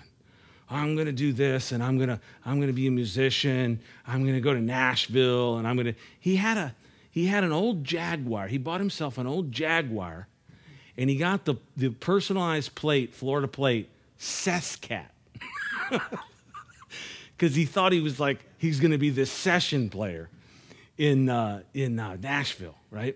I'm 0.69 0.95
going 0.95 1.07
to 1.07 1.13
do 1.13 1.31
this 1.31 1.71
and 1.71 1.81
I'm 1.81 1.97
going 1.97 2.09
to 2.09 2.19
I'm 2.45 2.55
going 2.57 2.67
to 2.67 2.73
be 2.73 2.87
a 2.87 2.91
musician. 2.91 3.79
I'm 4.05 4.23
going 4.23 4.35
to 4.35 4.41
go 4.41 4.53
to 4.53 4.59
Nashville 4.59 5.57
and 5.57 5.67
I'm 5.67 5.75
going 5.75 5.93
to 5.93 5.95
He 6.19 6.35
had 6.35 6.57
a 6.57 6.75
he 7.09 7.27
had 7.27 7.43
an 7.43 7.51
old 7.51 7.83
Jaguar. 7.83 8.47
He 8.47 8.57
bought 8.57 8.79
himself 8.79 9.17
an 9.17 9.27
old 9.27 9.51
Jaguar 9.51 10.27
and 10.97 11.09
he 11.09 11.15
got 11.15 11.45
the 11.45 11.55
the 11.75 11.89
personalized 11.89 12.75
plate, 12.75 13.13
Florida 13.13 13.47
plate, 13.47 13.89
Sescat. 14.19 15.07
Cuz 17.37 17.55
he 17.55 17.65
thought 17.65 17.91
he 17.91 18.01
was 18.01 18.19
like 18.19 18.39
he's 18.57 18.79
going 18.79 18.91
to 18.91 18.97
be 18.97 19.09
this 19.09 19.31
session 19.31 19.89
player 19.89 20.29
in 20.97 21.29
uh, 21.29 21.61
in 21.73 21.99
uh, 21.99 22.17
Nashville, 22.21 22.77
right? 22.91 23.15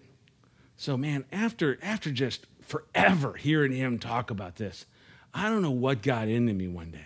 So 0.77 0.95
man, 0.95 1.25
after 1.31 1.77
after 1.81 2.11
just 2.11 2.45
forever 2.61 3.33
hearing 3.33 3.73
him 3.73 3.99
talk 3.99 4.31
about 4.31 4.55
this, 4.55 4.85
I 5.33 5.49
don't 5.49 5.61
know 5.61 5.71
what 5.71 6.01
got 6.01 6.27
into 6.27 6.53
me 6.53 6.67
one 6.67 6.91
day. 6.91 7.05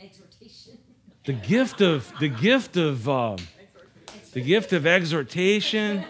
Exhortation. 0.00 0.78
The 1.24 1.34
gift 1.34 1.82
of 1.82 2.10
the 2.20 2.28
gift 2.28 2.76
of 2.78 3.06
uh, 3.08 3.36
the 4.32 4.40
gift 4.40 4.72
of 4.72 4.86
exhortation, 4.86 6.04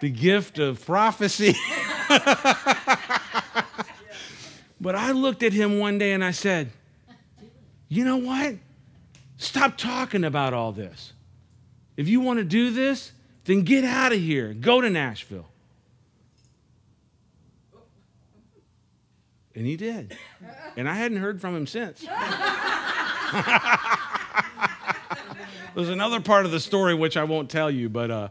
the 0.00 0.10
gift 0.10 0.58
of 0.58 0.84
prophecy. 0.84 1.54
but 4.80 4.94
I 4.94 5.12
looked 5.12 5.42
at 5.42 5.54
him 5.54 5.78
one 5.78 5.96
day 5.96 6.12
and 6.12 6.22
I 6.22 6.32
said, 6.32 6.70
"You 7.88 8.04
know 8.04 8.18
what? 8.18 8.56
Stop 9.38 9.78
talking 9.78 10.24
about 10.24 10.52
all 10.52 10.72
this. 10.72 11.14
If 11.96 12.06
you 12.08 12.20
want 12.20 12.38
to 12.38 12.44
do 12.44 12.70
this, 12.70 13.12
then 13.44 13.62
get 13.62 13.84
out 13.84 14.12
of 14.12 14.18
here. 14.18 14.52
Go 14.52 14.82
to 14.82 14.90
Nashville." 14.90 15.46
And 19.54 19.66
he 19.66 19.76
did. 19.76 20.16
And 20.76 20.88
I 20.88 20.94
hadn't 20.94 21.18
heard 21.18 21.40
from 21.40 21.56
him 21.56 21.66
since. 21.66 22.06
There's 25.74 25.88
another 25.88 26.20
part 26.20 26.46
of 26.46 26.52
the 26.52 26.60
story 26.60 26.94
which 26.94 27.16
I 27.16 27.24
won't 27.24 27.50
tell 27.50 27.70
you, 27.70 27.88
but 27.88 28.10
uh, 28.10 28.28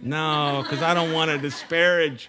no, 0.00 0.60
because 0.62 0.82
I 0.82 0.94
don't 0.94 1.12
want 1.12 1.30
to 1.30 1.38
disparage. 1.38 2.28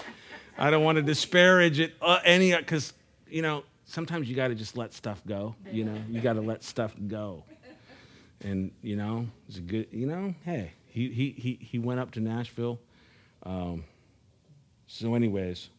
I 0.58 0.70
don't 0.70 0.84
want 0.84 0.98
to 0.98 1.02
disparage 1.02 1.80
it 1.80 1.94
uh, 2.02 2.20
any 2.24 2.56
because 2.56 2.94
you 3.28 3.42
know 3.42 3.64
sometimes 3.86 4.30
you 4.30 4.36
got 4.36 4.50
to 4.50 4.56
just 4.56 4.78
let 4.78 4.94
stuff 4.94 5.22
go. 5.26 5.56
You 5.72 5.86
know, 5.86 5.98
you 6.10 6.20
got 6.20 6.34
to 6.34 6.42
let 6.42 6.64
stuff 6.64 6.94
go. 7.08 7.44
And 8.42 8.72
you 8.82 8.96
know, 8.96 9.28
it's 9.48 9.58
a 9.58 9.62
good. 9.62 9.88
You 9.92 10.08
know, 10.08 10.36
hey, 10.44 10.74
he 10.88 11.10
he 11.10 11.32
he 11.32 11.58
he 11.62 11.80
went 11.80 12.00
up 12.00 12.12
to 12.12 12.20
Nashville. 12.20 12.80
Um, 13.44 13.86
so, 14.88 15.16
anyways, 15.16 15.70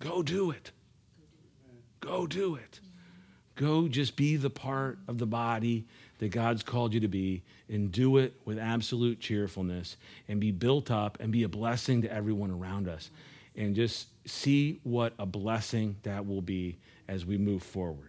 go 0.00 0.22
do 0.22 0.50
it. 0.50 0.70
Go 2.00 2.26
do 2.26 2.54
it. 2.56 2.80
Go 3.56 3.88
just 3.88 4.16
be 4.16 4.36
the 4.36 4.50
part 4.50 4.98
of 5.08 5.18
the 5.18 5.26
body 5.26 5.86
that 6.18 6.28
God's 6.28 6.62
called 6.62 6.92
you 6.92 7.00
to 7.00 7.08
be 7.08 7.42
and 7.68 7.90
do 7.90 8.18
it 8.18 8.34
with 8.44 8.58
absolute 8.58 9.18
cheerfulness 9.18 9.96
and 10.28 10.40
be 10.40 10.50
built 10.50 10.90
up 10.90 11.18
and 11.20 11.32
be 11.32 11.42
a 11.42 11.48
blessing 11.48 12.02
to 12.02 12.12
everyone 12.12 12.50
around 12.50 12.88
us. 12.88 13.10
And 13.56 13.74
just 13.74 14.08
see 14.26 14.80
what 14.82 15.14
a 15.18 15.24
blessing 15.24 15.96
that 16.02 16.26
will 16.26 16.42
be 16.42 16.76
as 17.08 17.24
we 17.24 17.38
move 17.38 17.62
forward. 17.62 18.04